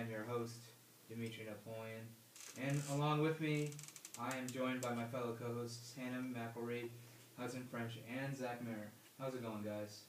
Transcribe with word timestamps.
am 0.00 0.10
your 0.10 0.24
host, 0.24 0.56
Dimitri 1.08 1.44
Napoleon. 1.44 2.06
And 2.62 2.80
along 2.92 3.22
with 3.22 3.40
me, 3.40 3.70
I 4.18 4.28
am 4.36 4.46
joined 4.52 4.80
by 4.80 4.92
my 4.94 5.04
fellow 5.04 5.36
co 5.40 5.52
hosts, 5.54 5.94
Hannah 5.98 6.22
Mcilree, 6.22 6.88
Hudson 7.38 7.66
French, 7.70 7.92
and 8.20 8.36
Zach 8.36 8.62
Mayer. 8.64 8.90
How's 9.18 9.34
it 9.34 9.42
going, 9.42 9.62
guys? 9.62 10.00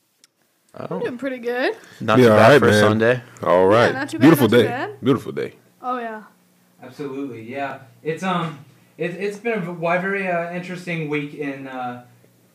Oh, 0.80 1.00
Doing 1.00 1.18
pretty 1.18 1.40
good. 1.40 1.76
not 2.00 2.18
Yeah, 2.20 2.26
too 2.26 2.30
bad 2.32 2.52
right, 2.52 2.60
for 2.60 2.66
man. 2.68 2.80
Sunday. 2.80 3.22
All 3.44 3.68
right. 3.68 3.88
Yeah, 3.88 3.92
not 3.92 4.10
too 4.10 4.18
bad, 4.20 4.22
Beautiful 4.24 4.48
not 4.48 4.58
too 4.58 4.64
day. 4.64 4.68
bad. 4.70 5.02
Beautiful 5.02 5.32
day. 5.34 5.54
Oh 5.82 5.98
yeah. 6.00 6.24
Absolutely, 6.82 7.42
yeah. 7.44 7.80
It's 8.04 8.24
um, 8.24 8.60
it, 8.98 9.12
it's 9.12 9.38
been 9.38 9.60
a 9.60 9.66
wi- 9.66 9.98
very 10.00 10.28
uh, 10.28 10.52
interesting 10.54 11.10
week 11.10 11.34
in 11.34 11.68
uh, 11.68 12.06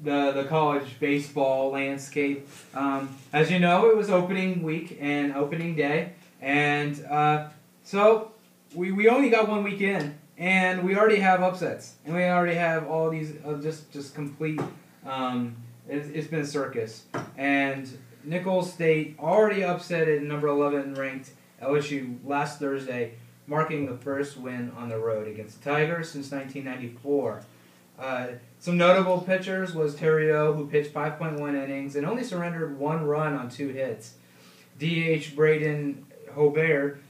the 0.00 0.32
the 0.32 0.44
college 0.44 0.98
baseball 0.98 1.72
landscape. 1.72 2.48
Um, 2.74 3.14
as 3.32 3.50
you 3.50 3.58
know, 3.58 3.88
it 3.90 3.96
was 3.96 4.08
opening 4.10 4.62
week 4.62 4.96
and 5.00 5.34
opening 5.34 5.76
day, 5.76 6.12
and 6.46 7.04
uh, 7.06 7.48
so 7.82 8.30
we, 8.72 8.92
we 8.92 9.08
only 9.08 9.30
got 9.30 9.48
one 9.48 9.64
week 9.64 9.80
in, 9.80 10.16
and 10.38 10.84
we 10.84 10.96
already 10.96 11.16
have 11.16 11.42
upsets, 11.42 11.94
and 12.04 12.14
we 12.14 12.22
already 12.22 12.54
have 12.54 12.86
all 12.86 13.10
these 13.10 13.34
uh, 13.44 13.54
just 13.54 13.90
just 13.90 14.14
complete. 14.14 14.60
Um, 15.04 15.56
it's, 15.88 16.08
it's 16.08 16.28
been 16.28 16.40
a 16.40 16.46
circus, 16.46 17.06
and 17.36 17.88
Nicholls 18.22 18.72
State 18.72 19.16
already 19.18 19.64
upset 19.64 20.06
at 20.06 20.22
number 20.22 20.46
eleven 20.46 20.94
ranked 20.94 21.30
LSU 21.60 22.18
last 22.24 22.60
Thursday 22.60 23.14
marking 23.48 23.86
the 23.86 23.96
first 23.96 24.36
win 24.36 24.70
on 24.76 24.88
the 24.88 24.98
road 24.98 25.26
against 25.26 25.62
the 25.62 25.70
Tigers 25.70 26.10
since 26.10 26.30
1994. 26.30 27.42
Uh, 27.98 28.26
some 28.58 28.76
notable 28.76 29.20
pitchers 29.20 29.72
was 29.72 29.94
Terry 29.94 30.32
O, 30.32 30.52
who 30.52 30.66
pitched 30.66 30.92
5.1 30.92 31.54
innings 31.54 31.94
and 31.94 32.04
only 32.04 32.24
surrendered 32.24 32.76
one 32.76 33.04
run 33.04 33.34
on 33.34 33.48
two 33.48 33.68
hits. 33.68 34.14
DH 34.80 35.36
Braden 35.36 36.04
Hobert 36.36 37.00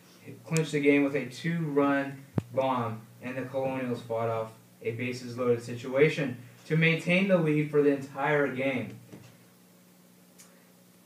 clinched 0.44 0.72
the 0.72 0.80
game 0.80 1.04
with 1.04 1.16
a 1.16 1.26
two-run 1.26 2.22
bomb, 2.54 3.02
and 3.20 3.36
the 3.36 3.42
Colonials 3.42 4.00
fought 4.00 4.28
off 4.28 4.52
a 4.82 4.92
bases-loaded 4.92 5.62
situation 5.62 6.38
to 6.66 6.76
maintain 6.76 7.28
the 7.28 7.36
lead 7.36 7.70
for 7.70 7.82
the 7.82 7.90
entire 7.90 8.46
game. 8.48 8.98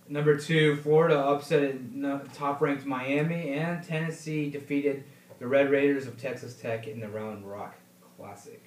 Number 0.09 0.37
two, 0.37 0.77
Florida 0.77 1.19
upset 1.19 1.77
uh, 2.05 2.19
top-ranked 2.35 2.85
Miami, 2.85 3.55
and 3.55 3.83
Tennessee 3.83 4.51
defeated 4.51 5.05
the 5.39 5.47
Red 5.47 5.71
Raiders 5.71 6.07
of 6.07 6.21
Texas 6.21 6.55
Tech 6.55 6.87
in 6.87 7.01
the 7.01 7.09
Round 7.09 7.49
Rock 7.51 7.77
Classic. 8.17 8.63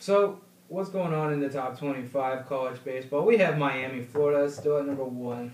So, 0.00 0.40
what's 0.68 0.88
going 0.88 1.14
on 1.14 1.32
in 1.32 1.40
the 1.40 1.48
top 1.48 1.78
25 1.78 2.48
college 2.48 2.82
baseball? 2.84 3.24
We 3.24 3.36
have 3.38 3.58
Miami, 3.58 4.02
Florida 4.02 4.50
still 4.50 4.78
at 4.78 4.86
number 4.86 5.04
one, 5.04 5.52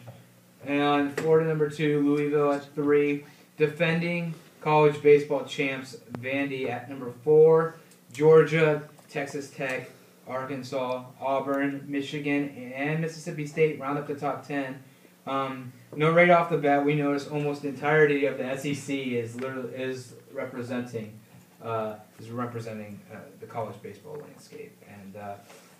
and 0.66 1.16
Florida 1.18 1.48
number 1.48 1.68
two, 1.70 2.00
Louisville 2.00 2.52
at 2.52 2.64
three, 2.74 3.24
defending 3.56 4.34
college 4.60 5.02
baseball 5.02 5.44
champs 5.44 5.96
Vandy 6.12 6.68
at 6.68 6.88
number 6.88 7.12
four, 7.22 7.76
Georgia, 8.12 8.82
Texas 9.10 9.50
Tech, 9.50 9.90
Arkansas, 10.26 11.04
Auburn, 11.20 11.84
Michigan, 11.86 12.72
and 12.74 13.00
Mississippi 13.00 13.46
State 13.46 13.78
round 13.78 13.98
up 13.98 14.06
the 14.06 14.14
top 14.14 14.46
10. 14.46 14.82
Um, 15.26 15.72
no, 15.96 16.12
right 16.12 16.30
off 16.30 16.50
the 16.50 16.58
bat, 16.58 16.84
we 16.84 16.94
notice 16.94 17.28
almost 17.28 17.62
the 17.62 17.68
entirety 17.68 18.26
of 18.26 18.38
the 18.38 18.56
SEC 18.56 18.94
is 18.96 19.36
literally 19.36 19.74
is 19.74 20.14
representing 20.32 21.18
uh, 21.62 21.94
is 22.18 22.30
representing 22.30 23.00
uh, 23.12 23.16
the 23.40 23.46
college 23.46 23.76
baseball 23.82 24.16
landscape. 24.20 24.76
And 24.88 25.16
uh, 25.16 25.34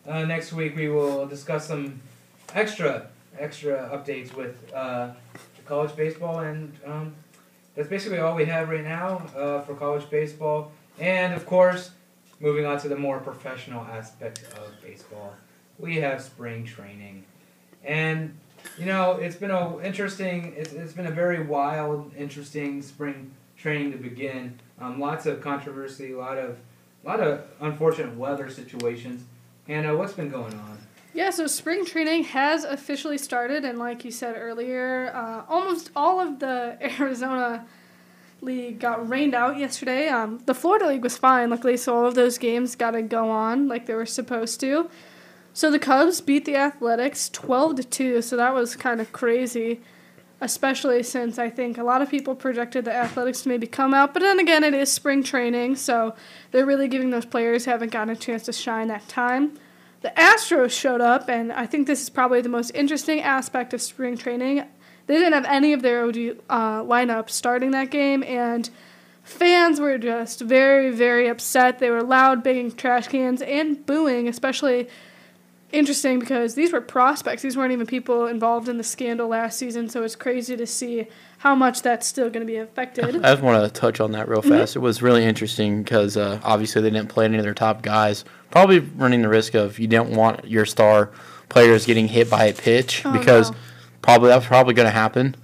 uh, 0.07 0.25
next 0.25 0.53
week 0.53 0.77
we 0.77 0.89
will 0.89 1.27
discuss 1.27 1.67
some 1.67 2.01
extra 2.55 3.09
extra 3.39 3.91
updates 3.93 4.35
with 4.35 4.73
uh, 4.75 5.11
college 5.65 5.95
baseball, 5.97 6.41
and 6.41 6.73
um, 6.87 7.15
that's 7.75 7.89
basically 7.89 8.19
all 8.19 8.35
we 8.35 8.45
have 8.45 8.69
right 8.69 8.85
now 8.85 9.27
uh, 9.37 9.61
for 9.63 9.75
college 9.75 10.09
baseball. 10.11 10.73
And 10.99 11.35
of 11.35 11.47
course, 11.47 11.91
moving 12.41 12.67
on 12.67 12.79
to 12.81 12.89
the 12.89 12.97
more 12.97 13.19
professional 13.19 13.85
aspect 13.85 14.43
of 14.59 14.73
baseball, 14.83 15.35
we 15.79 15.97
have 15.97 16.23
spring 16.23 16.65
training, 16.65 17.25
and 17.85 18.37
you 18.79 18.87
know, 18.87 19.13
it's 19.13 19.37
been 19.37 19.51
a 19.51 19.81
interesting. 19.81 20.55
It's, 20.57 20.73
it's 20.73 20.93
been 20.93 21.07
a 21.07 21.11
very 21.11 21.43
wild, 21.43 22.13
interesting 22.17 22.83
spring 22.83 23.33
training 23.57 23.93
to 23.93 23.99
begin. 23.99 24.59
Um, 24.81 24.99
lots 25.01 25.27
of 25.27 25.41
controversy, 25.41 26.13
a 26.13 26.19
lot 26.19 26.39
of, 26.39 26.59
a 27.05 27.09
lot 27.09 27.21
of 27.21 27.43
unfortunate 27.61 28.17
weather 28.17 28.51
situations. 28.51 29.25
Hannah, 29.67 29.97
what's 29.97 30.13
been 30.13 30.31
going 30.31 30.55
on? 30.55 30.79
Yeah, 31.15 31.31
so 31.31 31.47
spring 31.47 31.85
training 31.85 32.25
has 32.25 32.65
officially 32.65 33.19
started, 33.19 33.65
and 33.65 33.79
like 33.79 34.05
you 34.05 34.11
said 34.11 34.35
earlier, 34.37 35.13
uh, 35.15 35.45
almost 35.49 35.93
all 35.95 36.19
of 36.19 36.41
the 36.41 36.77
Arizona 37.01 37.65
league 38.41 38.81
got 38.81 39.09
rained 39.09 39.33
out 39.33 39.57
yesterday. 39.57 40.09
Um, 40.09 40.41
the 40.47 40.55
Florida 40.55 40.89
league 40.89 41.05
was 41.05 41.17
fine, 41.17 41.51
luckily, 41.51 41.77
so 41.77 41.97
all 41.97 42.07
of 42.07 42.17
those 42.17 42.37
games 42.37 42.75
got 42.75 42.91
to 42.91 43.03
go 43.03 43.31
on 43.31 43.69
like 43.69 43.87
they 43.87 43.95
were 43.95 44.07
supposed 44.07 44.59
to. 44.61 44.91
So 45.53 45.71
the 45.71 45.79
Cubs 45.79 46.21
beat 46.21 46.47
the 46.47 46.57
Athletics 46.57 47.29
12 47.29 47.77
to 47.77 47.85
2, 47.85 48.23
so 48.23 48.37
that 48.37 48.53
was 48.53 48.75
kind 48.75 49.01
of 49.01 49.13
crazy, 49.13 49.83
especially 50.41 51.05
since 51.05 51.39
I 51.39 51.49
think 51.49 51.79
a 51.79 51.85
lot 51.85 52.03
of 52.03 52.11
people 52.11 52.35
projected 52.35 52.87
the 52.87 52.93
Athletics 52.93 53.43
to 53.43 53.51
maybe 53.51 53.69
come 53.69 53.95
out, 53.95 54.15
but 54.15 54.21
then 54.21 54.41
again, 54.41 54.65
it 54.65 54.75
is 54.75 54.91
spring 54.91 55.23
training, 55.23 55.77
so 55.77 56.17
they're 56.51 56.67
really 56.67 56.89
giving 56.89 57.11
those 57.11 57.25
players 57.25 57.67
who 57.67 57.71
haven't 57.71 57.93
gotten 57.93 58.11
a 58.11 58.17
chance 58.17 58.43
to 58.47 58.53
shine 58.53 58.89
that 58.89 59.09
time. 59.09 59.57
The 60.05 60.11
Astros 60.11 60.79
showed 60.79 61.01
up, 61.01 61.31
and 61.31 61.51
I 61.51 61.65
think 61.65 61.87
this 61.87 62.03
is 62.03 62.11
probably 62.11 62.43
the 62.43 62.51
most 62.51 62.73
interesting 62.75 63.23
aspect 63.23 63.73
of 63.73 63.81
spring 63.81 64.19
training. 64.19 64.63
They 65.07 65.15
didn't 65.15 65.33
have 65.33 65.47
any 65.47 65.73
of 65.73 65.81
their 65.81 66.05
OG 66.05 66.17
uh, 66.51 66.83
lineup 66.83 67.31
starting 67.31 67.71
that 67.71 67.91
game, 67.91 68.23
and 68.23 68.69
fans 69.23 69.81
were 69.81 69.97
just 69.97 70.43
very, 70.43 70.91
very 70.91 71.27
upset. 71.27 71.79
They 71.79 71.89
were 71.89 72.03
loud, 72.03 72.45
banging 72.45 72.73
trash 72.73 73.09
cans 73.09 73.41
and 73.41 73.87
booing, 73.87 74.29
especially 74.29 74.89
interesting 75.75 76.19
because 76.19 76.55
these 76.55 76.73
were 76.73 76.81
prospects. 76.81 77.43
These 77.43 77.57
weren't 77.57 77.73
even 77.73 77.87
people 77.87 78.27
involved 78.27 78.69
in 78.69 78.79
the 78.79 78.85
scandal 78.85 79.29
last 79.29 79.59
season, 79.59 79.89
so 79.89 80.03
it's 80.03 80.17
crazy 80.17 80.57
to 80.57 80.67
see 80.67 81.07
how 81.39 81.55
much 81.55 81.83
that's 81.83 82.07
still 82.07 82.31
going 82.31 82.41
to 82.41 82.51
be 82.51 82.57
affected. 82.57 83.05
I 83.25 83.33
just 83.33 83.43
want 83.43 83.63
to 83.63 83.81
touch 83.81 84.01
on 84.01 84.13
that 84.13 84.29
real 84.29 84.41
fast. 84.41 84.77
It 84.77 84.79
was 84.79 85.03
really 85.03 85.25
interesting 85.25 85.83
because 85.83 86.17
uh, 86.17 86.41
obviously 86.43 86.81
they 86.81 86.91
didn't 86.91 87.09
play 87.11 87.27
any 87.27 87.37
of 87.37 87.45
their 87.45 87.53
top 87.55 87.83
guys. 87.83 88.25
Probably 88.51 88.79
running 88.79 89.21
the 89.23 89.29
risk 89.29 89.55
of 89.55 89.79
you 89.79 89.87
don't 89.87 90.11
want 90.11 90.47
your 90.49 90.65
star 90.65 91.11
players 91.51 91.85
getting 91.85 92.09
hit 92.09 92.31
by 92.31 92.45
a 92.45 92.55
pitch 92.55 93.03
Oh, 93.05 93.13
because 93.13 93.51
no. 93.51 93.57
probably 94.01 94.29
that's 94.29 94.47
probably 94.47 94.73
going 94.75 94.87
to 94.87 94.91
happen, 94.93 95.37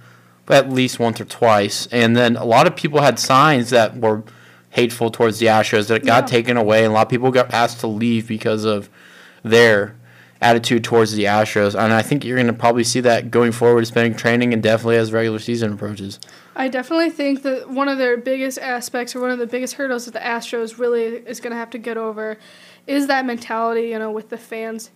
at 0.49 0.69
least 0.71 0.97
once 0.99 1.21
or 1.21 1.25
twice. 1.25 1.87
And 1.91 2.15
then 2.17 2.35
a 2.37 2.45
lot 2.45 2.65
of 2.67 2.75
people 2.75 3.01
had 3.01 3.19
signs 3.19 3.69
that 3.69 3.97
were 3.97 4.23
hateful 4.71 5.11
towards 5.11 5.39
the 5.39 5.47
Astros 5.47 5.87
that 5.89 6.05
got 6.05 6.23
Yeah. 6.23 6.27
taken 6.27 6.57
away, 6.57 6.83
and 6.83 6.91
a 6.91 6.93
lot 6.95 7.03
of 7.07 7.09
people 7.09 7.29
got 7.31 7.53
asked 7.53 7.81
to 7.81 7.87
leave 7.87 8.27
because 8.27 8.63
of 8.63 8.89
their 9.43 9.95
attitude 10.41 10.83
towards 10.83 11.13
the 11.13 11.25
Astros. 11.25 11.75
And 11.75 11.93
I 11.93 12.01
think 12.01 12.25
you're 12.25 12.37
going 12.37 12.47
to 12.47 12.53
probably 12.53 12.83
see 12.83 12.99
that 13.01 13.29
going 13.31 13.51
forward, 13.51 13.85
spending 13.85 14.15
training, 14.15 14.53
and 14.53 14.61
definitely 14.61 14.97
as 14.97 15.13
regular 15.13 15.39
season 15.39 15.73
approaches. 15.73 16.19
I 16.55 16.67
definitely 16.67 17.11
think 17.11 17.43
that 17.43 17.69
one 17.69 17.87
of 17.87 17.97
their 17.97 18.17
biggest 18.17 18.57
aspects 18.57 19.15
or 19.15 19.21
one 19.21 19.31
of 19.31 19.39
the 19.39 19.47
biggest 19.47 19.75
hurdles 19.75 20.05
that 20.05 20.13
the 20.13 20.19
Astros 20.19 20.77
really 20.77 21.03
is 21.03 21.39
going 21.39 21.51
to 21.51 21.57
have 21.57 21.69
to 21.71 21.77
get 21.77 21.97
over 21.97 22.37
is 22.87 23.07
that 23.07 23.25
mentality, 23.25 23.89
you 23.89 23.99
know, 23.99 24.11
with 24.11 24.29
the 24.29 24.37
fans. 24.37 24.89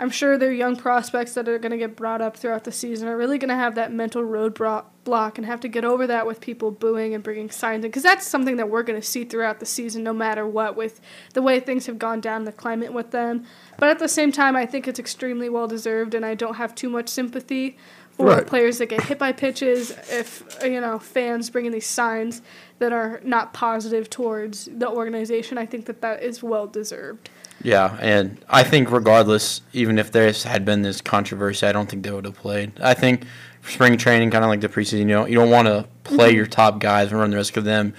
I'm 0.00 0.10
sure 0.10 0.38
their 0.38 0.52
young 0.52 0.76
prospects 0.76 1.34
that 1.34 1.48
are 1.48 1.58
going 1.58 1.72
to 1.72 1.78
get 1.78 1.96
brought 1.96 2.20
up 2.20 2.36
throughout 2.36 2.62
the 2.64 2.70
season 2.70 3.08
are 3.08 3.16
really 3.16 3.36
going 3.36 3.48
to 3.48 3.56
have 3.56 3.74
that 3.74 3.92
mental 3.92 4.22
roadblock 4.22 4.84
block 5.02 5.38
and 5.38 5.46
have 5.46 5.58
to 5.60 5.68
get 5.68 5.84
over 5.84 6.06
that 6.06 6.26
with 6.26 6.40
people 6.40 6.70
booing 6.70 7.14
and 7.14 7.24
bringing 7.24 7.50
signs 7.50 7.84
in 7.84 7.90
because 7.90 8.02
that's 8.02 8.26
something 8.26 8.56
that 8.56 8.68
we're 8.68 8.82
going 8.82 9.00
to 9.00 9.06
see 9.06 9.24
throughout 9.24 9.58
the 9.58 9.66
season 9.66 10.04
no 10.04 10.12
matter 10.12 10.46
what 10.46 10.76
with 10.76 11.00
the 11.32 11.42
way 11.42 11.58
things 11.58 11.86
have 11.86 11.98
gone 11.98 12.20
down 12.20 12.44
the 12.44 12.52
climate 12.52 12.92
with 12.92 13.10
them. 13.10 13.44
But 13.78 13.88
at 13.88 13.98
the 13.98 14.08
same 14.08 14.30
time, 14.30 14.54
I 14.54 14.66
think 14.66 14.86
it's 14.86 15.00
extremely 15.00 15.48
well 15.48 15.66
deserved 15.66 16.14
and 16.14 16.24
I 16.24 16.34
don't 16.34 16.54
have 16.54 16.74
too 16.74 16.90
much 16.90 17.08
sympathy 17.08 17.76
for 18.12 18.26
Right. 18.26 18.46
players 18.46 18.78
that 18.78 18.86
get 18.86 19.02
hit 19.04 19.18
by 19.18 19.32
pitches 19.32 19.92
if 20.10 20.42
you 20.64 20.80
know 20.80 20.98
fans 20.98 21.50
bringing 21.50 21.70
these 21.70 21.86
signs 21.86 22.42
that 22.80 22.92
are 22.92 23.20
not 23.22 23.52
positive 23.52 24.10
towards 24.10 24.68
the 24.76 24.88
organization 24.88 25.56
i 25.56 25.64
think 25.64 25.86
that 25.86 26.00
that 26.00 26.20
is 26.20 26.42
well 26.42 26.66
deserved 26.66 27.30
Yeah, 27.62 27.96
and 28.00 28.38
I 28.48 28.62
think 28.62 28.90
regardless, 28.90 29.62
even 29.72 29.98
if 29.98 30.12
there 30.12 30.32
had 30.32 30.64
been 30.64 30.82
this 30.82 31.00
controversy, 31.00 31.66
I 31.66 31.72
don't 31.72 31.88
think 31.88 32.04
they 32.04 32.10
would 32.10 32.24
have 32.24 32.36
played. 32.36 32.72
I 32.80 32.94
think 32.94 33.24
spring 33.66 33.96
training, 33.98 34.30
kind 34.30 34.44
of 34.44 34.48
like 34.48 34.60
the 34.60 34.68
preseason, 34.68 34.98
you 35.00 35.04
know, 35.06 35.26
you 35.26 35.34
don't 35.34 35.50
want 35.50 35.66
to 35.66 35.86
play 36.04 36.32
your 36.32 36.46
top 36.46 36.78
guys 36.78 37.10
and 37.10 37.18
run 37.20 37.30
the 37.30 37.36
risk 37.36 37.56
of 37.56 37.64
them 37.64 37.94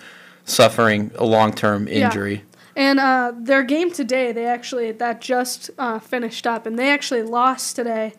suffering 0.45 1.11
a 1.15 1.25
long 1.25 1.53
term 1.53 1.87
Yeah. 1.87 2.05
injury. 2.05 2.43
and 2.75 2.99
uh, 2.99 3.33
their 3.35 3.63
game 3.63 3.91
today 3.91 4.31
they 4.31 4.45
actually 4.45 4.91
that 4.93 5.21
just 5.21 5.69
uh, 5.77 5.99
finished 5.99 6.47
up 6.47 6.65
and 6.65 6.79
they 6.79 6.89
actually 6.89 7.21
lost 7.21 7.75
today 7.75 8.13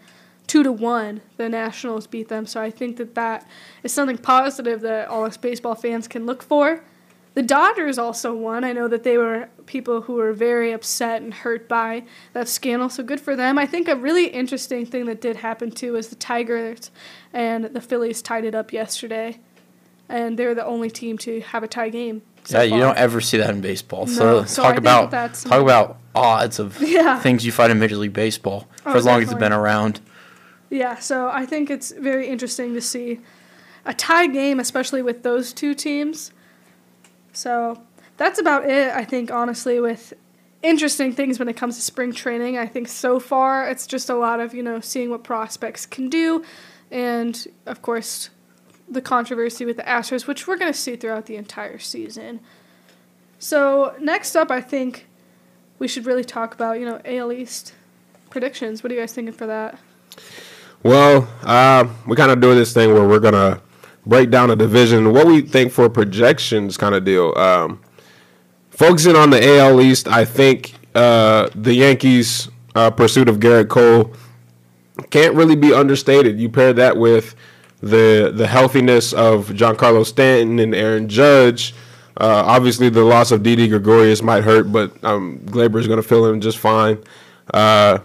two 0.46 0.62
to 0.62 0.70
one 0.70 1.20
the 1.38 1.48
nationals 1.48 2.06
beat 2.06 2.28
them 2.28 2.44
so 2.46 2.60
i 2.60 2.70
think 2.70 2.96
that 2.98 3.14
that 3.14 3.46
is 3.82 3.93
something 3.93 4.19
positive 4.19 4.81
that 4.82 5.08
all 5.08 5.25
us 5.25 5.36
baseball 5.36 5.75
fans 5.75 6.06
can 6.06 6.25
look 6.26 6.43
for 6.43 6.82
the 7.35 7.43
Dodgers 7.43 7.97
also 7.99 8.35
won. 8.35 8.65
I 8.65 8.73
know 8.73 8.88
that 8.88 9.05
they 9.05 9.17
were 9.17 9.49
people 9.67 10.03
who 10.03 10.15
were 10.15 10.32
very 10.32 10.73
upset 10.73 11.23
and 11.23 11.32
hurt 11.32 11.69
by 11.69 12.03
that 12.32 12.49
scandal, 12.49 12.88
so 12.88 13.03
good 13.05 13.21
for 13.21 13.37
them. 13.37 13.56
I 13.59 13.67
think 13.67 13.87
a 13.88 13.94
really 13.97 14.27
interesting 14.27 14.85
thing 14.85 15.06
that 15.06 15.21
did 15.21 15.37
happen 15.37 15.71
too 15.71 15.97
is 15.97 16.09
the 16.09 16.17
Tigers 16.17 16.91
and 17.32 17.67
the 17.67 17.81
Phillies 17.81 18.21
tied 18.23 18.44
it 18.44 18.55
up 18.55 18.73
yesterday. 18.73 19.38
and 20.09 20.37
they're 20.37 20.56
the 20.56 20.67
only 20.67 20.91
team 20.91 21.17
to 21.19 21.41
have 21.41 21.62
a 21.62 21.69
tie 21.69 21.88
game. 21.88 22.23
So 22.43 22.61
yeah, 22.61 22.75
you 22.75 22.81
don't 22.81 22.97
ever 22.99 23.21
see 23.21 23.37
that 23.38 23.50
in 23.50 23.61
baseball. 23.61 24.06
No, 24.06 24.12
So, 24.12 24.44
so 24.44 24.62
talk 24.62 24.77
about 24.77 25.11
that's 25.12 25.44
talk 25.44 25.62
about 25.62 25.99
odds 26.17 26.59
of 26.59 26.82
Yeah. 26.82 27.21
things 27.21 27.47
you 27.47 27.53
find 27.53 27.71
in 27.71 27.79
Major 27.79 27.97
League 27.97 28.12
Baseball 28.12 28.67
for 28.82 28.88
Oh, 28.91 28.94
as 28.94 29.05
long 29.05 29.23
as 29.23 29.31
it's 29.31 29.38
been 29.38 29.53
around. 29.53 30.00
Yeah, 30.69 30.97
so 30.99 31.29
I 31.32 31.47
think 31.47 31.71
it's 31.71 31.93
very 31.93 32.27
interesting 32.29 32.75
to 32.75 32.81
see 32.81 33.21
a 33.85 33.94
tie 33.94 34.27
game, 34.27 34.59
especially 34.59 35.03
with 35.03 35.23
those 35.23 35.53
two 35.53 35.75
teams. 35.75 36.32
So 37.32 37.81
that's 38.17 38.38
about 38.38 38.69
it, 38.69 38.93
I 38.93 39.05
think, 39.05 39.31
honestly, 39.31 39.81
with 39.81 40.12
interesting 40.62 41.12
things 41.12 41.38
when 41.38 41.49
it 41.49 41.56
comes 41.56 41.77
to 41.77 41.82
spring 41.82 42.12
training. 42.12 42.59
I 42.59 42.67
think 42.67 42.88
so 42.88 43.19
far 43.19 43.69
it's 43.69 43.87
just 43.87 44.11
a 44.11 44.15
lot 44.15 44.41
of, 44.41 44.55
you 44.55 44.62
know, 44.62 44.81
seeing 44.81 45.11
what 45.11 45.25
prospects 45.25 45.87
can 45.87 46.09
do. 46.09 46.44
And, 46.91 47.47
of 47.67 47.82
course, 47.82 48.31
the 48.88 49.00
controversy 49.00 49.65
with 49.65 49.77
the 49.77 49.85
Astros, 49.85 50.27
which 50.27 50.47
we're 50.47 50.56
going 50.56 50.73
to 50.73 50.79
see 50.79 50.97
throughout 50.97 51.27
the 51.27 51.37
entire 51.37 51.79
season. 51.79 52.41
So 53.38 53.94
next 54.00 54.37
up, 54.37 54.50
I 54.50 54.61
think 54.61 55.06
we 55.79 55.88
should 55.88 56.05
really 56.05 56.25
talk 56.25 56.53
about, 56.53 56.79
you 56.79 56.85
know, 56.85 57.00
AL 57.05 57.32
East 57.32 57.75
predictions. 58.29 58.82
What 58.82 58.93
are 58.93 58.94
you 58.94 59.00
guys 59.00 59.12
thinking 59.12 59.32
for 59.32 59.47
that? 59.47 59.79
Well, 60.82 61.29
uh, 61.43 61.87
we 62.06 62.17
kind 62.17 62.31
of 62.31 62.41
do 62.41 62.55
this 62.55 62.73
thing 62.73 62.93
where 62.93 63.06
we're 63.06 63.19
gonna 63.21 63.61
break 64.10 64.28
down 64.28 64.50
a 64.50 64.56
division, 64.56 65.12
what 65.12 65.26
we 65.26 65.40
think 65.40 65.72
for 65.72 65.88
projections, 65.88 66.76
kind 66.76 66.96
of 66.96 67.04
deal. 67.04 67.32
Um, 67.38 67.80
focusing 68.68 69.14
on 69.14 69.30
the 69.30 69.58
AL 69.58 69.80
East, 69.80 70.08
I 70.08 70.24
think 70.24 70.74
uh, 70.96 71.48
the 71.54 71.74
Yankees' 71.74 72.50
uh, 72.74 72.90
pursuit 72.90 73.28
of 73.28 73.38
Gerrit 73.38 73.68
Cole 73.68 74.12
can't 75.10 75.34
really 75.36 75.54
be 75.54 75.72
understated. 75.72 76.40
You 76.40 76.48
pair 76.48 76.72
that 76.72 76.96
with 76.96 77.36
the 77.80 78.32
the 78.34 78.48
healthiness 78.48 79.12
of 79.12 79.48
Giancarlo 79.50 80.04
Stanton 80.04 80.58
and 80.58 80.74
Aaron 80.74 81.08
Judge. 81.08 81.72
Uh, 82.16 82.42
obviously, 82.44 82.88
the 82.90 83.04
loss 83.04 83.30
of 83.30 83.44
Didi 83.44 83.68
Gregorius 83.68 84.22
might 84.22 84.42
hurt, 84.42 84.72
but 84.72 84.92
um, 85.04 85.38
Gleyber 85.46 85.78
is 85.78 85.86
going 85.86 86.02
to 86.02 86.06
fill 86.06 86.26
in 86.26 86.40
just 86.40 86.58
fine. 86.58 86.98
Uh, 87.54 88.00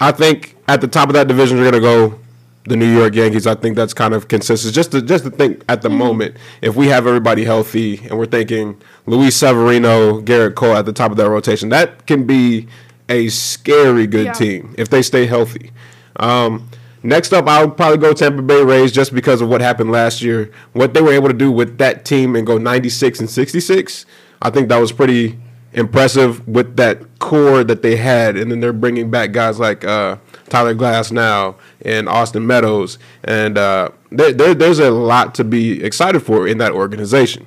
I 0.00 0.10
think 0.10 0.56
at 0.66 0.80
the 0.80 0.88
top 0.88 1.08
of 1.08 1.14
that 1.14 1.28
division, 1.28 1.58
we're 1.58 1.70
going 1.70 1.80
to 1.82 1.88
go 2.12 2.23
the 2.66 2.76
New 2.76 2.90
York 2.90 3.14
Yankees. 3.14 3.46
I 3.46 3.54
think 3.54 3.76
that's 3.76 3.92
kind 3.94 4.14
of 4.14 4.28
consistent. 4.28 4.74
Just 4.74 4.92
to 4.92 5.02
just 5.02 5.24
to 5.24 5.30
think 5.30 5.62
at 5.68 5.82
the 5.82 5.90
moment, 5.90 6.36
if 6.62 6.74
we 6.76 6.88
have 6.88 7.06
everybody 7.06 7.44
healthy 7.44 7.98
and 8.08 8.18
we're 8.18 8.26
thinking 8.26 8.80
Luis 9.06 9.36
Severino, 9.36 10.20
Gerrit 10.22 10.54
Cole 10.54 10.74
at 10.76 10.86
the 10.86 10.92
top 10.92 11.10
of 11.10 11.16
that 11.18 11.28
rotation, 11.28 11.68
that 11.70 12.06
can 12.06 12.24
be 12.24 12.66
a 13.08 13.28
scary 13.28 14.06
good 14.06 14.26
Yeah. 14.26 14.32
team 14.32 14.74
if 14.78 14.88
they 14.88 15.02
stay 15.02 15.26
healthy. 15.26 15.72
Um, 16.16 16.68
next 17.02 17.32
up, 17.34 17.46
I'll 17.46 17.68
probably 17.70 17.98
go 17.98 18.12
Tampa 18.14 18.40
Bay 18.40 18.62
Rays 18.62 18.92
just 18.92 19.14
because 19.14 19.42
of 19.42 19.48
what 19.48 19.60
happened 19.60 19.92
last 19.92 20.22
year. 20.22 20.50
What 20.72 20.94
they 20.94 21.02
were 21.02 21.12
able 21.12 21.28
to 21.28 21.34
do 21.34 21.50
with 21.52 21.76
that 21.78 22.04
team 22.06 22.34
and 22.34 22.46
go 22.46 22.56
96 22.56 23.20
and 23.20 23.28
66, 23.28 24.06
I 24.40 24.48
think 24.50 24.68
that 24.70 24.78
was 24.78 24.90
pretty 24.92 25.38
impressive 25.74 26.46
with 26.48 26.76
that 26.76 27.18
core 27.18 27.64
that 27.64 27.82
they 27.82 27.96
had. 27.96 28.36
And 28.36 28.50
then 28.50 28.60
they're 28.60 28.72
bringing 28.72 29.10
back 29.10 29.32
guys 29.32 29.58
like 29.58 29.84
uh, 29.84 30.16
Tyler 30.48 30.74
Glasnow 30.74 31.56
and 31.82 32.08
Austin 32.08 32.46
Meadows. 32.46 32.98
And 33.24 33.58
uh, 33.58 33.90
there, 34.10 34.32
there, 34.32 34.54
there's 34.54 34.78
a 34.78 34.90
lot 34.90 35.34
to 35.36 35.44
be 35.44 35.82
excited 35.82 36.20
for 36.20 36.46
in 36.46 36.58
that 36.58 36.72
organization. 36.72 37.46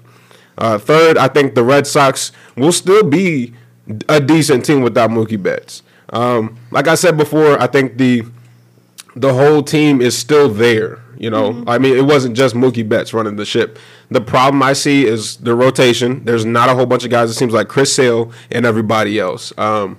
Uh, 0.57 0.77
third, 0.77 1.17
I 1.17 1.27
think 1.27 1.55
the 1.55 1.63
Red 1.63 1.87
Sox 1.87 2.31
will 2.55 2.71
still 2.71 3.03
be 3.03 3.53
a 4.09 4.19
decent 4.19 4.65
team 4.65 4.81
without 4.81 5.09
Mookie 5.09 5.41
Betts. 5.41 5.83
Um, 6.09 6.57
like 6.71 6.87
I 6.87 6.95
said 6.95 7.17
before, 7.17 7.61
I 7.61 7.67
think 7.67 7.97
the 7.97 8.23
the 9.15 9.33
whole 9.33 9.63
team 9.63 10.01
is 10.01 10.17
still 10.17 10.47
there. 10.47 10.99
You 11.17 11.29
know, 11.29 11.63
I 11.67 11.77
mean, 11.77 11.97
it 11.97 12.05
wasn't 12.05 12.35
just 12.35 12.55
Mookie 12.55 12.87
Betts 12.87 13.13
running 13.13 13.35
the 13.35 13.45
ship. 13.45 13.79
The 14.09 14.21
problem 14.21 14.61
I 14.61 14.73
see 14.73 15.05
is 15.05 15.37
the 15.37 15.55
rotation. 15.55 16.23
There's 16.25 16.45
not 16.45 16.69
a 16.69 16.75
whole 16.75 16.85
bunch 16.85 17.03
of 17.03 17.11
guys. 17.11 17.29
It 17.29 17.33
seems 17.33 17.53
like 17.53 17.67
Chris 17.67 17.93
Sale 17.93 18.31
and 18.51 18.65
everybody 18.65 19.19
else. 19.19 19.51
Um, 19.57 19.97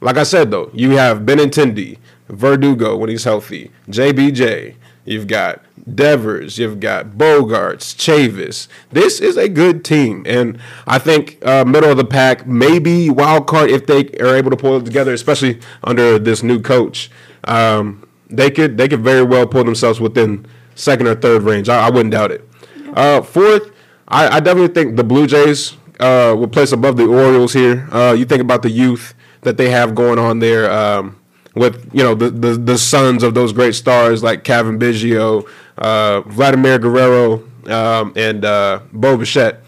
like 0.00 0.16
I 0.16 0.22
said, 0.22 0.50
though, 0.50 0.70
you 0.72 0.90
have 0.92 1.20
Benintendi, 1.20 1.98
Verdugo 2.28 2.96
when 2.96 3.10
he's 3.10 3.24
healthy, 3.24 3.70
JBJ. 3.88 4.76
You've 5.04 5.26
got 5.26 5.60
Devers. 5.92 6.58
You've 6.58 6.78
got 6.78 7.06
Bogaerts, 7.12 7.94
Chavis. 7.96 8.68
This 8.90 9.20
is 9.20 9.36
a 9.36 9.48
good 9.48 9.84
team, 9.84 10.24
and 10.26 10.58
I 10.86 10.98
think 10.98 11.44
uh, 11.44 11.64
middle 11.64 11.90
of 11.90 11.96
the 11.96 12.04
pack, 12.04 12.46
maybe 12.46 13.10
wild 13.10 13.48
card 13.48 13.70
if 13.70 13.86
they 13.86 14.08
are 14.20 14.36
able 14.36 14.50
to 14.50 14.56
pull 14.56 14.76
it 14.76 14.84
together, 14.84 15.12
especially 15.12 15.60
under 15.82 16.18
this 16.18 16.42
new 16.42 16.60
coach. 16.60 17.10
Um, 17.44 18.06
they 18.28 18.50
could 18.50 18.76
they 18.76 18.88
could 18.88 19.00
very 19.00 19.22
well 19.22 19.46
pull 19.46 19.64
themselves 19.64 20.00
within 20.00 20.46
second 20.74 21.06
or 21.06 21.14
third 21.14 21.42
range. 21.42 21.68
I, 21.68 21.86
I 21.86 21.90
wouldn't 21.90 22.12
doubt 22.12 22.30
it. 22.32 22.48
Uh, 22.94 23.22
fourth, 23.22 23.70
I, 24.08 24.36
I 24.36 24.40
definitely 24.40 24.74
think 24.74 24.96
the 24.96 25.04
Blue 25.04 25.26
Jays 25.26 25.76
uh, 26.00 26.34
will 26.36 26.48
place 26.48 26.72
above 26.72 26.96
the 26.96 27.06
Orioles 27.06 27.52
here. 27.52 27.88
Uh, 27.92 28.12
you 28.12 28.24
think 28.24 28.42
about 28.42 28.62
the 28.62 28.70
youth 28.70 29.14
that 29.42 29.56
they 29.56 29.70
have 29.70 29.94
going 29.94 30.18
on 30.18 30.38
there 30.38 30.70
um, 30.70 31.18
with 31.54 31.90
you 31.92 32.02
know 32.02 32.14
the, 32.14 32.30
the 32.30 32.54
the 32.54 32.78
sons 32.78 33.22
of 33.22 33.34
those 33.34 33.52
great 33.52 33.74
stars 33.74 34.22
like 34.22 34.44
Cavan 34.44 34.78
Biggio, 34.78 35.48
uh, 35.78 36.20
Vladimir 36.22 36.78
Guerrero, 36.78 37.44
um, 37.66 38.12
and 38.16 38.44
uh, 38.44 38.80
Bo 38.92 39.16
Bichette. 39.16 39.62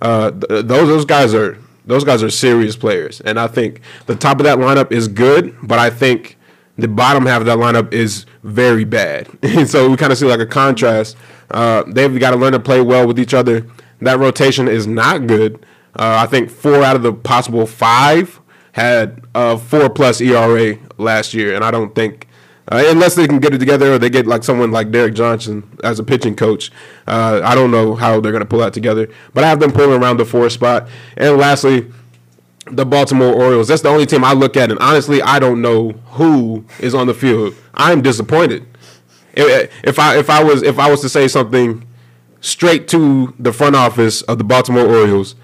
Uh, 0.00 0.30
th- 0.30 0.64
those 0.64 0.88
those 0.88 1.04
guys 1.04 1.34
are 1.34 1.58
those 1.84 2.04
guys 2.04 2.22
are 2.22 2.30
serious 2.30 2.76
players, 2.76 3.20
and 3.20 3.38
I 3.38 3.46
think 3.46 3.80
the 4.06 4.16
top 4.16 4.38
of 4.38 4.44
that 4.44 4.58
lineup 4.58 4.92
is 4.92 5.08
good, 5.08 5.56
but 5.62 5.78
I 5.78 5.90
think 5.90 6.38
the 6.76 6.88
bottom 6.88 7.26
half 7.26 7.40
of 7.40 7.46
that 7.46 7.58
lineup 7.58 7.92
is 7.92 8.26
very 8.42 8.84
bad. 8.84 9.28
And 9.42 9.68
so 9.68 9.88
we 9.88 9.96
kind 9.96 10.12
of 10.12 10.18
see 10.18 10.26
like 10.26 10.40
a 10.40 10.46
contrast. 10.46 11.16
Uh, 11.50 11.84
they've 11.86 12.18
got 12.18 12.30
to 12.30 12.36
learn 12.36 12.52
to 12.52 12.60
play 12.60 12.80
well 12.80 13.06
with 13.06 13.18
each 13.18 13.34
other. 13.34 13.66
That 14.00 14.18
rotation 14.18 14.66
is 14.68 14.86
not 14.86 15.26
good. 15.26 15.64
Uh, 15.96 16.18
I 16.22 16.26
think 16.26 16.50
four 16.50 16.82
out 16.82 16.96
of 16.96 17.02
the 17.02 17.12
possible 17.12 17.66
five 17.66 18.40
had 18.72 19.24
a 19.34 19.56
four 19.56 19.88
plus 19.88 20.20
ERA 20.20 20.76
last 20.98 21.34
year, 21.34 21.54
and 21.54 21.64
I 21.64 21.70
don't 21.70 21.94
think. 21.94 22.28
Uh, 22.66 22.82
unless 22.86 23.14
they 23.14 23.26
can 23.26 23.40
get 23.40 23.52
it 23.52 23.58
together 23.58 23.92
or 23.92 23.98
they 23.98 24.08
get 24.08 24.26
like 24.26 24.42
someone 24.42 24.72
like 24.72 24.90
Derek 24.90 25.12
Johnson 25.12 25.68
as 25.84 25.98
a 25.98 26.02
pitching 26.02 26.34
coach, 26.34 26.72
uh, 27.06 27.42
I 27.44 27.54
don't 27.54 27.70
know 27.70 27.94
how 27.94 28.20
they're 28.20 28.32
going 28.32 28.42
to 28.42 28.48
pull 28.48 28.60
that 28.60 28.72
together. 28.72 29.06
But 29.34 29.44
I 29.44 29.48
have 29.48 29.60
them 29.60 29.70
pulling 29.70 30.02
around 30.02 30.16
the 30.16 30.24
four 30.24 30.48
spot. 30.48 30.88
And 31.18 31.36
lastly, 31.36 31.92
the 32.70 32.86
Baltimore 32.86 33.32
Orioles. 33.32 33.68
That's 33.68 33.82
the 33.82 33.88
only 33.88 34.06
team 34.06 34.24
I 34.24 34.32
look 34.32 34.56
at, 34.56 34.70
and 34.70 34.78
honestly, 34.80 35.20
I 35.22 35.38
don't 35.38 35.60
know 35.60 35.90
who 36.12 36.64
is 36.80 36.94
on 36.94 37.06
the 37.06 37.14
field. 37.14 37.54
I'm 37.74 38.02
disappointed. 38.02 38.66
If 39.34 39.98
I 39.98 40.16
if 40.16 40.30
I 40.30 40.42
was 40.42 40.62
if 40.62 40.78
I 40.78 40.90
was 40.90 41.00
to 41.02 41.08
say 41.08 41.26
something 41.28 41.86
straight 42.40 42.86
to 42.88 43.34
the 43.38 43.52
front 43.52 43.74
office 43.74 44.22
of 44.22 44.38
the 44.38 44.44
Baltimore 44.44 44.86
Orioles, 44.86 45.34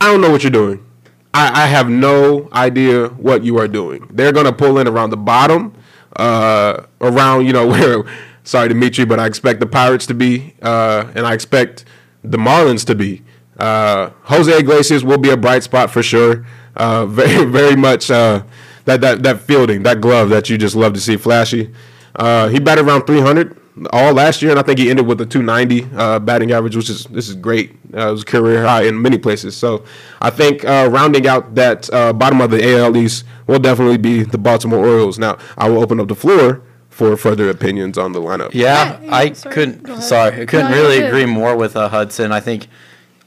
I 0.00 0.10
don't 0.10 0.20
know 0.20 0.30
what 0.30 0.42
you're 0.42 0.50
doing. 0.50 0.84
I, 1.32 1.64
I 1.64 1.66
have 1.66 1.88
no 1.88 2.48
idea 2.52 3.08
what 3.08 3.44
you 3.44 3.58
are 3.58 3.68
doing. 3.68 4.06
They're 4.10 4.32
gonna 4.32 4.52
pull 4.52 4.78
in 4.78 4.86
around 4.88 5.10
the 5.10 5.16
bottom, 5.16 5.74
uh, 6.16 6.84
around 7.00 7.46
you 7.46 7.52
know 7.52 7.66
where. 7.68 8.04
Sorry, 8.44 8.68
Dimitri, 8.68 9.04
but 9.04 9.18
I 9.18 9.26
expect 9.26 9.58
the 9.58 9.66
Pirates 9.66 10.06
to 10.06 10.14
be, 10.14 10.54
uh, 10.62 11.10
and 11.16 11.26
I 11.26 11.34
expect 11.34 11.84
the 12.22 12.38
Marlins 12.38 12.86
to 12.86 12.94
be. 12.94 13.24
Uh, 13.58 14.10
Jose 14.24 14.58
Iglesias 14.58 15.02
will 15.02 15.18
be 15.18 15.30
a 15.30 15.36
bright 15.36 15.62
spot 15.62 15.90
for 15.90 16.02
sure. 16.02 16.46
Uh, 16.76 17.06
very, 17.20 17.44
very 17.44 17.76
much 17.76 18.10
uh, 18.10 18.42
that 18.84 19.00
that 19.00 19.22
that 19.22 19.40
fielding, 19.40 19.82
that 19.84 20.00
glove 20.00 20.28
that 20.30 20.48
you 20.50 20.58
just 20.58 20.76
love 20.76 20.92
to 20.94 21.00
see, 21.00 21.16
flashy. 21.16 21.72
Uh, 22.14 22.48
he 22.48 22.58
batted 22.58 22.86
around 22.86 23.06
300 23.06 23.56
all 23.92 24.14
last 24.14 24.40
year, 24.40 24.50
and 24.50 24.58
I 24.58 24.62
think 24.62 24.78
he 24.78 24.88
ended 24.88 25.06
with 25.06 25.20
a 25.20 25.26
290 25.26 25.88
uh, 25.96 26.18
batting 26.18 26.50
average, 26.52 26.76
which 26.76 26.88
is 26.88 27.04
this 27.04 27.28
is 27.28 27.34
great. 27.34 27.72
Uh, 27.94 28.08
it 28.08 28.12
was 28.12 28.24
career 28.24 28.64
high 28.64 28.84
in 28.84 29.00
many 29.00 29.18
places. 29.18 29.56
So 29.56 29.84
I 30.20 30.30
think 30.30 30.64
uh, 30.64 30.88
rounding 30.90 31.26
out 31.26 31.54
that 31.56 31.92
uh, 31.92 32.12
bottom 32.12 32.40
of 32.40 32.50
the 32.50 32.76
AL 32.78 32.96
East 32.96 33.24
will 33.46 33.58
definitely 33.58 33.98
be 33.98 34.22
the 34.22 34.38
Baltimore 34.38 34.78
Orioles. 34.86 35.18
Now 35.18 35.36
I 35.58 35.68
will 35.68 35.82
open 35.82 36.00
up 36.00 36.08
the 36.08 36.14
floor 36.14 36.62
for 36.88 37.14
further 37.18 37.50
opinions 37.50 37.98
on 37.98 38.12
the 38.12 38.20
lineup. 38.20 38.54
Yeah, 38.54 38.98
Yeah, 39.02 39.14
I 39.14 39.32
sorry, 39.34 39.54
couldn't. 39.54 40.02
Sorry, 40.02 40.42
I 40.42 40.46
couldn't 40.46 40.70
No, 40.70 40.76
really 40.76 41.02
agree 41.02 41.26
more 41.26 41.54
with 41.54 41.76
uh, 41.76 41.88
Hudson. 41.90 42.32
I 42.32 42.40
think 42.40 42.68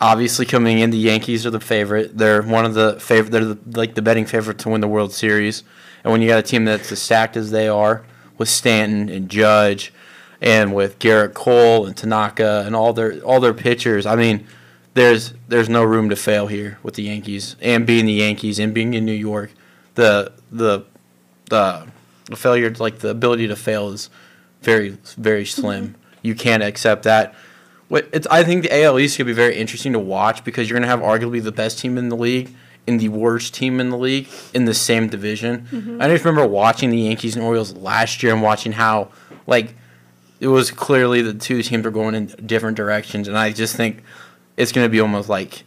obviously 0.02 0.46
coming 0.46 0.80
in, 0.80 0.90
the 0.90 0.98
Yankees 0.98 1.46
are 1.46 1.52
the 1.52 1.60
favorite. 1.60 2.18
They're 2.18 2.42
one 2.42 2.66
of 2.66 2.74
the 2.74 3.00
favorite. 3.00 3.32
They're 3.32 3.54
the, 3.54 3.78
like 3.78 3.96
the 3.96 4.02
betting 4.02 4.26
favorite 4.26 4.60
to 4.60 4.70
win 4.70 4.82
the 4.82 4.88
World 4.88 5.14
Series. 5.14 5.64
And 6.04 6.12
when 6.12 6.22
you 6.22 6.28
got 6.28 6.40
a 6.40 6.44
team 6.44 6.66
that's 6.66 6.92
as 6.92 7.02
stacked 7.02 7.36
as 7.36 7.52
they 7.52 7.68
are, 7.68 8.06
with 8.38 8.50
Stanton 8.50 9.10
and 9.10 9.30
Judge, 9.30 9.94
and 10.42 10.74
with 10.74 11.00
Gerrit 11.00 11.34
Cole 11.34 11.86
and 11.86 11.96
Tanaka 11.96 12.64
and 12.66 12.76
all 12.76 12.94
their 12.94 13.20
all 13.22 13.40
their 13.40 13.54
pitchers, 13.54 14.06
I 14.06 14.16
mean, 14.16 14.48
there's 14.94 15.34
there's 15.48 15.70
no 15.70 15.84
room 15.84 16.10
to 16.10 16.16
fail 16.16 16.48
here 16.48 16.80
with 16.84 16.96
the 16.96 17.04
Yankees 17.04 17.56
and 17.62 17.86
being 17.86 18.06
the 18.06 18.14
Yankees 18.14 18.60
and 18.60 18.74
being 18.74 18.94
in 18.94 19.06
New 19.06 19.12
York. 19.12 19.52
The 19.96 20.32
the 20.52 20.86
the, 21.50 21.88
the 22.26 22.36
failure, 22.36 22.70
like 22.76 23.00
the 23.00 23.10
ability 23.10 23.48
to 23.48 23.56
fail, 23.56 23.90
is 23.90 24.10
very 24.62 24.98
very 25.18 25.46
slim. 25.46 25.96
You 26.22 26.36
can't 26.36 26.64
accept 26.64 27.04
that. 27.04 27.36
It's 27.90 28.28
I 28.28 28.44
think 28.44 28.64
the 28.64 28.84
AL 28.84 29.00
East 29.00 29.18
could 29.18 29.26
be 29.26 29.34
very 29.34 29.56
interesting 29.56 29.94
to 29.94 30.00
watch 30.00 30.44
because 30.44 30.70
you're 30.70 30.80
gonna 30.80 30.88
have 30.88 31.00
arguably 31.00 31.42
the 31.44 31.52
best 31.52 31.80
team 31.80 31.98
in 31.98 32.10
the 32.10 32.16
league 32.16 32.54
and 32.88 33.00
the 33.00 33.10
worst 33.10 33.54
team 33.54 33.80
in 33.80 33.90
the 33.90 33.98
league 33.98 34.28
in 34.54 34.66
the 34.66 34.74
same 34.74 35.08
division. 35.08 35.68
I 36.02 36.08
just 36.08 36.26
remember 36.26 36.48
watching 36.48 36.90
the 36.90 36.98
Yankees 36.98 37.36
and 37.36 37.46
Orioles 37.46 37.74
last 37.76 38.24
year 38.24 38.34
and 38.34 38.42
watching 38.42 38.72
how 38.72 39.10
like 39.48 39.76
it 40.40 40.48
was 40.48 40.72
clearly 40.72 41.22
the 41.22 41.34
two 41.34 41.62
teams 41.62 41.84
were 41.84 41.92
going 41.92 42.16
in 42.16 42.28
different 42.46 42.78
directions, 42.78 43.28
and 43.28 43.38
I 43.38 43.52
just 43.52 43.76
think 43.76 44.04
it's 44.58 44.72
going 44.72 44.86
to 44.86 44.90
be 44.90 45.00
almost 45.00 45.30
like 45.30 45.64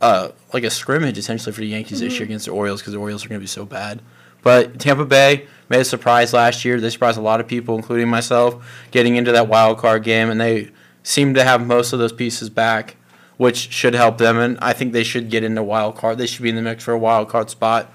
uh, 0.00 0.28
like 0.52 0.64
a 0.64 0.70
scrimmage 0.70 1.18
essentially 1.18 1.52
for 1.52 1.60
the 1.60 1.66
Yankees 1.68 2.00
this 2.00 2.14
year 2.14 2.24
against 2.24 2.46
the 2.46 2.52
Orioles 2.52 2.80
because 2.80 2.92
the 2.92 2.98
Orioles 2.98 3.24
are 3.24 3.28
going 3.28 3.40
to 3.40 3.42
be 3.42 3.48
so 3.48 3.64
bad. 3.64 4.00
But 4.42 4.78
Tampa 4.78 5.04
Bay 5.04 5.46
made 5.68 5.80
a 5.80 5.84
surprise 5.84 6.32
last 6.32 6.64
year. 6.64 6.80
They 6.80 6.90
surprised 6.90 7.18
a 7.18 7.22
lot 7.22 7.40
of 7.40 7.48
people, 7.48 7.74
including 7.74 8.08
myself, 8.08 8.64
getting 8.92 9.16
into 9.16 9.32
that 9.32 9.48
wild 9.48 9.78
card 9.78 10.04
game, 10.04 10.30
and 10.30 10.40
they 10.40 10.70
seem 11.06 11.34
to 11.34 11.44
have 11.44 11.64
most 11.64 11.92
of 11.92 12.00
those 12.00 12.12
pieces 12.12 12.50
back, 12.50 12.96
which 13.36 13.70
should 13.72 13.94
help 13.94 14.18
them. 14.18 14.38
And 14.38 14.58
I 14.60 14.72
think 14.72 14.92
they 14.92 15.04
should 15.04 15.30
get 15.30 15.44
into 15.44 15.62
wild 15.62 15.94
card. 15.94 16.18
They 16.18 16.26
should 16.26 16.42
be 16.42 16.48
in 16.48 16.56
the 16.56 16.62
mix 16.62 16.82
for 16.82 16.90
a 16.92 16.98
wild 16.98 17.28
card 17.28 17.48
spot, 17.48 17.92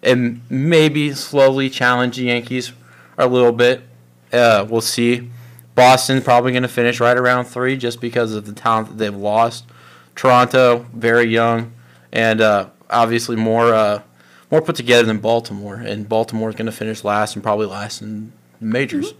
and 0.00 0.42
maybe 0.48 1.12
slowly 1.12 1.68
challenge 1.68 2.16
the 2.16 2.24
Yankees 2.24 2.72
a 3.18 3.26
little 3.26 3.50
bit. 3.50 3.82
Uh, 4.32 4.64
we'll 4.68 4.80
see. 4.80 5.28
Boston's 5.74 6.22
probably 6.22 6.52
going 6.52 6.62
to 6.62 6.68
finish 6.68 7.00
right 7.00 7.16
around 7.16 7.46
three 7.46 7.76
just 7.76 8.00
because 8.00 8.32
of 8.32 8.46
the 8.46 8.52
talent 8.52 8.88
that 8.88 8.98
they've 8.98 9.14
lost. 9.14 9.64
Toronto, 10.14 10.86
very 10.94 11.24
young, 11.24 11.72
and 12.12 12.40
uh, 12.40 12.68
obviously 12.90 13.34
more 13.34 13.74
uh, 13.74 14.02
more 14.52 14.62
put 14.62 14.76
together 14.76 15.04
than 15.04 15.18
Baltimore. 15.18 15.76
And 15.76 16.08
Baltimore 16.08 16.50
is 16.50 16.54
going 16.54 16.66
to 16.66 16.72
finish 16.72 17.02
last 17.02 17.34
and 17.34 17.42
probably 17.42 17.66
last 17.66 18.02
in 18.02 18.32
the 18.60 18.66
majors. 18.66 19.14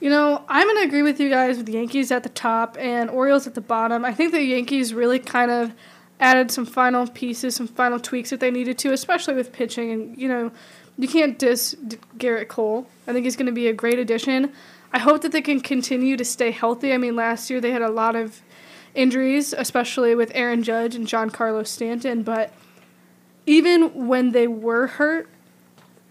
You 0.00 0.10
know, 0.10 0.44
I'm 0.48 0.66
going 0.66 0.76
to 0.76 0.84
agree 0.84 1.02
with 1.02 1.18
you 1.18 1.28
guys 1.28 1.56
with 1.56 1.66
the 1.66 1.72
Yankees 1.72 2.12
at 2.12 2.22
the 2.22 2.28
top 2.28 2.76
and 2.78 3.10
Orioles 3.10 3.46
at 3.46 3.54
the 3.54 3.60
bottom. 3.60 4.04
I 4.04 4.14
think 4.14 4.32
the 4.32 4.42
Yankees 4.42 4.94
really 4.94 5.18
kind 5.18 5.50
of 5.50 5.72
added 6.20 6.50
some 6.50 6.66
final 6.66 7.06
pieces, 7.08 7.56
some 7.56 7.66
final 7.66 7.98
tweaks 7.98 8.30
that 8.30 8.40
they 8.40 8.50
needed 8.50 8.78
to, 8.78 8.92
especially 8.92 9.34
with 9.34 9.52
pitching. 9.52 9.90
And, 9.90 10.16
you 10.16 10.28
know, 10.28 10.52
you 10.98 11.08
can't 11.08 11.38
diss 11.38 11.74
Gerrit 12.16 12.48
Cole. 12.48 12.86
I 13.06 13.12
think 13.12 13.24
he's 13.24 13.36
going 13.36 13.46
to 13.46 13.52
be 13.52 13.68
a 13.68 13.72
great 13.72 13.98
addition. 13.98 14.52
I 14.92 14.98
hope 14.98 15.22
that 15.22 15.32
they 15.32 15.42
can 15.42 15.60
continue 15.60 16.16
to 16.16 16.24
stay 16.24 16.50
healthy. 16.50 16.92
I 16.92 16.98
mean, 16.98 17.16
last 17.16 17.50
year 17.50 17.60
they 17.60 17.72
had 17.72 17.82
a 17.82 17.90
lot 17.90 18.16
of 18.16 18.42
injuries, 18.94 19.52
especially 19.52 20.14
with 20.14 20.32
Aaron 20.34 20.62
Judge 20.62 20.94
and 20.94 21.06
Giancarlo 21.06 21.66
Stanton, 21.66 22.22
but 22.22 22.52
even 23.46 24.08
when 24.08 24.32
they 24.32 24.46
were 24.46 24.86
hurt, 24.86 25.28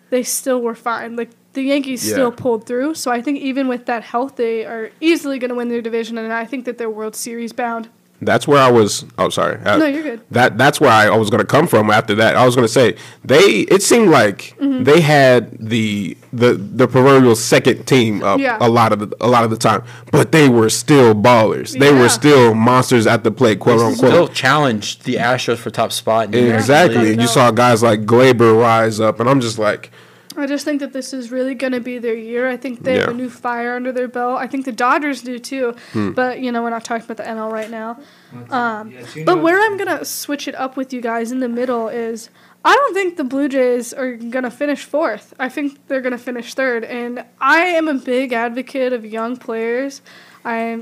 they 0.09 0.23
still 0.23 0.61
were 0.61 0.75
fine. 0.75 1.15
Like 1.15 1.29
the 1.53 1.63
Yankees 1.63 2.07
Yeah. 2.07 2.13
still 2.13 2.31
pulled 2.31 2.65
through. 2.65 2.93
So 2.95 3.11
I 3.11 3.21
think 3.21 3.39
even 3.39 3.67
with 3.67 3.85
that 3.87 4.03
health, 4.03 4.35
they 4.35 4.65
are 4.65 4.91
easily 5.01 5.39
going 5.39 5.49
to 5.49 5.55
win 5.55 5.69
their 5.69 5.81
division, 5.81 6.17
and 6.17 6.31
I 6.31 6.45
think 6.45 6.65
that 6.65 6.77
they're 6.77 6.89
World 6.89 7.15
Series 7.15 7.53
bound. 7.53 7.89
That's 8.19 8.47
where 8.47 8.59
I 8.59 8.71
was. 8.71 9.05
Oh, 9.19 9.29
sorry. 9.29 9.59
Uh, 9.63 9.77
No, 9.77 9.85
you're 9.85 10.01
good. 10.01 10.21
That 10.31 10.57
that's 10.57 10.81
where 10.81 10.89
I, 10.89 11.05
I 11.07 11.15
was 11.17 11.29
going 11.29 11.41
to 11.41 11.45
come 11.45 11.67
from 11.67 11.91
after 11.91 12.15
that. 12.15 12.35
I 12.35 12.45
was 12.45 12.55
going 12.55 12.65
to 12.67 12.73
say 12.73 12.95
they. 13.23 13.37
It 13.69 13.83
seemed 13.83 14.09
like 14.09 14.55
Mm-hmm. 14.59 14.83
they 14.85 15.01
had 15.01 15.55
the 15.59 16.17
the 16.33 16.53
the 16.53 16.87
proverbial 16.87 17.35
second 17.35 17.85
team 17.85 18.23
up 18.23 18.39
Yeah. 18.39 18.57
a 18.59 18.67
lot 18.67 18.91
of 18.91 18.99
the 18.99 19.15
a 19.21 19.27
lot 19.27 19.43
of 19.43 19.49
the 19.51 19.57
time, 19.57 19.83
but 20.11 20.31
they 20.31 20.49
were 20.49 20.69
still 20.69 21.13
ballers. 21.13 21.77
They 21.77 21.93
were 21.93 22.09
still 22.09 22.53
monsters 22.55 23.05
at 23.07 23.23
the 23.23 23.31
plate, 23.31 23.59
quote 23.59 23.77
Still 23.79 23.89
unquote. 23.91 24.11
Still 24.11 24.27
challenged 24.29 25.03
the 25.03 25.15
Astros 25.15 25.57
for 25.57 25.69
top 25.69 25.91
spot. 25.91 26.25
In 26.25 26.31
the 26.31 26.37
American 26.39 26.59
Exactly. 26.59 27.01
League. 27.09 27.21
You 27.21 27.27
saw 27.27 27.51
guys 27.51 27.83
like 27.83 28.01
Gleyber 28.05 28.59
rise 28.59 28.99
up, 28.99 29.19
and 29.19 29.29
I'm 29.29 29.41
just 29.41 29.59
like, 29.59 29.91
I 30.37 30.45
just 30.45 30.65
think 30.65 30.79
that 30.81 30.93
this 30.93 31.13
is 31.13 31.31
really 31.31 31.55
going 31.55 31.73
to 31.73 31.79
be 31.79 31.97
their 31.97 32.15
year. 32.15 32.47
I 32.47 32.57
think 32.57 32.83
they 32.83 32.99
have 32.99 33.09
a 33.09 33.13
new 33.13 33.29
fire 33.29 33.75
under 33.75 33.91
their 33.91 34.07
belt. 34.07 34.39
I 34.39 34.47
think 34.47 34.65
the 34.65 34.71
Dodgers 34.71 35.21
do 35.21 35.39
too. 35.39 35.75
Hmm. 35.93 36.11
But, 36.11 36.39
you 36.39 36.51
know, 36.51 36.61
we're 36.61 36.69
not 36.69 36.83
talking 36.83 37.05
about 37.05 37.17
the 37.17 37.23
NL 37.23 37.51
right 37.51 37.69
now. 37.71 37.99
Um, 38.49 38.91
Yeah, 38.91 39.23
But 39.25 39.41
where 39.41 39.59
I'm 39.59 39.77
going 39.77 39.97
to 39.97 40.05
switch 40.05 40.47
it 40.47 40.55
up 40.55 40.77
with 40.77 40.93
you 40.93 41.01
guys 41.01 41.31
in 41.31 41.39
the 41.39 41.49
middle 41.49 41.87
is 41.87 42.29
I 42.63 42.75
don't 42.75 42.93
think 42.93 43.17
the 43.17 43.23
Blue 43.23 43.49
Jays 43.49 43.93
are 43.93 44.15
going 44.15 44.43
to 44.43 44.51
finish 44.51 44.83
fourth. 44.83 45.33
I 45.39 45.49
think 45.49 45.87
they're 45.87 46.01
going 46.01 46.11
to 46.11 46.17
finish 46.17 46.53
third. 46.53 46.83
And 46.83 47.25
I 47.39 47.59
am 47.59 47.87
a 47.87 47.95
big 47.95 48.33
advocate 48.33 48.93
of 48.93 49.05
young 49.05 49.37
players. 49.37 50.01
I 50.43 50.81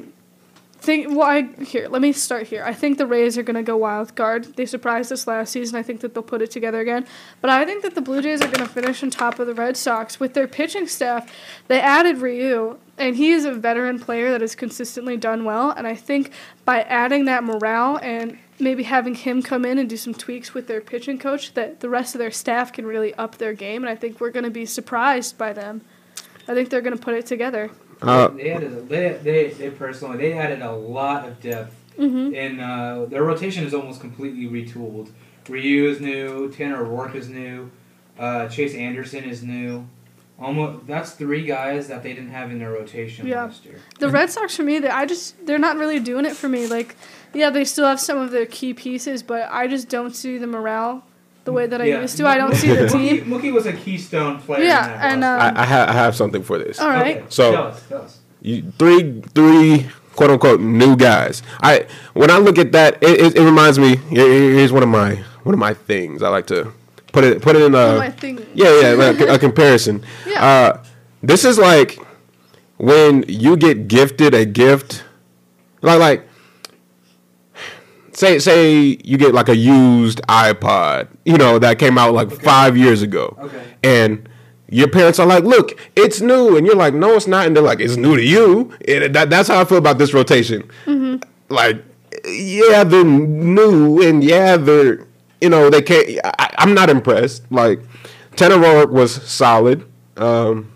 think, 0.86 1.10
well, 1.10 1.24
I, 1.24 1.42
here, 1.64 1.88
let 1.90 2.02
me 2.02 2.14
start 2.14 2.48
here. 2.48 2.64
I 2.64 2.74
think 2.74 2.98
the 2.98 3.08
Rays 3.08 3.38
are 3.38 3.44
to 3.56 3.64
go 3.64 3.76
wild 3.76 4.16
card. 4.16 4.56
They 4.56 4.66
surprised 4.66 5.12
us 5.12 5.28
last 5.28 5.52
season. 5.52 5.78
I 5.78 5.84
think 5.84 6.02
that 6.02 6.14
they'll 6.14 6.24
put 6.24 6.42
it 6.42 6.52
together 6.52 6.80
again. 6.80 7.06
But 7.42 7.50
I 7.50 7.66
think 7.66 7.84
that 7.84 7.96
the 7.96 8.02
Blue 8.02 8.22
Jays 8.22 8.42
are 8.42 8.48
to 8.66 8.68
finish 8.68 9.04
on 9.04 9.10
top 9.10 9.40
of 9.40 9.48
the 9.48 9.54
Red 9.54 9.76
Sox. 9.76 10.20
With 10.20 10.34
their 10.34 10.48
pitching 10.48 10.88
staff, 10.88 11.34
they 11.68 11.82
added 11.82 12.20
Ryu, 12.20 12.78
and 12.98 13.16
he 13.16 13.32
is 13.32 13.44
a 13.44 13.52
veteran 13.52 14.00
player 14.00 14.32
that 14.32 14.42
has 14.42 14.56
consistently 14.56 15.18
done 15.18 15.44
well. 15.44 15.72
And 15.72 15.88
I 15.88 15.96
think 15.96 16.32
by 16.64 16.84
adding 16.84 17.26
that 17.26 17.44
morale 17.44 17.98
and 17.98 18.38
maybe 18.60 18.84
having 18.84 19.16
him 19.16 19.42
come 19.42 19.66
in 19.66 19.78
and 19.78 19.90
do 19.90 19.98
some 19.98 20.14
tweaks 20.14 20.54
with 20.54 20.68
their 20.68 20.80
pitching 20.80 21.20
coach, 21.20 21.54
that 21.56 21.82
the 21.82 21.90
rest 21.90 22.16
of 22.16 22.20
their 22.20 22.32
staff 22.32 22.72
can 22.72 22.86
really 22.86 23.14
up 23.16 23.38
their 23.38 23.54
game. 23.54 23.84
And 23.84 23.90
I 23.90 23.96
think 23.96 24.22
we're 24.22 24.32
to 24.46 24.52
be 24.52 24.66
surprised 24.66 25.38
by 25.38 25.52
them. 25.52 25.82
I 26.48 26.54
think 26.54 26.70
they're 26.70 26.82
to 26.96 27.02
put 27.04 27.16
it 27.16 27.26
together. 27.26 27.72
Uh, 28.02 28.28
they 28.30 28.52
added 28.52 28.74
a, 28.74 28.82
they, 28.82 29.20
they 29.24 29.48
they 29.50 29.70
personally 29.70 30.18
they 30.18 30.34
added 30.34 30.62
a 30.62 30.72
lot 30.72 31.28
of 31.28 31.40
depth 31.42 31.76
Mm-hmm. 31.98 32.36
and 32.36 32.60
uh, 32.60 33.06
their 33.06 33.24
rotation 33.24 33.64
is 33.64 33.74
almost 33.74 34.02
completely 34.02 34.48
retooled. 34.50 35.12
Ryu 35.48 35.88
is 35.88 36.02
new, 36.02 36.52
Tanner 36.52 36.84
Roark 36.84 37.16
is 37.16 37.30
new, 37.30 37.72
uh, 38.20 38.50
Chase 38.50 38.76
Anderson 38.76 39.24
is 39.24 39.42
new. 39.44 39.88
Almost 40.38 40.86
that's 40.88 41.12
three 41.12 41.46
guys 41.46 41.88
that 41.88 42.04
they 42.04 42.14
didn't 42.14 42.32
have 42.32 42.52
in 42.52 42.60
their 42.60 42.72
rotation 42.72 43.26
Yeah. 43.26 43.44
last 43.46 43.64
year. 43.64 43.80
The 44.00 44.10
Red 44.10 44.30
Sox 44.30 44.58
for 44.58 44.64
me, 44.64 44.80
they, 44.80 44.90
I 44.90 45.06
just 45.06 45.46
they're 45.46 45.58
not 45.58 45.78
really 45.78 46.02
doing 46.02 46.26
it 46.26 46.36
for 46.36 46.50
me. 46.50 46.68
Like, 46.68 46.98
yeah, 47.34 47.50
they 47.50 47.64
still 47.64 47.86
have 47.86 48.02
some 48.02 48.18
of 48.18 48.32
their 48.32 48.46
key 48.46 48.74
pieces, 48.74 49.24
but 49.24 49.48
I 49.50 49.68
just 49.68 49.88
don't 49.88 50.14
see 50.14 50.38
the 50.38 50.48
morale 50.48 51.06
the 51.46 51.52
way 51.54 51.68
that 51.68 51.80
I 51.82 51.86
Yeah. 51.86 52.02
used 52.02 52.18
to. 52.18 52.28
I 52.28 52.38
don't 52.38 52.56
see 52.56 52.68
the 52.68 52.86
Mookie, 52.88 52.92
team. 52.92 53.26
Mookie 53.26 53.54
was 53.54 53.66
a 53.66 53.74
keystone 53.74 54.40
player. 54.40 54.64
Yeah, 54.64 54.86
in 54.86 54.92
that 54.92 55.14
and, 55.14 55.24
um, 55.24 55.58
I, 55.58 55.62
I, 55.62 55.66
ha- 55.66 55.86
I 55.88 55.94
have 55.94 56.16
something 56.16 56.44
for 56.44 56.58
this. 56.58 56.80
All 56.80 56.90
right. 56.90 57.18
Okay, 57.18 57.26
So- 57.30 57.52
tell 57.52 57.68
us, 57.68 57.84
tell 57.88 58.02
us. 58.02 58.20
you, 58.42 58.72
three 58.78 59.22
three 59.34 59.88
quote 60.16 60.32
unquote 60.32 60.60
new 60.60 60.96
guys. 60.96 61.42
I 61.62 61.86
when 62.14 62.30
I 62.32 62.38
look 62.40 62.58
at 62.58 62.72
that, 62.74 63.02
it, 63.02 63.20
it, 63.22 63.36
it 63.38 63.44
reminds 63.44 63.80
me. 63.80 63.96
here- 64.10 64.28
here- 64.32 64.54
Here's 64.54 64.72
one 64.74 64.84
of 64.84 64.90
my 64.90 65.16
one 65.44 65.54
of 65.54 65.60
my 65.60 65.74
things. 65.74 66.22
I 66.24 66.30
like 66.30 66.48
to 66.48 66.72
put 67.14 67.24
it 67.24 67.42
put 67.42 67.56
it 67.56 67.62
in 67.62 67.76
a 67.76 67.98
my 67.98 68.14
yeah 68.54 68.82
yeah 68.82 68.92
like 68.94 69.20
a, 69.22 69.40
comparison. 69.48 70.04
Yeah. 70.28 70.44
Uh, 70.46 70.84
this 71.24 71.46
is 71.46 71.58
like 71.58 71.98
when 72.78 73.24
you 73.28 73.56
get 73.56 73.88
gifted 73.88 74.34
a 74.34 74.46
gift, 74.46 75.04
like 75.82 76.00
like 76.00 76.25
say 78.16 78.40
say 78.40 78.98
you 79.04 79.18
get 79.18 79.34
like 79.34 79.50
a 79.50 79.56
used 79.56 80.22
iPod, 80.28 81.08
you 81.26 81.38
know 81.38 81.60
that 81.60 81.78
came 81.80 81.98
out 81.98 82.14
like 82.14 82.32
five 82.32 82.76
years 82.78 83.02
ago, 83.02 83.36
Okay. 83.42 83.64
and 83.84 84.28
your 84.70 84.88
parents 84.88 85.20
are 85.20 85.28
like, 85.28 85.44
"Look, 85.44 85.80
it's 85.96 86.22
new," 86.22 86.58
and 86.58 86.66
you're 86.66 86.76
like, 86.76 86.94
"No, 86.96 87.14
it's 87.14 87.28
not," 87.28 87.46
and 87.46 87.56
they're 87.56 87.64
like, 87.64 87.80
"It's 87.80 87.98
new 87.98 88.16
to 88.16 88.24
you." 88.24 88.72
And 88.88 89.14
that, 89.14 89.30
that's 89.30 89.48
how 89.50 89.62
I 89.62 89.66
feel 89.66 89.78
about 89.78 89.98
this 90.00 90.14
rotation. 90.14 90.70
Like, 91.50 91.84
yeah, 92.28 92.84
they're 92.84 93.04
new, 93.04 94.02
and 94.02 94.24
yeah, 94.24 94.58
they're 94.58 95.06
you 95.42 95.50
know 95.50 95.70
they 95.70 95.82
can't. 95.82 96.10
I, 96.24 96.50
I'm 96.58 96.74
not 96.74 96.90
impressed. 96.90 97.44
Like, 97.52 97.80
Roark 98.36 98.90
was 98.92 99.14
solid. 99.24 99.86
Um, 100.18 100.72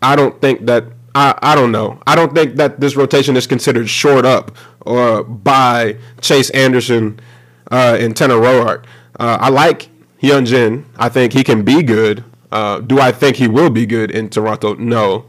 I 0.00 0.16
don't 0.16 0.40
think 0.40 0.66
that 0.66 0.84
I, 1.14 1.38
I 1.42 1.54
don't 1.54 1.72
know. 1.72 2.00
I 2.06 2.14
don't 2.14 2.34
think 2.34 2.56
that 2.56 2.80
this 2.80 2.96
rotation 2.96 3.36
is 3.36 3.46
considered 3.46 3.88
short 3.88 4.24
up 4.24 4.56
or 4.80 5.22
by 5.22 5.96
Chase 6.20 6.50
Anderson 6.50 7.20
uh, 7.70 7.96
and 8.00 8.16
Tanner 8.16 8.34
Roark. 8.36 8.84
Uh, 9.18 9.38
I 9.40 9.50
like 9.50 9.88
Hyun 10.22 10.46
Jin. 10.46 10.86
I 10.96 11.08
think 11.08 11.32
he 11.32 11.44
can 11.44 11.64
be 11.64 11.82
good. 11.82 12.24
Uh, 12.50 12.80
do 12.80 13.00
I 13.00 13.12
think 13.12 13.36
he 13.36 13.48
will 13.48 13.70
be 13.70 13.86
good 13.86 14.10
in 14.10 14.28
Toronto? 14.28 14.74
No. 14.74 15.26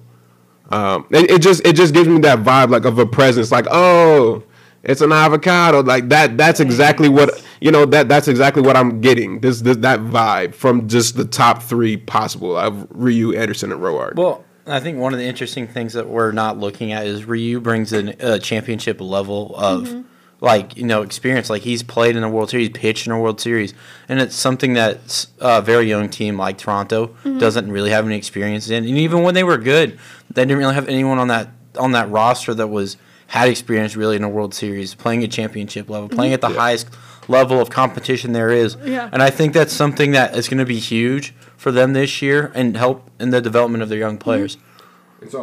Um, 0.70 1.08
it, 1.12 1.30
it 1.30 1.42
just 1.42 1.66
it 1.66 1.76
just 1.76 1.94
gives 1.94 2.08
me 2.08 2.20
that 2.22 2.40
vibe 2.40 2.70
like 2.70 2.86
of 2.86 2.98
a 2.98 3.06
presence, 3.06 3.52
like 3.52 3.68
oh, 3.70 4.44
it's 4.82 5.02
an 5.02 5.12
avocado, 5.12 5.82
like 5.82 6.10
that. 6.10 6.38
That's 6.38 6.60
exactly 6.60 7.10
what 7.10 7.46
you 7.62 7.72
know. 7.72 7.86
That 7.86 8.10
that's 8.10 8.28
exactly 8.28 8.62
what 8.62 8.76
I'm 8.76 9.00
getting. 9.00 9.40
This, 9.40 9.62
this 9.62 9.78
that 9.78 10.00
vibe 10.00 10.56
from 10.56 10.88
just 10.88 11.16
the 11.16 11.26
top 11.26 11.62
three 11.62 11.96
possible 11.96 12.58
of 12.58 12.88
Ryu, 12.90 13.34
Anderson, 13.34 13.72
and 13.72 13.82
Roark. 13.82 14.16
Well, 14.16 14.44
I 14.66 14.80
think 14.80 14.98
one 14.98 15.14
of 15.14 15.20
the 15.20 15.26
interesting 15.26 15.68
things 15.68 15.94
that 15.94 16.08
we're 16.08 16.32
not 16.32 16.58
looking 16.58 16.94
at 16.94 17.06
is 17.06 17.26
Ryu 17.26 17.60
brings 17.60 17.92
in 17.92 18.16
a 18.20 18.40
championship 18.40 19.02
level 19.02 19.54
of 19.58 19.84
mm-hmm. 19.84 20.02
like 20.40 20.78
you 20.78 20.86
know 20.86 21.02
experience. 21.02 21.50
Like 21.50 21.64
he's 21.64 21.84
played 21.84 22.16
in 22.16 22.24
a 22.24 22.30
World 22.30 22.50
Series, 22.50 22.70
pitched 22.70 23.06
in 23.06 23.12
a 23.12 23.20
World 23.20 23.42
Series, 23.42 23.74
and 24.08 24.22
it's 24.22 24.36
something 24.36 24.74
that 24.74 25.26
a 25.40 25.62
very 25.62 25.90
young 25.90 26.10
team 26.10 26.38
like 26.38 26.58
Toronto 26.58 27.08
mm-hmm. 27.08 27.40
doesn't 27.40 27.72
really 27.72 27.90
have 27.90 28.06
any 28.06 28.16
experience 28.16 28.70
in. 28.70 28.86
And 28.86 28.98
even 28.98 29.24
when 29.24 29.34
they 29.34 29.44
were 29.44 29.58
good, 29.58 30.00
they 30.30 30.44
didn't 30.44 30.60
really 30.60 30.76
have 30.76 30.88
anyone 30.88 31.20
on 31.20 31.28
that 31.28 31.50
on 31.78 31.92
that 31.92 32.10
roster 32.10 32.54
that 32.54 32.68
was 32.68 32.98
had 33.28 33.50
experience 33.50 33.96
really 33.96 34.16
in 34.16 34.24
a 34.24 34.30
World 34.30 34.54
Series, 34.54 34.96
playing 34.96 35.24
at 35.24 35.32
championship 35.32 35.90
level, 35.90 36.08
playing 36.08 36.34
mm-hmm. 36.34 36.46
at 36.46 36.54
the 36.54 36.60
highest 36.60 36.88
level 37.28 37.60
of 37.60 37.70
competition 37.70 38.34
there 38.34 38.50
is. 38.50 38.78
Yeah. 38.84 39.10
And 39.12 39.22
I 39.22 39.30
think 39.30 39.54
that's 39.54 39.74
something 39.74 40.12
that 40.12 40.36
is 40.36 40.48
going 40.48 40.60
to 40.60 40.66
be 40.66 40.80
huge 40.80 41.34
for 41.58 41.72
them 41.72 41.94
this 41.94 42.22
year 42.22 42.52
and 42.54 42.76
help 42.78 43.10
in 43.20 43.30
the 43.30 43.42
development 43.42 43.84
of 43.84 43.90
their 43.90 44.00
young 44.00 44.16
mm-hmm. 44.16 44.24
players. 44.24 44.58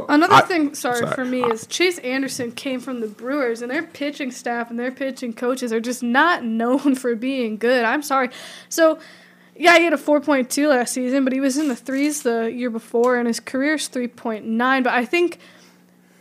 Another 0.09 0.35
I- 0.35 0.41
thing, 0.43 0.75
sorry, 0.75 0.99
sorry. 0.99 1.15
for 1.15 1.25
me 1.25 1.43
is 1.43 1.67
Chase 1.67 1.99
Anderson 1.99 2.53
came 2.53 2.81
from 2.81 3.01
the 3.01 3.07
Brewers, 3.07 3.63
and 3.63 3.71
their 3.71 3.83
pitching 3.83 4.31
staff 4.31 4.71
and 4.71 4.79
their 4.79 4.91
pitching 4.91 5.33
coaches 5.33 5.73
are 5.73 5.81
just 5.81 6.03
not 6.03 6.45
known 6.45 6.95
for 6.95 7.15
being 7.17 7.57
good. 7.57 7.85
I'm 7.85 8.03
sorry. 8.03 8.31
So, 8.69 8.99
yeah, 9.57 9.79
he 9.79 9.85
had 9.85 9.93
a 9.93 9.99
4.2 9.99 10.69
last 10.69 10.93
season, 10.93 11.25
but 11.25 11.33
he 11.33 11.41
was 11.41 11.57
in 11.57 11.69
the 11.69 11.77
threes 11.77 12.23
the 12.23 12.53
year 12.53 12.71
before, 12.71 13.17
and 13.17 13.27
his 13.27 13.41
career's 13.41 13.89
3.9. 13.89 14.85
But 14.85 14.93
I 14.93 15.05
think 15.05 15.39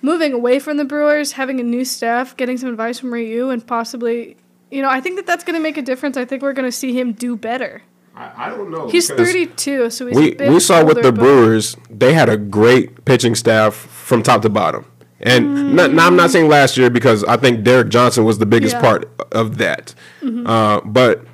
moving 0.02 0.34
away 0.34 0.60
from 0.60 0.78
the 0.78 0.86
Brewers, 0.86 1.34
having 1.34 1.60
a 1.60 1.64
new 1.64 1.86
staff, 1.86 2.36
getting 2.38 2.58
some 2.58 2.70
advice 2.70 3.00
from 3.00 3.14
Ryu, 3.14 3.50
and 3.50 3.66
possibly, 3.66 4.38
you 4.72 4.82
know, 4.82 4.90
I 4.90 5.02
think 5.02 5.16
that 5.18 5.26
that's 5.26 5.44
going 5.44 5.56
to 5.56 5.62
make 5.62 5.78
a 5.78 5.82
difference. 5.82 6.18
I 6.18 6.26
think 6.26 6.42
we're 6.42 6.54
going 6.54 6.68
to 6.68 6.72
see 6.72 6.98
him 6.98 7.14
do 7.14 7.36
better. 7.36 7.82
I, 8.16 8.48
I 8.48 8.50
don't 8.50 8.70
know. 8.72 8.88
He's 8.90 9.10
32, 9.10 9.90
so 9.90 10.08
he's 10.08 10.18
a 10.18 10.20
We 10.20 10.36
bit 10.36 10.50
we 10.52 10.60
saw 10.60 10.84
with 10.84 11.02
the 11.02 11.12
Brewers, 11.12 11.78
they 11.90 12.14
had 12.14 12.30
a 12.30 12.38
great 12.38 13.06
pitching 13.06 13.36
staff 13.36 13.74
from 13.74 14.24
top 14.24 14.42
to 14.44 14.50
bottom. 14.50 14.86
And 15.22 15.76
not, 15.76 15.92
now 15.94 16.08
I'm 16.08 16.16
not 16.16 16.30
saying 16.32 16.48
last 16.48 16.78
year 16.78 16.90
because 16.90 17.24
I 17.26 17.36
think 17.38 17.64
Derek 17.64 17.90
Johnson 17.90 18.24
was 18.24 18.38
the 18.40 18.46
biggest 18.46 18.76
Yeah. 18.76 18.82
part 18.82 19.10
of 19.34 19.58
that. 19.58 19.94
Uh, 20.24 20.80
but 20.86 21.26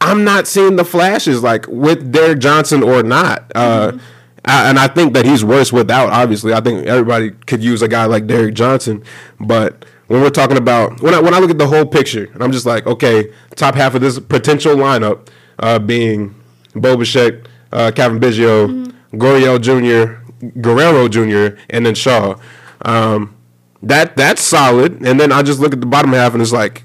I'm 0.00 0.24
not 0.24 0.46
seeing 0.46 0.76
the 0.76 0.84
flashes 0.84 1.42
like 1.42 1.66
with 1.68 2.12
Derek 2.12 2.38
Johnson 2.40 2.82
or 2.82 3.02
not. 3.02 3.50
Uh, 3.54 3.98
I, 4.44 4.68
and 4.68 4.78
I 4.78 4.88
think 4.88 5.14
that 5.14 5.24
he's 5.24 5.44
worse 5.44 5.72
without. 5.72 6.10
Obviously, 6.10 6.52
I 6.52 6.60
think 6.60 6.86
everybody 6.86 7.30
could 7.30 7.62
use 7.62 7.82
a 7.82 7.88
guy 7.88 8.06
like 8.06 8.26
Derek 8.26 8.54
Johnson. 8.54 9.04
But 9.38 9.84
when 10.12 10.20
we're 10.20 10.28
talking 10.28 10.58
about 10.58 11.00
when 11.00 11.14
I 11.14 11.20
when 11.20 11.32
I 11.32 11.38
look 11.38 11.50
at 11.50 11.56
the 11.56 11.66
whole 11.66 11.86
picture, 11.86 12.28
and 12.34 12.42
I'm 12.42 12.52
just 12.52 12.66
like, 12.66 12.86
okay, 12.86 13.32
top 13.56 13.74
half 13.74 13.94
of 13.94 14.02
this 14.02 14.20
potential 14.20 14.76
lineup 14.76 15.28
uh, 15.58 15.78
being 15.78 16.34
Bo 16.74 16.98
Bichette, 16.98 17.48
uh, 17.72 17.90
Cavan 17.92 18.20
Biggio, 18.20 18.92
Gurriel 19.14 19.58
Jr., 19.58 20.20
Guerrero 20.60 21.08
Jr., 21.08 21.58
and 21.70 21.86
then 21.86 21.94
Shaw. 21.94 22.38
Um, 22.82 23.34
that 23.82 24.14
that's 24.14 24.42
solid. 24.42 25.00
And 25.02 25.18
then 25.18 25.32
I 25.32 25.42
just 25.42 25.60
look 25.60 25.72
at 25.72 25.80
the 25.80 25.86
bottom 25.86 26.12
half, 26.12 26.34
and 26.34 26.42
it's 26.42 26.52
like, 26.52 26.84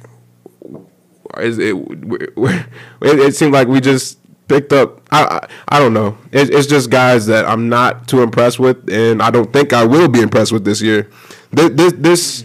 is 1.37 1.59
it, 1.59 1.75
it, 1.75 2.65
it 3.01 3.35
seemed 3.35 3.51
like 3.51 3.67
we 3.67 3.81
just 3.81 4.19
picked 4.47 4.71
up. 4.71 5.01
I 5.11 5.23
I, 5.23 5.47
I 5.67 5.79
don't 5.79 5.93
know. 5.93 6.17
It, 6.31 6.49
it's 6.49 6.65
just 6.65 6.89
guys 6.89 7.25
that 7.25 7.45
I'm 7.45 7.67
not 7.67 8.07
too 8.07 8.21
impressed 8.21 8.57
with, 8.57 8.89
and 8.89 9.21
I 9.21 9.31
don't 9.31 9.51
think 9.51 9.73
I 9.73 9.83
will 9.85 10.07
be 10.07 10.21
impressed 10.21 10.53
with 10.53 10.63
this 10.63 10.81
year. 10.81 11.09
This 11.51 11.71
this 11.71 11.93
this, 11.97 12.43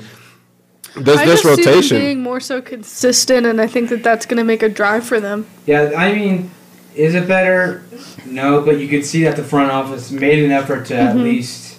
this, 0.96 1.18
I 1.18 1.24
this 1.24 1.42
just 1.42 1.64
see 1.64 1.88
them 1.90 2.00
being 2.00 2.22
more 2.22 2.40
so 2.40 2.60
consistent, 2.60 3.46
and 3.46 3.60
I 3.60 3.66
think 3.66 3.88
that 3.90 4.02
that's 4.02 4.26
going 4.26 4.38
to 4.38 4.44
make 4.44 4.62
a 4.62 4.68
drive 4.68 5.04
for 5.04 5.20
them. 5.20 5.46
Yeah, 5.66 5.92
I 5.96 6.12
mean, 6.12 6.50
is 6.94 7.14
it 7.14 7.26
better? 7.26 7.82
No, 8.26 8.60
but 8.62 8.78
you 8.78 8.88
could 8.88 9.04
see 9.04 9.24
that 9.24 9.36
the 9.36 9.44
front 9.44 9.70
office 9.70 10.10
made 10.10 10.42
an 10.44 10.50
effort 10.50 10.86
to 10.86 10.94
Mm-hmm. 10.94 11.18
at 11.18 11.24
least 11.24 11.78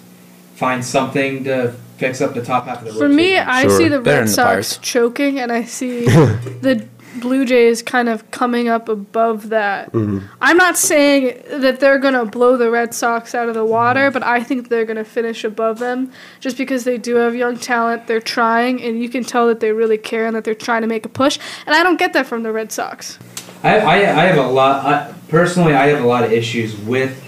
find 0.55 0.84
something 0.84 1.43
to 1.46 1.74
fix 1.98 2.22
up 2.22 2.34
the 2.34 2.43
top 2.43 2.65
half 2.65 2.79
of 2.79 2.86
the 2.86 2.93
For 2.93 3.08
me. 3.10 3.38
I 3.38 3.63
Sure. 3.63 3.77
see 3.77 3.88
the 3.88 4.00
Better 4.00 4.10
Red 4.12 4.17
than 4.20 4.25
the 4.25 4.32
Sox 4.32 4.48
Pirates. 4.50 4.77
choking, 4.77 5.39
and 5.39 5.51
I 5.51 5.63
see 5.63 6.05
the 6.05 6.86
Blue 7.20 7.46
Jays 7.46 7.82
kind 7.82 8.10
of 8.10 8.29
coming 8.32 8.67
up 8.67 8.89
above 8.89 9.50
that. 9.50 9.91
Mm-hmm. 9.91 10.25
I'm 10.41 10.58
not 10.58 10.77
saying 10.77 11.41
that 11.62 11.79
they're 11.79 12.00
going 12.00 12.13
to 12.15 12.25
blow 12.25 12.58
the 12.58 12.72
Red 12.72 12.93
Sox 12.93 13.36
out 13.36 13.48
of 13.50 13.55
the 13.55 13.65
water, 13.65 14.10
but 14.12 14.24
I 14.24 14.43
think 14.43 14.70
they're 14.70 14.86
going 14.86 14.98
to 14.98 15.05
finish 15.05 15.43
above 15.43 15.79
them 15.79 16.12
just 16.39 16.58
because 16.58 16.84
they 16.86 16.98
do 16.98 17.15
have 17.15 17.36
young 17.36 17.58
talent. 17.58 18.08
They're 18.08 18.20
trying, 18.20 18.82
and 18.82 19.01
you 19.01 19.10
can 19.10 19.24
tell 19.24 19.48
that 19.48 19.60
they 19.60 19.72
really 19.72 19.98
care 19.98 20.25
and 20.25 20.36
that 20.36 20.43
they're 20.43 20.55
trying 20.55 20.82
to 20.82 20.88
make 20.88 21.05
a 21.05 21.10
push. 21.10 21.38
And 21.65 21.75
I 21.75 21.84
don't 21.84 21.98
get 22.00 22.13
that 22.13 22.25
from 22.25 22.43
the 22.43 22.51
Red 22.51 22.72
Sox. 22.72 23.20
I, 23.63 23.79
I, 23.79 23.93
I 23.96 24.25
have 24.25 24.38
a 24.38 24.48
lot. 24.48 24.86
I, 24.86 25.13
personally, 25.29 25.74
I 25.74 25.88
have 25.88 26.03
a 26.03 26.08
lot 26.08 26.24
of 26.24 26.32
issues 26.32 26.75
with 26.77 27.20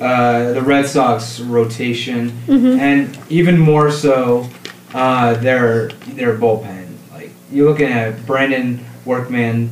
uh, 0.00 0.52
the 0.54 0.62
Red 0.62 0.86
Sox 0.86 1.38
rotation, 1.40 2.30
Mm-hmm. 2.46 2.80
and 2.80 3.18
even 3.28 3.58
more 3.58 3.90
so 3.92 4.48
uh, 4.92 5.34
their 5.34 5.88
their 5.88 6.36
bullpen. 6.36 6.88
Like 7.12 7.30
you're 7.52 7.68
looking 7.68 7.86
at 7.92 8.26
Brandon 8.26 8.84
Workman, 9.04 9.70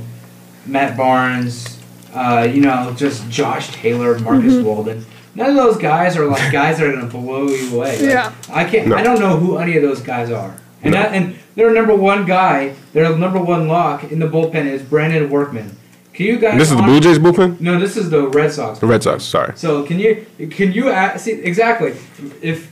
Matt 0.67 0.97
Barnes, 0.97 1.79
uh, 2.15 2.49
you 2.53 2.61
know, 2.61 2.93
just 2.97 3.29
Josh 3.31 3.71
Taylor, 3.73 4.19
Marcus 4.19 4.55
Mm-hmm. 4.55 4.67
Walden. 4.67 5.07
None 5.35 5.51
of 5.51 5.57
those 5.57 5.79
guys 5.79 6.17
are 6.17 6.27
like 6.27 6.53
guys 6.61 6.79
that 6.79 6.87
are 6.87 6.93
gonna 6.93 7.07
blow 7.07 7.49
you 7.49 7.75
away. 7.75 7.99
Like, 7.99 8.01
Yeah. 8.11 8.33
I 8.51 8.65
can't. 8.65 8.89
No. 8.89 8.97
I 8.97 9.03
don't 9.03 9.19
know 9.21 9.37
who 9.39 9.57
any 9.59 9.77
of 9.77 9.83
those 9.83 10.01
guys 10.03 10.31
are. 10.31 10.55
And 10.83 10.93
No. 10.95 11.03
that, 11.03 11.13
and 11.15 11.37
their 11.55 11.73
number 11.73 11.95
one 11.95 12.27
guy, 12.27 12.75
their 12.93 13.17
number 13.17 13.41
one 13.41 13.69
lock 13.69 14.05
in 14.11 14.19
the 14.19 14.27
bullpen 14.29 14.67
is 14.67 14.83
Brandon 14.83 15.31
Workman. 15.31 15.77
Can 16.13 16.27
you 16.27 16.39
guys? 16.39 16.59
This 16.59 16.71
is 16.71 16.77
the 16.77 16.83
hon- 16.83 16.91
Blue 16.91 17.01
Jays 17.01 17.19
bullpen. 17.19 17.59
No, 17.61 17.81
this 17.81 17.97
is 17.97 18.11
the 18.11 18.29
Red 18.29 18.53
Sox. 18.53 18.79
The 18.81 18.87
Red 18.87 19.03
Sox. 19.03 19.25
Sorry. 19.25 19.55
So 19.57 19.83
can 19.85 19.99
you 19.99 20.27
can 20.51 20.71
you 20.73 20.91
a- 20.91 21.19
see 21.19 21.33
exactly 21.33 21.95
if 22.43 22.69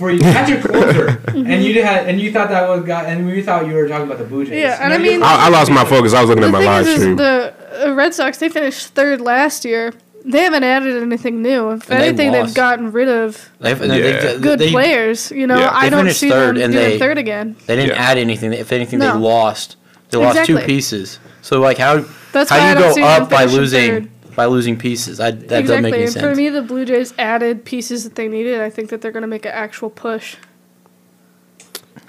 for 0.00 0.10
you 0.10 0.18
that's 0.18 0.48
your 0.50 0.60
closer 0.62 1.20
and 1.28 1.62
you 1.62 1.82
had 1.84 2.08
and 2.08 2.18
you 2.20 2.32
thought 2.32 2.48
that 2.48 2.66
was 2.68 2.82
guy 2.84 3.04
and 3.04 3.26
we 3.26 3.42
thought 3.42 3.66
you 3.66 3.74
were 3.74 3.86
talking 3.86 4.06
about 4.06 4.18
the 4.18 4.24
Blue 4.24 4.44
Jays. 4.46 4.54
Yeah, 4.62 4.78
and 4.80 4.88
No, 4.90 4.94
I 4.96 4.98
mean- 4.98 5.22
I, 5.22 5.46
I 5.46 5.48
lost 5.50 5.70
my 5.70 5.84
focus. 5.84 6.14
I 6.14 6.20
was 6.22 6.30
looking 6.30 6.40
The 6.42 6.48
at 6.48 6.52
my 6.52 6.64
live 6.64 6.86
is, 6.86 6.94
is 6.94 7.00
stream. 7.02 7.16
the 7.16 7.54
uh, 7.86 7.92
Red 7.94 8.14
Sox 8.14 8.38
they 8.38 8.48
finished 8.48 8.88
third 8.94 9.20
last 9.20 9.64
year. 9.66 9.92
They 10.24 10.40
haven't 10.40 10.64
added 10.64 11.02
anything 11.02 11.42
new. 11.42 11.70
If 11.72 11.90
And 11.90 12.02
anything, 12.02 12.32
they've 12.32 12.52
gotten 12.54 12.92
rid 12.92 13.08
of 13.08 13.50
They've, 13.60 13.78
they, 13.78 13.86
Yeah. 14.12 14.20
they, 14.34 14.38
good 14.40 14.58
they, 14.58 14.70
players. 14.70 15.30
You 15.30 15.46
know, 15.46 15.58
Yeah. 15.58 15.70
I 15.72 15.88
don't 15.90 16.00
finished 16.00 16.20
see 16.20 16.30
third, 16.30 16.56
them 16.56 16.64
and 16.64 16.72
doing 16.72 16.88
they- 16.90 16.98
third 16.98 17.18
again. 17.18 17.56
They 17.66 17.76
didn't 17.76 17.90
Yeah. 17.96 18.02
add 18.10 18.16
anything. 18.18 18.52
If 18.54 18.72
anything, 18.72 18.98
No. 19.00 19.12
they 19.12 19.18
lost. 19.18 19.76
They 20.10 20.18
lost 20.18 20.44
two 20.46 20.58
pieces. 20.60 21.18
So 21.42 21.60
like 21.60 21.78
how 21.78 22.04
That's 22.32 22.48
how 22.50 22.56
I 22.56 22.68
you 22.70 22.74
don't 22.78 22.96
go 22.96 23.04
up 23.04 23.30
by 23.30 23.44
losing 23.44 23.90
third. 23.90 24.10
By 24.34 24.46
losing 24.46 24.76
pieces? 24.78 25.20
I, 25.20 25.30
that 25.32 25.48
doesn't 25.66 25.82
make 25.82 25.94
any 25.94 26.04
and 26.04 26.14
for 26.14 26.34
me, 26.34 26.48
the 26.48 26.62
Blue 26.62 26.84
Jays 26.84 27.12
added 27.18 27.64
pieces 27.64 28.04
that 28.04 28.14
they 28.14 28.28
needed. 28.28 28.60
I 28.60 28.70
think 28.70 28.90
that 28.90 29.00
they're 29.00 29.12
going 29.12 29.22
to 29.22 29.26
make 29.28 29.44
an 29.44 29.52
actual 29.52 29.90
push. 29.90 30.36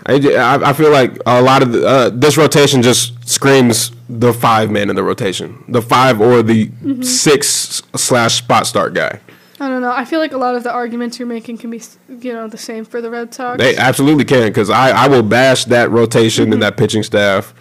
I 0.05 0.73
feel 0.73 0.91
like 0.91 1.17
a 1.27 1.41
lot 1.41 1.61
of 1.61 1.71
the, 1.73 1.85
uh, 1.87 2.09
this 2.09 2.35
rotation 2.35 2.81
just 2.81 3.27
screams 3.29 3.91
the 4.09 4.33
five 4.33 4.71
man 4.71 4.89
in 4.89 4.95
the 4.95 5.03
rotation, 5.03 5.63
the 5.67 5.81
five 5.81 6.19
or 6.19 6.41
the 6.41 6.67
Mm-hmm. 6.69 7.03
six 7.03 7.81
slash 7.95 8.35
spot 8.39 8.65
start 8.65 8.93
guy. 8.93 9.19
I 9.59 9.69
don't 9.69 9.81
know. 9.81 9.91
I 9.91 10.05
feel 10.05 10.19
like 10.19 10.31
a 10.31 10.37
lot 10.37 10.55
of 10.55 10.63
the 10.63 10.71
arguments 10.71 11.19
you're 11.19 11.27
making 11.27 11.59
can 11.59 11.69
be, 11.69 11.79
you 12.09 12.33
know, 12.33 12.47
the 12.47 12.57
same 12.57 12.83
for 12.83 12.99
the 12.99 13.11
Red 13.11 13.31
Sox. 13.31 13.59
They 13.59 13.75
absolutely 13.77 14.25
can 14.25 14.47
because 14.47 14.71
I, 14.71 14.89
I 14.89 15.07
will 15.07 15.21
bash 15.21 15.65
that 15.65 15.91
rotation 15.91 16.45
Mm-hmm. 16.45 16.53
and 16.53 16.61
that 16.63 16.77
pitching 16.77 17.03
staff 17.03 17.53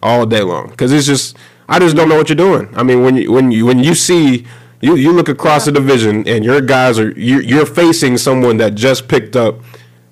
all 0.00 0.24
day 0.24 0.42
long 0.42 0.68
because 0.70 0.92
it's 0.92 1.06
just 1.06 1.36
I 1.68 1.78
just 1.78 1.96
don't 1.96 2.08
know 2.08 2.16
what 2.16 2.28
you're 2.28 2.36
doing. 2.36 2.68
I 2.76 2.82
mean 2.82 3.02
when 3.02 3.16
you 3.16 3.32
when 3.32 3.50
you 3.50 3.66
when 3.66 3.78
you 3.80 3.94
see 3.94 4.46
you, 4.80 4.94
you 4.94 5.12
look 5.12 5.28
across 5.28 5.64
the 5.64 5.72
division 5.72 6.26
and 6.28 6.44
your 6.44 6.60
guys 6.60 6.98
are 6.98 7.10
you, 7.10 7.40
you're 7.40 7.66
facing 7.66 8.16
someone 8.16 8.58
that 8.58 8.74
just 8.76 9.08
picked 9.08 9.34
up 9.34 9.56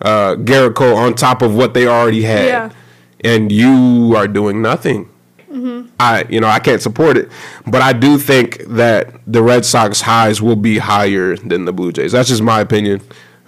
uh, 0.00 0.34
Gerrit 0.36 0.74
Cole 0.74 0.96
on 0.96 1.14
top 1.14 1.40
of 1.40 1.54
what 1.54 1.72
they 1.72 1.86
already 1.86 2.22
had, 2.22 2.44
Yeah. 2.46 2.70
and 3.24 3.50
you 3.52 4.14
are 4.16 4.26
doing 4.28 4.60
nothing. 4.62 5.08
I 5.98 6.26
you 6.28 6.40
know 6.40 6.48
I 6.48 6.58
can't 6.58 6.82
support 6.82 7.16
it, 7.16 7.30
but 7.66 7.80
I 7.80 7.94
do 7.94 8.18
think 8.18 8.58
that 8.66 9.14
the 9.26 9.42
Red 9.42 9.64
Sox 9.64 10.02
highs 10.02 10.42
will 10.42 10.56
be 10.56 10.76
higher 10.78 11.34
than 11.36 11.64
the 11.64 11.72
Blue 11.72 11.92
Jays. 11.92 12.12
That's 12.12 12.28
just 12.28 12.42
my 12.42 12.60
opinion. 12.60 13.00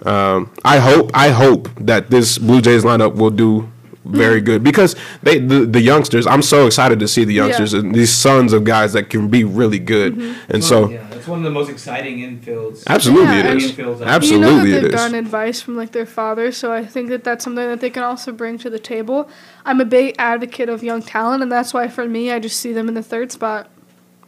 Um, 0.03 0.51
I 0.65 0.79
hope 0.79 1.11
I 1.13 1.29
hope 1.29 1.69
that 1.79 2.09
this 2.09 2.39
Blue 2.39 2.61
Jays 2.61 2.83
lineup 2.83 3.13
will 3.15 3.29
do 3.29 3.69
very 4.05 4.39
good 4.41 4.63
because 4.63 4.95
they 5.23 5.39
the, 5.39 5.65
the 5.65 5.81
youngsters. 5.81 6.25
I'm 6.25 6.41
so 6.41 6.65
excited 6.65 6.99
to 6.99 7.07
see 7.07 7.25
the 7.25 7.33
youngsters 7.33 7.73
and 7.73 7.93
these 7.93 8.11
sons 8.13 8.53
of 8.53 8.63
guys 8.63 8.93
that 8.93 9.09
can 9.09 9.27
be 9.27 9.43
really 9.43 9.77
good. 9.79 10.17
And 10.49 10.63
so 10.63 10.89
yeah, 10.89 11.05
that's 11.09 11.27
one 11.27 11.39
of 11.39 11.43
the 11.43 11.51
most 11.51 11.69
exciting 11.69 12.19
infields. 12.19 12.85
absolutely 12.87 13.25
Yeah, 13.35 13.39
it 13.39 13.45
and- 13.47 13.61
Infield's 13.61 14.01
out. 14.01 14.23
you 14.23 14.39
know 14.39 14.49
that 14.49 14.55
Absolutely 14.55 14.71
they've 14.71 14.83
it 14.85 14.87
is. 14.87 14.95
gotten 14.95 15.15
advice 15.15 15.61
from 15.61 15.75
like 15.75 15.91
their 15.91 16.05
fathers, 16.05 16.55
so 16.57 16.71
I 16.71 16.85
think 16.85 17.09
that 17.09 17.23
that's 17.23 17.43
something 17.43 17.67
that 17.67 17.81
they 17.81 17.89
can 17.89 18.03
also 18.03 18.31
bring 18.31 18.57
to 18.59 18.69
the 18.69 18.79
table. 18.79 19.29
I'm 19.65 19.81
a 19.81 19.85
big 19.85 20.15
advocate 20.17 20.69
of 20.69 20.81
young 20.81 21.01
talent, 21.01 21.43
and 21.43 21.51
that's 21.51 21.73
why 21.73 21.87
for 21.89 22.07
me, 22.07 22.31
I 22.31 22.39
just 22.39 22.59
see 22.59 22.71
them 22.73 22.87
in 22.87 22.93
the 22.93 23.03
third 23.03 23.31
spot. 23.31 23.69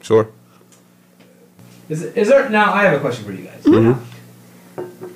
Sure. 0.02 0.30
Is, 1.90 2.04
is 2.04 2.28
there 2.30 2.50
now? 2.50 2.74
I 2.74 2.84
have 2.84 2.94
a 2.94 3.00
question 3.00 3.26
for 3.26 3.32
you 3.32 3.46
guys. 3.46 3.64
Mm-hmm. 3.64 4.04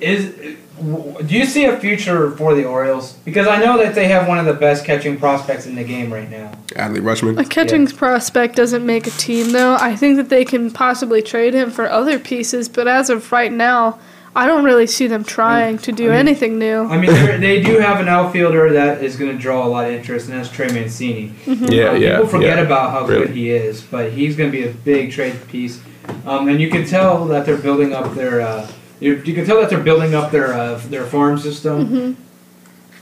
Is 0.00 0.34
w- 0.34 0.56
do 0.78 1.34
you 1.34 1.46
see 1.46 1.64
a 1.64 1.78
future 1.78 2.30
for 2.32 2.54
the 2.54 2.64
Orioles? 2.64 3.14
Because 3.24 3.46
I 3.46 3.58
know 3.64 3.78
that 3.78 3.94
they 3.94 4.08
have 4.08 4.28
one 4.28 4.38
of 4.38 4.44
the 4.44 4.52
best 4.54 4.84
catching 4.84 5.18
prospects 5.18 5.66
in 5.66 5.74
the 5.74 5.84
game 5.84 6.12
right 6.12 6.30
now. 6.30 6.52
Adley 6.68 6.98
Rutschman. 7.00 7.38
A 7.40 7.44
catching 7.44 7.86
prospect 7.86 8.56
doesn't 8.56 8.84
make 8.84 9.06
a 9.06 9.10
team, 9.12 9.52
though. 9.52 9.76
I 9.80 9.96
think 9.96 10.16
that 10.16 10.28
they 10.28 10.44
can 10.44 10.70
possibly 10.70 11.22
trade 11.22 11.54
him 11.54 11.70
for 11.70 11.88
other 11.88 12.18
pieces, 12.18 12.68
but 12.68 12.86
as 12.88 13.08
of 13.10 13.32
right 13.32 13.50
now, 13.52 13.98
I 14.34 14.44
don't 14.46 14.64
really 14.64 14.86
see 14.86 15.06
them 15.06 15.24
trying 15.24 15.78
to 15.78 15.92
do 15.92 16.08
I 16.08 16.08
mean- 16.10 16.18
anything 16.18 16.58
new. 16.58 16.82
I 16.84 16.98
mean, 16.98 17.10
they're- 17.10 17.62
do 17.62 17.78
have 17.78 18.00
an 18.00 18.08
outfielder 18.08 18.70
that 18.74 19.02
is 19.02 19.16
going 19.16 19.32
to 19.32 19.38
draw 19.38 19.66
a 19.66 19.68
lot 19.68 19.86
of 19.86 19.92
interest, 19.92 20.28
and 20.28 20.38
that's 20.38 20.50
Trey 20.50 20.68
Mancini. 20.68 21.32
Yeah, 21.46 21.54
Uh, 21.90 21.92
yeah. 21.94 22.16
People 22.16 22.26
forget 22.28 22.58
yeah. 22.58 22.64
about 22.64 22.90
how 22.90 23.06
Really. 23.06 23.26
good 23.28 23.34
he 23.34 23.50
is, 23.50 23.80
but 23.80 24.12
he's 24.12 24.36
going 24.36 24.52
to 24.52 24.56
be 24.56 24.64
a 24.64 24.70
big 24.72 25.10
trade 25.10 25.36
piece. 25.48 25.80
Um, 26.26 26.48
and 26.48 26.60
you 26.60 26.68
can 26.68 26.84
tell 26.86 27.24
that 27.26 27.46
they're 27.46 27.56
building 27.56 27.94
up 27.94 28.14
their. 28.14 28.42
Uh, 28.42 28.68
you, 29.00 29.16
you 29.24 29.34
can 29.34 29.44
tell 29.44 29.60
that 29.60 29.70
they're 29.70 29.82
building 29.82 30.14
up 30.14 30.30
their 30.30 30.52
uh, 30.54 30.78
their 30.88 31.04
farm 31.04 31.38
system. 31.38 32.16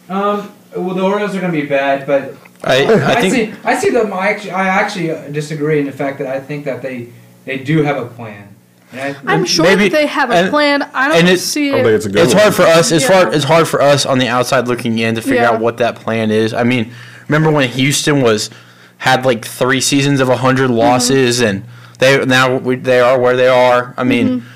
Um, 0.08 0.52
well, 0.76 0.94
the 0.94 1.02
Orioles 1.02 1.34
are 1.34 1.40
going 1.40 1.52
to 1.52 1.60
be 1.60 1.66
bad, 1.66 2.06
but 2.06 2.34
I, 2.62 2.84
I, 2.84 3.16
I 3.16 3.20
think 3.20 3.34
see. 3.54 3.60
I 3.64 3.78
see 3.78 3.90
them. 3.90 4.12
I 4.12 4.28
actually, 4.28 4.50
I 4.50 4.66
actually 4.68 5.10
uh, 5.10 5.28
disagree 5.28 5.78
in 5.80 5.86
the 5.86 5.92
fact 5.92 6.18
that 6.18 6.26
I 6.26 6.40
think 6.40 6.64
that 6.64 6.82
they 6.82 7.10
they 7.44 7.58
do 7.58 7.82
have 7.82 7.96
a 7.96 8.06
plan. 8.06 8.48
I, 8.92 9.16
I'm 9.26 9.44
sure 9.44 9.64
maybe- 9.64 9.88
that 9.88 9.92
they 9.96 10.06
have 10.06 10.30
a 10.30 10.34
and- 10.34 10.50
plan. 10.50 10.82
I 10.94 11.08
don't 11.08 11.18
and 11.18 11.28
it- 11.28 11.38
see 11.40 11.68
I 11.70 11.82
don't 11.82 11.84
think 11.84 11.88
it. 11.92 11.94
it's 11.96 12.06
a 12.06 12.10
good 12.10 12.24
it's 12.24 12.34
one. 12.34 12.42
hard 12.42 12.54
for 12.54 12.62
us. 12.62 12.92
It's 12.92 13.08
Yeah. 13.08 13.22
hard. 13.24 13.34
It's 13.34 13.44
hard 13.44 13.66
for 13.68 13.80
us 13.82 14.04
on 14.06 14.18
the 14.18 14.28
outside 14.28 14.68
looking 14.68 14.98
in 14.98 15.14
to 15.16 15.22
figure 15.22 15.36
Yeah. 15.42 15.50
out 15.52 15.60
what 15.60 15.78
that 15.78 15.96
plan 15.96 16.30
is. 16.30 16.52
I 16.54 16.62
mean, 16.64 16.92
remember 17.28 17.50
when 17.50 17.68
Houston 17.70 18.20
was 18.20 18.50
had 18.98 19.24
like 19.24 19.44
three 19.44 19.80
seasons 19.80 20.20
of 20.20 20.28
hundred 20.28 20.66
Mm-hmm. 20.70 20.78
losses, 20.78 21.40
and 21.40 21.64
they 21.98 22.24
now 22.24 22.56
we, 22.56 22.76
they 22.76 23.00
are 23.00 23.18
where 23.18 23.36
they 23.36 23.48
are. 23.48 23.94
I 23.96 24.04
mean, 24.04 24.28
Mm-hmm. 24.40 24.48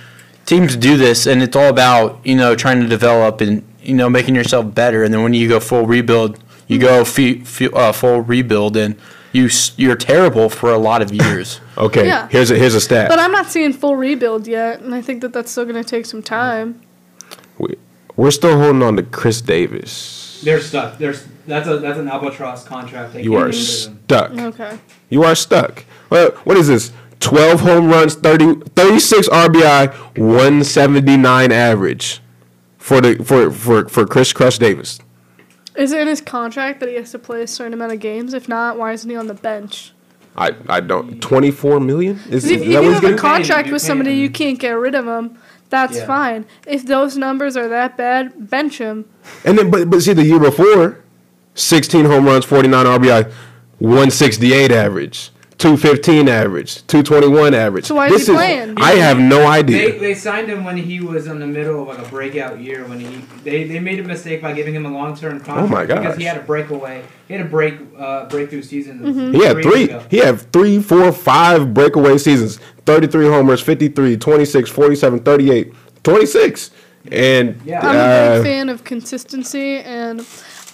Teams 0.49 0.77
do 0.77 0.97
this, 0.97 1.27
and 1.27 1.43
it's 1.43 1.55
all 1.57 1.69
about 1.69 2.19
you 2.25 2.35
know 2.35 2.55
trying 2.55 2.81
to 2.81 2.89
develop 2.89 3.41
and 3.41 3.63
you 3.83 3.95
know, 3.95 4.11
making 4.11 4.35
yourself 4.35 4.75
better, 4.75 5.03
and 5.05 5.15
then 5.15 5.23
when 5.23 5.33
you 5.33 5.49
go 5.49 5.61
full 5.61 5.87
rebuild, 5.87 6.39
you 6.67 6.79
go 6.79 7.05
fe- 7.05 7.39
fe- 7.41 7.71
uh, 7.73 7.93
full 7.93 8.21
rebuild, 8.21 8.77
and 8.77 8.97
you 9.33 9.47
s- 9.47 9.73
you're 9.79 9.97
terrible 9.97 10.51
for 10.51 10.71
a 10.73 10.79
lot 10.79 11.01
of 11.03 11.11
years. 11.13 11.61
Okay, 11.79 12.07
Yeah. 12.07 12.27
here's 12.29 12.51
a 12.51 12.57
here's 12.59 12.75
a 12.75 12.81
stat. 12.81 13.09
But 13.09 13.21
I'm 13.21 13.31
not 13.31 13.47
seeing 13.47 13.73
full 13.73 13.95
rebuild 13.97 14.49
yet, 14.49 14.81
and 14.81 14.93
I 14.95 15.01
think 15.01 15.21
that 15.23 15.33
that's 15.33 15.51
still 15.53 15.65
going 15.65 15.83
to 15.83 15.89
take 15.89 16.07
some 16.07 16.23
time. 16.23 16.81
we, 17.57 17.77
we're 18.17 18.33
still 18.33 18.59
holding 18.59 18.83
on 18.83 18.97
to 18.97 19.05
Chris 19.05 19.41
Davis. 19.41 20.41
They're 20.45 20.61
stuck. 20.61 20.99
There's 20.99 21.25
that's 21.47 21.69
a 21.69 21.79
that's 21.79 21.99
an 22.01 22.09
albatross 22.09 22.65
contract. 22.65 23.15
They 23.15 23.23
You 23.23 23.31
can't 23.31 23.43
are 23.45 23.51
get 23.53 23.59
rid 23.59 23.87
of 23.87 23.93
him. 23.93 24.01
stuck. 24.05 24.31
Okay. 24.33 24.79
You 25.09 25.23
are 25.23 25.35
stuck. 25.37 25.85
Well, 26.11 26.31
what 26.45 26.57
is 26.57 26.67
this? 26.69 26.91
12 27.21 27.61
home 27.61 27.89
runs, 27.89 28.15
30, 28.15 28.61
36 28.77 29.29
RBI, 29.29 29.93
179 30.17 31.53
average 31.53 32.21
for 32.79 33.01
the 33.01 33.23
for 33.25 33.51
for 33.51 33.89
for 33.89 34.07
Chris 34.07 34.33
Crush 34.33 34.59
Davis. 34.59 34.99
Is 35.77 35.93
it 35.93 36.01
in 36.01 36.09
his 36.09 36.21
contract 36.21 36.81
that 36.81 36.89
he 36.89 36.97
has 36.97 37.11
to 37.13 37.19
play 37.19 37.43
a 37.43 37.47
certain 37.47 37.73
amount 37.75 37.93
of 37.93 38.01
games? 38.01 38.35
If 38.35 38.49
not, 38.49 38.79
why 38.79 38.93
isn't 38.93 39.09
he 39.09 39.17
on 39.17 39.27
the 39.27 39.35
bench? 39.35 39.93
I 40.37 40.51
I 40.69 40.81
don't 40.81 41.21
24 41.21 41.81
million? 41.81 42.21
Is, 42.31 42.45
'Cause 42.45 42.51
if, 42.51 42.51
is 42.51 42.51
if 42.53 42.59
that 42.61 42.67
you 42.67 42.75
what 42.75 42.85
he's 42.85 42.95
have 43.03 43.05
a 43.13 43.17
contract 43.17 43.67
You're 43.67 43.75
with 43.75 43.83
somebody, 43.83 44.15
you 44.15 44.31
can't 44.31 44.59
get 44.59 44.71
rid 44.73 44.95
of 44.95 45.07
him. 45.07 45.39
That's 45.71 45.99
Yeah. 45.99 46.07
fine. 46.07 46.47
If 46.67 46.87
those 46.87 47.17
numbers 47.17 47.57
are 47.57 47.69
that 47.69 47.97
bad, 47.97 48.49
bench 48.51 48.79
him. 48.79 49.05
And 49.45 49.59
then 49.59 49.71
but 49.71 49.91
but 49.91 50.03
see 50.03 50.13
the 50.15 50.25
year 50.25 50.39
before, 50.39 50.99
16 51.55 52.07
home 52.07 52.25
runs, 52.27 52.45
49 52.45 52.87
RBI, 52.87 53.27
168 53.79 54.71
average. 54.73 55.31
215 55.59 56.29
average, 56.29 56.87
221 56.87 57.53
average. 57.53 57.85
So 57.87 57.97
why 57.97 58.07
is 58.07 58.13
this 58.13 58.27
he 58.29 58.33
playing? 58.35 58.75
I 58.79 58.93
have 58.93 59.19
no 59.19 59.47
idea. 59.47 59.99
they 59.99 60.15
signed 60.15 60.49
him 60.49 60.65
when 60.65 60.77
he 60.77 61.01
was 61.01 61.27
in 61.27 61.41
the 61.41 61.47
middle 61.47 61.83
of 61.83 61.89
like 61.99 62.07
a 62.07 62.09
breakout 62.09 62.61
year 62.61 62.87
when 62.87 63.01
he 63.01 63.07
they, 63.43 63.65
they 63.65 63.81
made 63.81 63.99
a 63.99 64.05
mistake 64.05 64.41
by 64.41 64.53
giving 64.53 64.73
him 64.75 64.87
a 64.87 64.91
long 64.91 65.17
term 65.17 65.41
contract 65.41 65.59
Oh 65.59 65.67
my 65.67 65.85
god. 65.85 66.01
because 66.03 66.17
he 66.17 66.25
had 66.25 66.37
a 66.37 66.43
breakaway 66.43 67.03
he 67.27 67.35
had 67.35 67.45
a 67.45 67.49
break 67.49 67.75
uh, 67.99 68.27
breakthrough 68.29 68.63
season 68.63 69.01
Mm-hmm. 69.01 69.33
He 69.35 69.45
had 69.45 69.57
years 69.57 69.67
three. 69.67 69.85
ago. 69.85 70.05
He 70.11 70.19
had 70.19 70.41
three, 70.53 70.81
four, 70.81 71.13
five 71.13 71.75
breakaway 71.75 72.19
seasons. 72.19 72.59
33 72.87 73.27
homers, 73.27 73.61
53, 73.61 74.17
26, 74.17 74.71
47, 74.71 75.19
38, 75.21 75.73
26. 76.05 76.71
And 77.13 77.61
Yeah. 77.65 77.81
I'm 77.87 77.97
a 77.97 77.99
uh, 77.99 78.35
big 78.39 78.45
fan 78.45 78.69
of 78.71 78.85
consistency, 78.85 79.77
and 79.79 80.21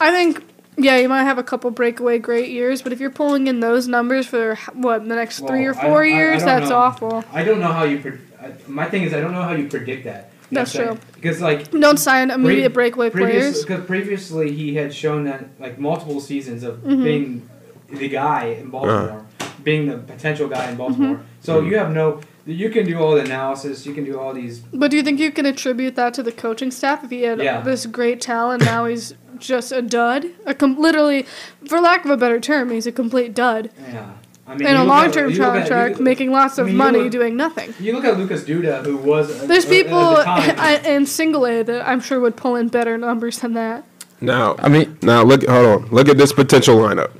I 0.00 0.10
think 0.10 0.44
yeah, 0.76 0.96
you 0.98 1.08
might 1.08 1.24
have 1.24 1.38
a 1.38 1.42
couple 1.42 1.70
breakaway 1.70 2.18
great 2.18 2.50
years, 2.50 2.82
but 2.82 2.92
if 2.92 3.00
you're 3.00 3.10
pulling 3.10 3.46
in 3.46 3.60
those 3.60 3.86
numbers 3.88 4.26
for 4.26 4.56
what 4.72 5.06
the 5.08 5.14
next 5.14 5.40
three 5.40 5.64
or 5.66 5.72
Well, 5.72 5.80
I- 5.80 5.84
four 5.84 6.02
I- 6.04 6.06
I 6.08 6.14
years, 6.14 6.38
don't 6.38 6.46
that's 6.46 6.70
know. 6.70 6.76
awful. 6.76 7.24
I 7.32 7.44
don't 7.44 7.60
know 7.60 7.72
how 7.72 7.84
you. 7.84 7.98
Pre- 7.98 8.18
I, 8.40 8.50
my 8.66 8.86
thing 8.86 9.02
is, 9.02 9.14
I 9.14 9.20
don't 9.20 9.32
know 9.32 9.42
how 9.42 9.52
you 9.54 9.68
predict 9.68 10.04
that. 10.04 10.30
You 10.50 10.56
That's 10.56 10.74
what 10.74 10.80
I'm 10.80 10.86
saying? 10.88 10.98
true. 10.98 11.06
Because 11.14 11.40
like 11.40 11.70
Don't 11.70 11.98
sign 11.98 12.30
immediate 12.30 12.72
breakaway 12.74 13.10
players. 13.10 13.62
Because 13.62 13.84
previously 13.86 14.52
he 14.52 14.74
had 14.74 14.94
shown 14.94 15.24
that 15.24 15.46
like 15.58 15.78
multiple 15.78 16.20
seasons 16.20 16.62
of 16.62 16.76
Mm-hmm. 16.78 17.04
being 17.04 17.48
the 17.90 18.08
guy 18.08 18.46
in 18.60 18.68
Baltimore, 18.70 19.24
being 19.62 19.86
the 19.88 19.98
potential 19.98 20.48
guy 20.48 20.68
in 20.70 20.76
Baltimore. 20.76 21.16
Mm-hmm. 21.16 21.24
So 21.40 21.60
you 21.60 21.78
have 21.78 21.90
no. 21.92 22.20
You 22.46 22.68
can 22.68 22.84
do 22.84 22.98
all 22.98 23.14
the 23.14 23.22
analysis. 23.22 23.86
You 23.86 23.94
can 23.94 24.04
do 24.04 24.18
all 24.20 24.34
these. 24.34 24.58
But 24.58 24.90
do 24.90 24.98
you 24.98 25.02
think 25.02 25.18
you 25.18 25.32
can 25.32 25.46
attribute 25.46 25.96
that 25.96 26.12
to 26.14 26.22
the 26.22 26.32
coaching 26.32 26.70
staff? 26.70 27.02
If 27.02 27.10
he 27.10 27.22
had 27.22 27.40
Yeah. 27.40 27.62
this 27.62 27.86
great 27.86 28.20
talent, 28.20 28.62
now 28.66 28.84
he's 28.84 29.14
just 29.38 29.72
a 29.72 29.82
dud. 29.82 30.26
A 30.46 30.54
com- 30.54 30.78
literally, 30.80 31.26
for 31.68 31.80
lack 31.80 32.04
of 32.04 32.10
a 32.10 32.16
better 32.16 32.40
term, 32.40 32.70
he's 32.70 32.86
a 32.86 32.92
complete 32.92 33.34
dud. 33.34 33.70
Yeah. 33.80 34.10
I 34.46 34.54
mean, 34.56 34.68
In 34.68 34.76
a 34.76 34.84
long-term 34.84 35.30
you 35.30 35.38
contract, 35.38 35.98
making 36.00 36.30
lots 36.30 36.58
I 36.58 36.62
of 36.62 36.68
mean, 36.68 36.76
money, 36.76 36.98
look- 37.04 37.12
doing 37.12 37.34
nothing. 37.36 37.72
You 37.80 37.94
look 37.94 38.04
at 38.04 38.18
Lucas 38.18 38.44
Duda, 38.44 38.84
who 38.84 38.96
was. 38.98 39.30
uh, 39.42 39.46
There's 39.46 39.64
uh, 39.64 39.70
people 39.70 39.98
at 40.18 40.46
the 40.46 40.52
time- 40.54 40.84
in 40.92 41.06
single 41.06 41.46
A 41.46 41.62
that 41.62 41.88
I'm 41.88 42.00
sure 42.00 42.20
would 42.20 42.36
pull 42.36 42.54
in 42.56 42.68
better 42.68 42.98
numbers 42.98 43.38
than 43.40 43.54
that. 43.54 43.84
now, 44.20 44.54
I 44.58 44.68
mean, 44.68 44.98
now 45.02 45.22
look, 45.22 45.46
hold 45.46 45.66
on. 45.84 45.88
Look 45.90 46.08
at 46.10 46.18
this 46.18 46.32
potential 46.32 46.76
lineup. 46.76 47.10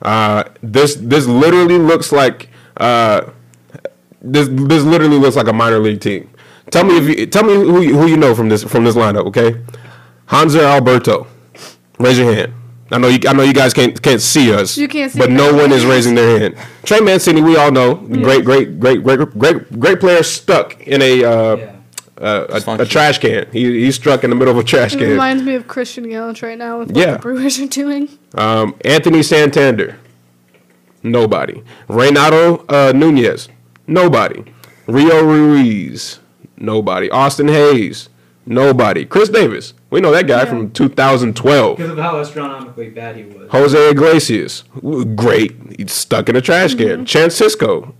Uh, 0.00 0.44
this 0.62 0.94
this 0.94 1.26
literally 1.26 1.76
looks 1.78 2.12
like 2.12 2.48
uh, 2.78 3.22
this 4.22 4.48
this 4.48 4.84
literally 4.84 5.18
looks 5.18 5.36
like 5.36 5.48
a 5.48 5.52
minor 5.52 5.78
league 5.80 6.00
team. 6.00 6.30
Tell 6.70 6.84
me 6.84 6.96
if 6.98 7.08
you 7.18 7.26
tell 7.26 7.42
me 7.44 7.54
who 7.54 7.80
you, 7.82 7.98
who 7.98 8.06
you 8.06 8.16
know 8.16 8.34
from 8.34 8.48
this 8.48 8.62
from 8.62 8.84
this 8.84 8.94
lineup, 8.94 9.26
okay? 9.26 9.60
Hanser 10.28 10.62
Alberto, 10.62 11.26
raise 11.98 12.18
your 12.18 12.32
hand. 12.32 12.52
I 12.90 12.98
know 12.98 13.08
you 13.08 13.18
I 13.28 13.32
know 13.34 13.42
you 13.42 13.52
guys 13.52 13.74
can't 13.74 14.00
can't 14.00 14.20
see 14.20 14.52
us. 14.52 14.76
You 14.78 14.88
can't 14.88 15.12
see 15.12 15.18
but 15.18 15.30
no 15.30 15.54
one 15.54 15.72
is 15.72 15.84
raising 15.84 16.14
their 16.14 16.38
hand. 16.38 16.56
Trey 16.84 17.00
Mancini, 17.00 17.42
we 17.42 17.56
all 17.56 17.70
know, 17.70 17.94
great 17.96 18.44
great 18.44 18.80
great 18.80 19.02
great 19.02 19.18
great 19.38 19.80
great 19.80 20.00
player 20.00 20.22
stuck 20.22 20.80
in 20.86 21.02
a 21.02 21.24
uh, 21.24 21.56
Yeah. 21.56 21.72
uh, 22.18 22.60
a, 22.66 22.82
a 22.82 22.86
trash 22.86 23.18
can. 23.18 23.46
He 23.52 23.84
he's 23.84 23.94
struck 23.96 24.24
in 24.24 24.30
the 24.30 24.36
middle 24.36 24.52
of 24.52 24.58
a 24.58 24.66
trash 24.66 24.94
It 24.94 24.98
can. 25.00 25.10
reminds 25.10 25.42
me 25.42 25.54
of 25.54 25.68
Christian 25.68 26.04
Yelich 26.04 26.42
right 26.42 26.56
now 26.58 26.78
with 26.78 26.88
what 26.92 26.96
Yeah. 26.96 27.12
the 27.12 27.18
Brewers 27.18 27.58
are 27.60 27.66
doing. 27.66 28.08
Um, 28.34 28.74
Anthony 28.84 29.22
Santander, 29.22 29.98
nobody. 31.02 31.62
Reynaldo 31.88 32.64
uh, 32.70 32.92
Nunez, 32.92 33.48
nobody. 33.86 34.44
Rio 34.86 35.22
Ruiz, 35.22 36.20
nobody. 36.56 37.10
Austin 37.10 37.48
Hays, 37.48 38.08
nobody. 38.46 39.04
Chris 39.04 39.28
Davis, 39.28 39.74
we 39.90 40.00
know 40.00 40.10
that 40.10 40.26
guy 40.26 40.40
Yeah. 40.40 40.44
from 40.46 40.70
2012. 40.70 41.76
Because 41.76 41.92
of 41.92 41.98
how 41.98 42.18
astronomically 42.20 42.90
bad 42.90 43.16
he 43.16 43.24
was. 43.24 43.50
Jose 43.50 43.90
Iglesias, 43.90 44.64
great. 45.14 45.54
He's 45.76 45.92
stuck 45.92 46.28
in 46.28 46.36
a 46.36 46.40
trash 46.40 46.74
can. 46.74 46.86
Mm-hmm. 46.88 47.04
Chance 47.04 47.40
Sisco, 47.40 47.94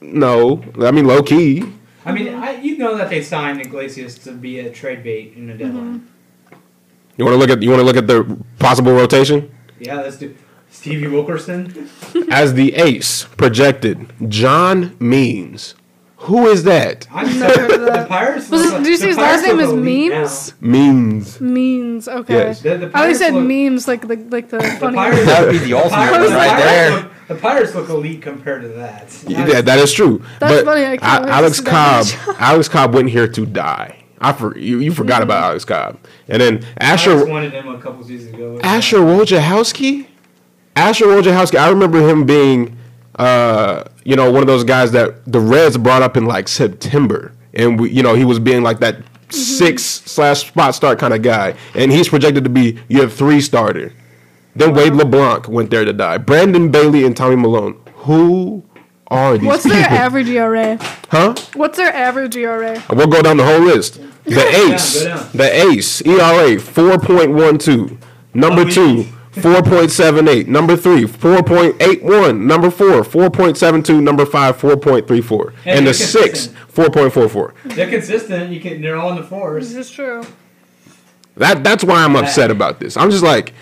no. 0.00 0.62
I 0.80 0.90
mean, 0.90 1.06
low 1.06 1.22
key. 1.22 1.64
I 2.04 2.12
mean, 2.12 2.34
I, 2.34 2.60
you 2.60 2.78
know 2.78 2.96
that 2.96 3.10
they 3.10 3.22
signed 3.22 3.60
Iglesias 3.60 4.18
to 4.18 4.32
be 4.32 4.58
a 4.58 4.70
trade 4.70 5.02
bait 5.04 5.34
in 5.36 5.46
the 5.46 5.54
deadline. 5.54 6.00
Mm-hmm. 6.00 6.06
You 7.16 7.24
want 7.26 7.34
to 7.34 7.38
look 7.38 7.50
at 7.50 7.62
you 7.62 7.70
want 7.70 7.80
to 7.80 7.84
look 7.84 7.96
at 7.96 8.06
the 8.06 8.38
possible 8.58 8.92
rotation 8.92 9.54
Yeah, 9.78 9.96
let's 10.00 10.16
do 10.16 10.34
Stevie 10.70 11.06
Wilkerson. 11.08 11.88
as 12.30 12.54
the 12.54 12.74
ace 12.74 13.24
projected. 13.36 14.10
John 14.28 14.96
Means, 14.98 15.74
who 16.22 16.46
is 16.46 16.64
that? 16.64 17.06
I'm 17.12 17.38
Never 17.38 17.60
heard 17.60 17.70
of 17.72 17.80
the 17.80 17.86
that. 17.86 18.08
Pirates. 18.08 18.48
Was 18.50 18.64
look 18.72 18.78
did 18.82 18.86
you 18.88 18.96
see 18.96 19.08
his 19.08 19.16
last 19.16 19.44
name 19.44 19.58
is 19.60 19.72
Memes? 19.72 20.54
Memes? 20.60 21.40
Memes, 21.40 22.08
okay. 22.08 22.34
Yes. 22.34 22.62
The- 22.62 22.78
the 22.78 22.90
I 22.94 23.02
always 23.02 23.18
said 23.18 23.34
look- 23.34 23.44
memes 23.44 23.88
like 23.88 24.06
the 24.06 24.16
like 24.30 24.48
the 24.48 24.58
The 24.58 24.68
funny. 24.80 24.96
Pirates, 24.96 25.24
That 25.26 25.42
would 25.46 25.52
be 25.52 25.58
the 25.58 25.74
ultimate 25.74 25.90
Pirates- 25.96 26.32
right 26.32 26.48
Pirates 26.48 26.64
there. 26.64 26.90
Look, 26.90 27.10
the 27.28 27.34
Pirates 27.34 27.74
look 27.74 27.88
elite 27.88 28.22
compared 28.22 28.62
to 28.62 28.68
that. 28.68 29.24
Yeah, 29.26 29.60
that 29.62 29.78
is 29.78 29.92
true. 29.92 30.22
That's 30.40 30.62
but 30.62 30.64
funny, 30.64 30.84
I 30.86 30.96
can't 30.96 31.22
A- 31.24 31.26
wait 31.26 31.32
Alex 31.34 31.58
see 31.58 31.64
Cobb, 31.64 32.04
that 32.06 32.36
Alex 32.40 32.68
Cobb 32.68 32.94
went 32.94 33.10
here 33.10 33.28
to 33.28 33.46
die. 33.46 33.98
I 34.20 34.32
for 34.32 34.56
you, 34.56 34.78
you 34.78 34.92
forgot 34.92 35.14
Mm-hmm. 35.16 35.22
about 35.24 35.42
Alex 35.44 35.64
Cobb, 35.64 35.98
and 36.28 36.40
then 36.40 36.58
Pirates 36.60 36.74
Asher 36.78 37.26
wanted 37.26 37.52
him 37.52 37.66
a 37.68 37.78
couple 37.80 38.04
seasons 38.04 38.34
ago. 38.34 38.60
Asher 38.62 38.98
Wojciechowski. 38.98 40.06
Asher 40.76 41.06
Wojciechowski. 41.06 41.58
I 41.58 41.68
remember 41.68 42.06
him 42.08 42.24
being, 42.24 42.76
uh, 43.16 43.84
you 44.04 44.16
know, 44.16 44.30
one 44.30 44.42
of 44.42 44.46
those 44.46 44.64
guys 44.64 44.92
that 44.92 45.24
the 45.30 45.40
Reds 45.40 45.76
brought 45.78 46.02
up 46.02 46.16
in 46.16 46.24
like 46.26 46.48
September, 46.48 47.32
and 47.54 47.78
we, 47.78 47.90
you 47.90 48.02
know, 48.02 48.14
he 48.14 48.24
was 48.24 48.38
being 48.38 48.62
like 48.62 48.80
that 48.80 48.96
Mm-hmm. 49.32 49.40
six 49.40 49.82
slash 49.82 50.46
spot 50.48 50.74
start 50.74 50.98
kind 50.98 51.14
of 51.14 51.22
guy, 51.22 51.54
and 51.74 51.90
he's 51.90 52.06
projected 52.06 52.44
to 52.44 52.50
be 52.50 52.78
your 52.90 53.08
three 53.08 53.40
starter. 53.40 53.94
Then 54.54 54.74
Wade 54.74 54.92
LeBlanc 54.92 55.48
went 55.48 55.70
there 55.70 55.86
to 55.86 55.92
die. 55.94 56.18
Brandon 56.18 56.70
Bailey 56.70 57.06
and 57.06 57.16
Tommy 57.16 57.36
Milone. 57.36 57.80
Who 58.04 58.62
are 59.06 59.38
these 59.38 59.46
What's 59.46 59.62
people? 59.62 59.78
their 59.78 59.88
average 59.88 60.28
ERA? 60.28 60.76
Huh? 61.10 61.34
What's 61.54 61.78
their 61.78 61.94
average 61.94 62.36
ERA? 62.36 62.82
We'll 62.90 63.06
go 63.06 63.22
down 63.22 63.38
the 63.38 63.46
whole 63.46 63.60
list. 63.60 64.02
The 64.24 64.46
ace, 64.46 65.02
go 65.02 65.08
down. 65.16 65.28
the 65.32 65.66
ace, 65.70 66.02
ERA 66.02 66.60
four 66.60 66.98
point 66.98 67.32
one 67.32 67.56
two. 67.56 67.96
Number 68.34 68.60
Oh, 68.60 68.64
we- 68.66 68.70
two, 68.72 69.06
four 69.32 69.62
point 69.62 69.90
seven 69.90 70.28
eight. 70.28 70.48
Number 70.48 70.76
three, 70.76 71.06
four 71.06 71.42
point 71.42 71.80
eight 71.80 72.02
one. 72.02 72.46
Number 72.46 72.70
four, 72.70 73.02
four 73.04 73.30
point 73.30 73.56
seven 73.56 73.82
two. 73.82 74.00
Number 74.00 74.26
five, 74.26 74.56
four 74.56 74.76
point 74.76 75.06
three 75.08 75.20
four. 75.22 75.50
Hey, 75.64 75.72
And 75.72 75.80
the 75.80 75.92
they're 75.92 75.94
six, 75.94 76.48
four 76.68 76.90
point 76.90 77.12
four 77.12 77.28
four. 77.28 77.54
They're 77.64 77.90
consistent. 77.90 78.52
You 78.52 78.60
can. 78.60 78.80
They're 78.82 78.96
all 78.96 79.10
in 79.10 79.16
the 79.16 79.24
fours. 79.24 79.72
This 79.72 79.88
is 79.88 79.90
true. 79.92 80.24
That 81.36 81.64
that's 81.64 81.82
why 81.82 82.04
I'm 82.04 82.14
upset 82.16 82.50
about 82.50 82.78
this. 82.78 82.96
I'm 82.96 83.10
just 83.10 83.24
like, 83.24 83.54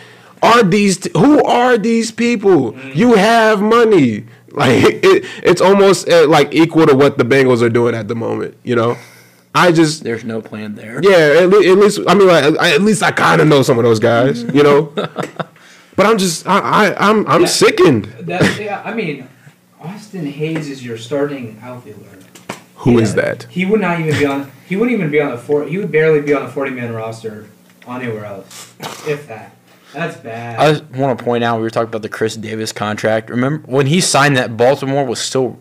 are 0.43 0.63
these 0.65 0.99
t- 0.99 1.11
who 1.15 1.43
are 1.45 1.79
these 1.79 2.11
people? 2.11 2.73
Mm. 2.73 2.97
You 2.97 3.15
have 3.15 3.61
money. 3.63 4.25
Like 4.53 4.83
it, 5.05 5.25
it's 5.45 5.61
almost 5.61 6.09
uh, 6.09 6.27
like 6.27 6.53
equal 6.53 6.85
to 6.85 6.93
what 6.97 7.19
the 7.19 7.23
Bengals 7.23 7.63
are 7.63 7.69
doing 7.71 7.95
at 7.95 8.09
the 8.09 8.17
moment. 8.17 8.57
You 8.65 8.75
know, 8.75 8.97
I 9.55 9.71
just 9.71 10.03
There's 10.03 10.25
no 10.25 10.43
plan 10.43 10.75
there. 10.75 11.01
Yeah, 11.05 11.43
at, 11.43 11.51
le- 11.51 11.65
at 11.71 11.79
least 11.79 12.01
I 12.09 12.15
mean, 12.15 12.27
like, 12.27 12.59
I, 12.59 12.75
at 12.75 12.83
least 12.83 13.01
I 13.05 13.13
kind 13.13 13.41
of 13.41 13.47
know 13.47 13.63
some 13.63 13.79
of 13.79 13.85
those 13.85 14.01
guys, 14.01 14.43
you 14.43 14.65
know. 14.65 14.93
but 16.01 16.07
I'm 16.09 16.17
just, 16.17 16.47
I, 16.47 16.59
I 16.61 17.09
I'm, 17.11 17.27
I'm 17.27 17.43
Yeah. 17.43 17.47
sickened. 17.47 18.05
That, 18.21 18.59
yeah, 18.59 18.81
I 18.85 18.95
mean, 18.95 19.29
Austin 19.83 20.25
Hays 20.25 20.67
is 20.69 20.83
your 20.83 20.97
starting 20.97 21.59
outfielder. 21.63 22.07
Who 22.77 22.99
is 22.99 23.11
Yeah. 23.15 23.23
that? 23.23 23.47
He 23.51 23.67
would 23.67 23.83
not 23.83 24.01
even 24.01 24.19
be 24.19 24.25
on. 24.25 24.51
He 24.67 24.77
wouldn't 24.77 24.97
even 24.99 25.11
be 25.11 25.21
on 25.21 25.31
the 25.31 25.37
four. 25.37 25.65
He 25.67 25.77
would 25.77 25.93
barely 25.93 26.23
be 26.23 26.33
on 26.33 26.43
the 26.47 26.49
forty-man 26.51 26.95
roster 26.95 27.49
anywhere 27.87 28.25
else, 28.25 28.73
if 29.07 29.29
that. 29.29 29.55
That's 29.93 30.17
bad. 30.17 30.59
I 30.59 30.73
just 30.73 30.85
want 30.93 31.19
to 31.19 31.23
point 31.23 31.45
out 31.45 31.57
we 31.59 31.63
were 31.65 31.71
talking 31.71 31.89
about 31.91 32.01
the 32.01 32.09
Chris 32.09 32.35
Davis 32.37 32.73
contract. 32.73 33.29
Remember 33.29 33.63
when 33.67 33.87
he 33.87 34.01
signed 34.01 34.39
that? 34.39 34.57
Baltimore 34.57 35.05
was 35.05 35.19
still 35.21 35.59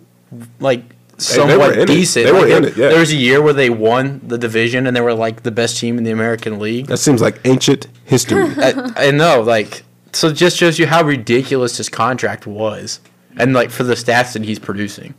like 0.61 0.83
somewhat 1.17 1.73
in 1.73 1.79
it. 1.81 1.87
decent. 1.87 2.25
They 2.27 2.31
were 2.31 2.47
in 2.47 2.61
there- 2.63 2.71
it, 2.71 2.77
yeah. 2.77 2.87
There 2.89 2.99
was 2.99 3.11
a 3.11 3.15
year 3.17 3.41
where 3.41 3.51
they 3.53 3.69
won 3.69 4.21
the 4.25 4.37
division 4.37 4.87
and 4.87 4.95
they 4.95 5.01
were 5.01 5.13
like 5.15 5.43
the 5.43 5.51
best 5.51 5.77
team 5.79 5.97
in 5.97 6.05
the 6.05 6.11
American 6.11 6.59
League. 6.59 6.87
That 6.87 6.97
seems 6.99 7.21
like 7.21 7.41
ancient 7.43 7.87
history. 8.05 8.43
I, 8.57 8.71
uh, 8.75 8.91
I 8.95 9.11
know, 9.11 9.41
like, 9.41 9.83
so 10.11 10.27
it 10.27 10.33
just 10.33 10.57
shows 10.57 10.79
you 10.79 10.87
how 10.87 11.03
ridiculous 11.03 11.77
his 11.77 11.89
contract 11.89 12.47
was, 12.47 12.99
and 13.37 13.53
like 13.53 13.69
for 13.69 13.83
the 13.83 13.95
stats 13.95 14.33
that 14.33 14.43
he's 14.43 14.59
producing. 14.59 15.13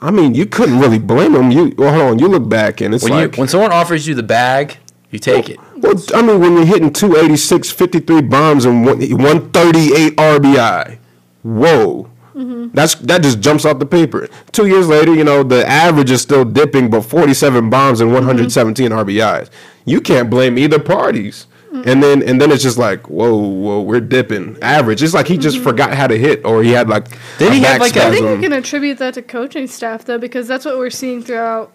I 0.00 0.10
mean, 0.10 0.34
you 0.34 0.44
couldn't 0.44 0.80
really 0.80 0.98
blame 0.98 1.34
him. 1.34 1.50
You 1.50 1.74
well, 1.78 1.92
hold 1.92 2.10
on. 2.10 2.18
You 2.18 2.28
look 2.28 2.48
back 2.48 2.80
and 2.80 2.94
it's 2.94 3.04
When 3.04 3.12
like 3.12 3.36
you 3.36 3.40
when 3.40 3.48
someone 3.48 3.72
offers 3.72 4.06
you 4.06 4.14
the 4.14 4.22
bag, 4.22 4.76
you 5.10 5.18
take 5.18 5.48
it. 5.48 5.58
Well, 5.76 5.94
I 6.14 6.22
mean, 6.22 6.40
when 6.40 6.54
you're 6.54 6.66
hitting 6.66 6.92
286, 6.92 7.70
53 7.70 8.22
bombs 8.22 8.64
and 8.64 8.84
one- 8.84 8.98
138 8.98 10.16
RBI, 10.16 10.98
whoa. 11.42 12.10
Mm-hmm. 12.34 12.74
That's 12.74 12.96
that 12.96 13.22
just 13.22 13.40
jumps 13.40 13.64
off 13.64 13.78
the 13.78 13.86
paper. 13.86 14.28
Two 14.50 14.66
years 14.66 14.88
later, 14.88 15.14
you 15.14 15.22
know 15.22 15.42
the 15.42 15.66
average 15.66 16.10
is 16.10 16.20
still 16.20 16.44
dipping, 16.44 16.90
but 16.90 17.02
47 17.02 17.70
bombs 17.70 18.00
and 18.00 18.12
117 18.12 18.90
mm-hmm. 18.90 18.98
RBIs. 18.98 19.50
You 19.84 20.00
can't 20.00 20.28
blame 20.28 20.58
either 20.58 20.80
parties. 20.80 21.46
And 21.74 22.02
then 22.02 22.22
and 22.22 22.40
then 22.40 22.50
it's 22.52 22.62
just 22.62 22.78
like 22.78 23.08
whoa 23.10 23.36
whoa 23.36 23.82
we're 23.82 24.00
dipping 24.00 24.56
average. 24.62 25.02
It's 25.02 25.14
like 25.14 25.26
he 25.26 25.36
just 25.36 25.56
mm-hmm. 25.56 25.64
forgot 25.64 25.94
how 25.94 26.06
to 26.06 26.16
hit, 26.16 26.44
or 26.44 26.62
he 26.62 26.70
had 26.70 26.88
like 26.88 27.08
Did 27.38 27.48
a 27.50 27.54
he 27.54 27.60
have, 27.60 27.78
back 27.78 27.80
like, 27.80 27.96
a- 27.96 28.06
I 28.06 28.10
think 28.10 28.18
spasm. 28.18 28.42
you 28.42 28.48
can 28.48 28.52
attribute 28.52 28.98
that 28.98 29.14
to 29.14 29.22
coaching 29.22 29.66
staff 29.66 30.04
though, 30.04 30.18
because 30.18 30.46
that's 30.46 30.64
what 30.64 30.78
we're 30.78 30.90
seeing 30.90 31.22
throughout 31.22 31.72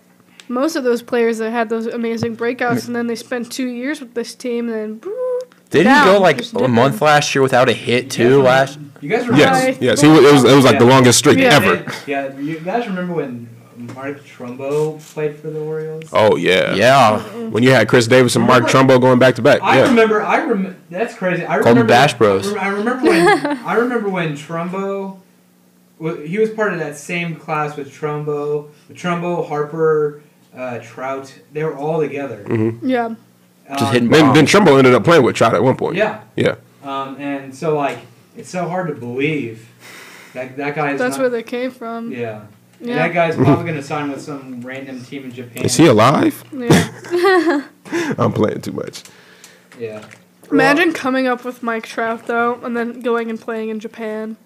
most 0.48 0.76
of 0.76 0.84
those 0.84 1.02
players 1.02 1.38
that 1.40 1.52
had 1.52 1.70
those 1.70 1.86
amazing 1.86 2.36
breakouts, 2.36 2.88
and 2.88 2.96
then 2.96 3.08
they 3.08 3.16
spent 3.16 3.52
two 3.52 3.68
years 3.68 4.00
with 4.00 4.14
this 4.16 4.34
team, 4.34 4.68
and 4.70 4.76
then 4.76 5.00
boop, 5.00 5.42
Did 5.70 5.86
he 5.86 5.94
go 6.06 6.20
like 6.20 6.40
a 6.40 6.44
dipping. 6.44 6.72
month 6.72 7.02
last 7.02 7.36
year 7.36 7.42
without 7.42 7.70
a 7.70 7.74
hit 7.74 8.10
too? 8.10 8.42
Last 8.42 8.80
You 9.02 9.10
guys 9.10 9.28
remember? 9.28 9.38
Yes, 9.38 9.78
yes, 9.80 10.02
he 10.02 10.08
was, 10.08 10.20
it 10.20 10.34
was 10.34 10.44
it 10.46 10.56
was 10.56 10.66
like 10.66 10.80
the 10.80 10.86
longest 10.86 11.20
streak 11.20 11.38
Yeah. 11.38 11.56
ever. 11.56 11.94
Yeah, 12.08 12.38
you 12.38 12.60
guys 12.62 12.88
remember 12.88 13.14
when 13.14 13.48
Mark 13.96 14.24
Trumbo 14.24 15.00
played 15.14 15.36
for 15.38 15.50
the 15.50 15.60
Orioles? 15.60 16.10
Oh 16.14 16.36
yeah, 16.36 16.74
yeah, 16.76 17.20
When 17.50 17.64
you 17.64 17.72
had 17.72 17.88
Chris 17.88 18.08
Davis 18.08 18.36
and 18.36 18.46
Mark 18.46 18.66
Trumbo 18.66 19.00
going 19.00 19.20
back 19.20 19.36
to 19.36 19.42
back. 19.42 19.62
I 19.62 19.78
Yeah. 19.80 19.90
remember. 19.90 20.22
I 20.22 20.38
remember. 20.38 20.76
That's 20.90 21.14
crazy. 21.16 21.44
I 21.44 21.48
Called 21.48 21.60
remember. 21.66 21.80
them 21.82 21.88
Bash 21.88 22.14
Bros. 22.16 22.54
I 22.56 22.68
remember 22.70 23.04
when. 23.10 23.28
I 23.66 23.74
remember 23.76 24.10
when 24.10 24.34
Trumbo. 24.34 25.20
He 26.26 26.38
was 26.40 26.50
part 26.52 26.72
of 26.72 26.80
that 26.80 26.96
same 26.96 27.36
class 27.36 27.76
with 27.76 27.92
Trumbo, 27.92 28.70
with 28.88 28.96
Trumbo, 28.98 29.46
Harper, 29.48 30.22
uh, 30.56 30.80
Trout. 30.80 31.34
They 31.52 31.64
were 31.64 31.76
all 31.76 32.00
together. 32.00 32.46
yeah, 32.82 33.16
just 33.70 33.82
Um, 33.84 33.94
hitting 33.94 34.10
Then, 34.10 34.34
then. 34.34 34.46
Trumbo 34.46 34.78
ended 34.78 34.94
up 34.94 35.04
playing 35.04 35.24
with 35.24 35.36
Trout 35.36 35.54
at 35.56 35.62
one 35.64 35.76
point. 35.76 35.98
Yeah. 35.98 36.22
Yeah. 36.38 36.56
Um, 36.84 37.18
and 37.20 37.54
so 37.54 37.76
like 37.76 38.00
it's 38.38 38.50
so 38.50 38.70
hard 38.70 38.88
to 38.88 38.94
believe 38.94 39.68
that 40.34 40.56
that 40.56 40.76
guy 40.76 40.92
is. 40.92 41.00
that's 41.00 41.18
not, 41.18 41.22
where 41.24 41.30
they 41.30 41.44
came 41.44 41.70
from. 41.72 42.12
Yeah. 42.14 42.44
And 42.80 42.88
Yeah. 42.90 42.96
that 43.08 43.14
guy's 43.14 43.36
probably 43.36 43.66
gonna 43.66 43.84
sign 43.84 44.10
with 44.12 44.22
some 44.22 44.62
random 44.62 45.04
team 45.04 45.26
in 45.26 45.32
Japan. 45.32 45.66
Is 45.66 45.76
he 45.78 45.86
alive? 45.88 46.44
Yeah. 46.54 47.64
I'm 48.18 48.32
playing 48.34 48.62
too 48.62 48.72
much. 48.72 49.04
Yeah. 49.78 50.04
Imagine 50.52 50.94
coming 50.94 51.28
up 51.28 51.44
with 51.46 51.62
Mike 51.62 51.86
Trout 51.86 52.26
though, 52.28 52.60
and 52.64 52.76
then 52.76 53.02
going 53.02 53.30
and 53.30 53.40
playing 53.40 53.70
in 53.70 53.80
Japan. 53.80 54.38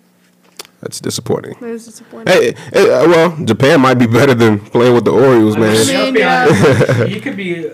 That's 0.81 0.99
disappointing. 0.99 1.55
That 1.61 1.69
is 1.69 1.85
disappointing. 1.85 2.27
Hey, 2.33 2.55
hey, 2.73 2.91
uh, 2.91 3.07
well, 3.07 3.45
Japan 3.45 3.79
might 3.79 3.93
be 3.93 4.05
better 4.07 4.33
than 4.33 4.59
playing 4.59 4.93
with 4.95 5.05
the 5.05 5.11
Orioles, 5.13 5.55
I 5.55 5.59
man. 5.59 5.73
let's 5.75 5.87
mean, 5.89 6.15
yeah. 6.15 7.05
he 7.05 7.21
could 7.21 7.37
be. 7.37 7.69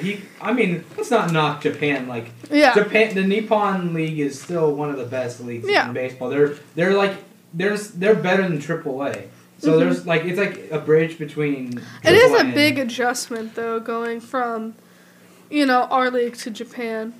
He. 0.00 0.22
I 0.40 0.52
mean, 0.54 0.82
let's 0.96 1.10
not 1.10 1.30
knock 1.30 1.60
Japan. 1.62 2.08
Like 2.08 2.30
yeah, 2.50 2.72
Japan, 2.72 3.14
the 3.14 3.22
Nippon 3.22 3.92
League 3.92 4.18
is 4.18 4.40
still 4.40 4.74
one 4.74 4.88
of 4.90 4.96
the 4.96 5.04
best 5.04 5.40
leagues 5.40 5.68
Yeah. 5.68 5.88
in 5.88 5.92
baseball. 5.94 6.30
They're 6.30 6.54
they're 6.74 6.94
like 6.94 7.16
there's 7.52 7.90
they're 7.90 8.14
better 8.14 8.42
than 8.42 8.58
AAA. 8.58 9.26
So 9.64 9.78
there's 9.78 10.06
like 10.06 10.24
it's 10.24 10.38
like 10.38 10.68
a 10.70 10.78
bridge 10.78 11.18
between. 11.18 11.72
Mm-hmm. 11.74 12.06
it 12.08 12.14
is 12.14 12.32
a 12.32 12.38
and- 12.44 12.54
big 12.54 12.78
adjustment 12.78 13.54
though, 13.54 13.80
going 13.80 14.20
from, 14.20 14.74
you 15.50 15.66
know, 15.66 15.82
our 15.84 16.10
league 16.10 16.36
to 16.38 16.50
Japan. 16.50 17.14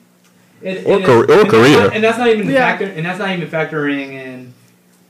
It, 0.62 0.86
Or 0.86 0.98
it 1.00 1.04
Kor- 1.04 1.14
or 1.16 1.20
and 1.22 1.30
that's 1.30 1.50
Korea. 1.50 1.76
not- 1.80 1.94
and 1.94 2.04
that's 2.04 2.18
not 2.18 2.28
even 2.28 2.48
Yeah. 2.48 2.58
factor, 2.60 2.84
and 2.86 3.04
that's 3.04 3.18
not 3.18 3.30
even 3.30 3.48
factoring 3.48 4.12
in 4.12 4.54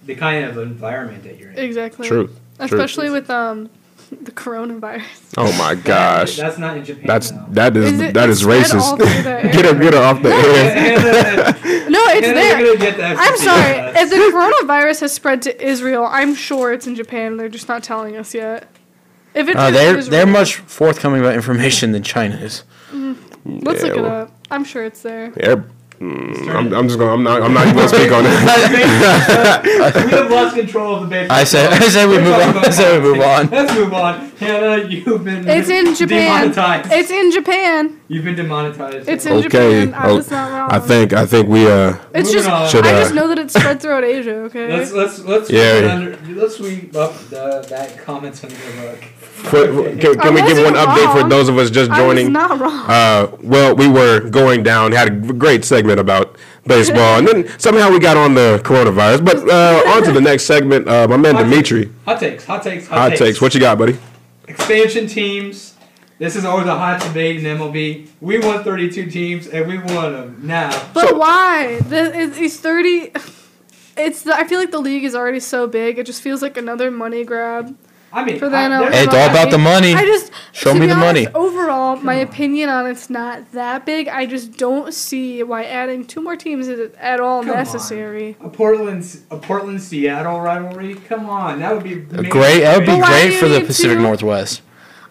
the 0.07 0.15
kind 0.15 0.45
of 0.45 0.59
environment 0.59 1.23
that 1.25 1.39
you're 1.39 1.51
in. 1.51 1.59
Exactly. 1.59 2.09
Truth. 2.09 2.39
Especially 2.59 3.11
with 3.11 3.31
um, 3.31 3.69
the 4.23 4.33
coronavirus. 4.33 5.05
Oh 5.37 5.53
my 5.59 5.75
gosh. 5.75 6.37
that's 6.37 6.59
not 6.59 6.77
in 6.77 6.85
Japan. 6.85 7.07
That's 7.07 7.31
though. 7.31 7.47
that 7.51 7.77
is 7.77 7.93
Is 7.93 8.01
it- 8.01 8.15
that 8.15 8.29
it's 8.31 8.39
is 8.41 8.45
spread 8.45 8.83
all 8.83 8.97
racist. 8.99 9.53
get 9.53 9.65
her 9.65 9.75
get 9.81 9.95
her 9.95 10.03
off 10.03 10.23
the 10.23 10.31
air. 10.31 11.47
Uh, 11.49 11.53
No, 11.95 12.01
it's 12.09 12.27
and 12.27 12.37
there. 12.37 12.57
they're 12.57 12.67
gonna 12.67 12.79
get 12.79 12.97
the 12.97 13.05
I'm 13.07 13.37
sorry. 13.37 13.79
us. 13.79 13.97
If 13.97 14.11
the 14.11 14.17
coronavirus 14.17 15.01
has 15.03 15.13
spread 15.13 15.43
to 15.43 15.65
Israel, 15.65 16.05
I'm 16.07 16.35
sure 16.35 16.73
it's 16.73 16.87
in 16.87 16.95
Japan. 16.95 17.37
They're 17.37 17.49
just 17.49 17.69
not 17.69 17.83
telling 17.83 18.17
us 18.17 18.35
yet. 18.35 18.69
If 19.35 19.49
it's 19.49 19.59
Uh, 19.59 19.63
in 19.65 19.75
they're 19.75 19.99
Israel, 19.99 20.11
they're 20.11 20.27
much 20.33 20.57
forthcoming 20.57 21.21
about 21.21 21.35
information 21.35 21.93
than 21.93 22.03
China 22.03 22.37
is. 22.37 22.65
Let's 22.93 23.83
Yeah, 23.83 23.89
look 23.89 23.97
it 23.99 24.05
up. 24.05 24.31
I'm 24.51 24.65
sure 24.65 24.85
it's 24.85 25.03
there. 25.03 25.33
air- 25.39 25.65
mm, 26.01 26.49
I'm, 26.55 26.73
I'm 26.75 26.87
just 26.89 26.99
gonna 26.99 27.13
I'm 27.13 27.23
not 27.23 27.43
I'm 27.43 27.53
not 27.55 27.65
even 27.67 27.77
gonna 27.77 27.89
speak 27.89 28.11
on 28.13 28.25
that. 28.25 29.63
we 30.05 30.11
have 30.11 30.31
lost 30.31 30.57
control 30.57 30.97
of 30.97 31.03
the 31.03 31.07
baseball. 31.09 31.37
I 31.39 31.45
said- 31.45 31.73
I 31.73 31.89
said 31.89 32.09
we 32.09 32.19
move 32.19 32.35
on. 32.35 32.59
I 32.59 32.71
said 32.71 33.03
we 33.03 33.09
move 33.13 33.21
on. 33.23 33.49
Let's 33.51 33.75
move 33.75 33.93
on. 33.95 34.31
Hannah, 34.39 34.85
you've 34.89 35.25
been 35.25 35.49
It's 35.49 35.69
in 35.69 35.95
Japan. 35.95 36.51
demonetized. 36.51 36.93
It's 36.93 37.11
in 37.11 37.31
Japan. 37.33 38.01
You've 38.09 38.25
been 38.25 38.35
demonetized. 38.35 39.09
It's 39.09 39.27
in 39.27 39.33
Okay, 39.35 39.87
Japan. 39.87 39.95
I 39.95 40.09
oh, 40.11 40.17
was 40.17 40.31
not 40.31 40.51
wrong. 40.53 40.71
I 40.71 40.79
think 40.79 41.13
I 41.13 41.27
think 41.27 41.49
we 41.49 41.67
uh 41.71 41.97
it's 42.15 42.33
just. 42.33 42.49
on. 42.49 42.69
Should, 42.69 42.87
I 42.87 42.93
uh, 42.95 43.01
just 43.01 43.15
know 43.15 43.29
that 43.29 43.39
it's 43.39 43.55
spread 43.55 43.81
throughout 43.81 44.05
Asia. 44.05 44.35
Okay. 44.45 44.69
Let's 44.77 44.93
let's 44.93 45.19
let's 45.21 45.51
Yeah. 45.51 45.89
under, 45.93 46.19
let's 46.35 46.57
sweep 46.57 46.95
up 46.97 47.17
the, 47.31 47.67
that 47.71 47.99
comments 48.05 48.45
under 48.45 48.57
the 48.57 48.87
rug. 48.87 48.99
for, 49.45 49.67
can, 49.99 50.15
can 50.19 50.35
we 50.35 50.43
give 50.43 50.57
one 50.59 50.75
wasn't 50.75 50.77
update 50.77 51.23
for 51.23 51.29
those 51.29 51.49
of 51.49 51.59
us 51.59 51.71
just 51.71 51.91
I 51.91 52.03
was 52.03 52.15
joining? 52.17 52.33
not 52.33 52.59
wrong. 52.59 52.85
Uh, 52.89 53.37
well, 53.43 53.75
we 53.75 53.89
were 53.89 54.21
going 54.31 54.63
down, 54.63 54.93
had 54.93 55.09
a 55.09 55.33
great 55.33 55.65
segment 55.65 55.99
about 56.01 56.37
baseball, 56.67 57.19
and 57.19 57.27
then 57.29 57.59
somehow 57.59 57.91
we 57.91 57.99
got 57.99 58.17
on 58.17 58.35
the 58.35 58.61
coronavirus. 58.65 59.25
But 59.25 59.49
uh, 59.49 59.83
on 59.95 60.03
to 60.05 60.13
the 60.13 60.21
next 60.31 60.45
segment. 60.45 60.89
Uh, 60.89 61.07
my 61.09 61.17
man 61.17 61.35
Hot 61.35 61.43
Dimitri, 61.45 61.91
Hot 62.07 62.19
takes, 62.21 62.45
hot 62.45 62.63
takes, 62.63 62.87
hot, 62.89 63.11
hot 63.11 63.19
takes. 63.19 63.41
What 63.41 63.55
you 63.55 63.61
got, 63.61 63.77
buddy? 63.79 63.99
Expansion 64.49 65.07
teams. 65.07 65.74
This 66.19 66.37
is 66.37 66.45
always 66.45 66.67
a 66.67 66.77
hot 66.77 67.01
debate 67.03 67.45
in 67.45 67.59
MLB. 67.59 68.09
We 68.21 68.39
won 68.39 68.63
32 68.63 69.11
teams 69.11 69.47
and 69.49 69.67
we 69.67 69.79
won 69.79 70.13
them 70.13 70.41
now. 70.43 70.71
But 70.95 71.17
why? 71.17 71.81
The, 71.81 72.17
it, 72.17 72.39
it's 72.39 72.57
thirty. 72.59 73.13
It's. 73.97 74.23
The, 74.23 74.35
I 74.35 74.45
feel 74.45 74.59
like 74.61 74.71
the 74.71 74.79
league 74.79 75.05
is 75.05 75.15
already 75.15 75.41
so 75.41 75.67
big. 75.67 75.99
It 75.99 76.07
just 76.07 76.23
feels 76.23 76.41
like 76.43 76.57
another 76.57 76.91
money 76.91 77.25
grab. 77.25 77.77
I 78.13 78.25
mean, 78.25 78.39
For 78.39 78.49
the 78.49 78.57
I- 78.57 78.69
NL. 78.69 78.93
Hey, 78.93 79.05
it's 79.05 79.15
all 79.15 79.29
about 79.29 79.51
the 79.51 79.59
money. 79.59 79.93
I 79.93 80.05
just 80.05 80.31
Show 80.53 80.73
to 80.73 80.79
me 80.79 80.87
be 80.87 80.93
the 80.93 80.95
money. 80.95 81.27
honest, 81.27 81.35
Overall, 81.37 81.97
my 81.97 82.21
on. 82.21 82.29
opinion 82.29 82.69
on 82.69 82.87
it's 82.87 83.11
not 83.11 83.51
that 83.53 83.85
big. 83.85 84.07
I 84.07 84.25
just 84.27 84.57
don't 84.57 84.95
see 84.95 85.43
why 85.43 85.65
adding 85.65 86.07
two 86.07 86.21
more 86.23 86.37
teams 86.37 86.69
is 86.69 86.93
at 86.95 87.19
all 87.19 87.41
Come 87.43 87.51
on. 87.51 87.57
necessary. 87.57 88.37
A 88.41 88.49
Portland, 88.49 89.05
a 89.33 89.37
Portland 89.37 89.83
Seattle 89.83 90.41
rivalry. 90.41 90.95
Come 90.95 91.29
on, 91.29 91.59
that 91.59 91.75
would 91.75 91.83
be. 91.83 91.97
Great. 91.97 92.61
That 92.61 92.77
would 92.79 92.87
be 92.87 92.93
But 92.93 93.01
why 93.01 93.23
do 93.23 93.29
great 93.31 93.41
for 93.41 93.49
the 93.49 93.63
Pacific 93.63 93.97
to? 93.97 94.03
Northwest. 94.03 94.63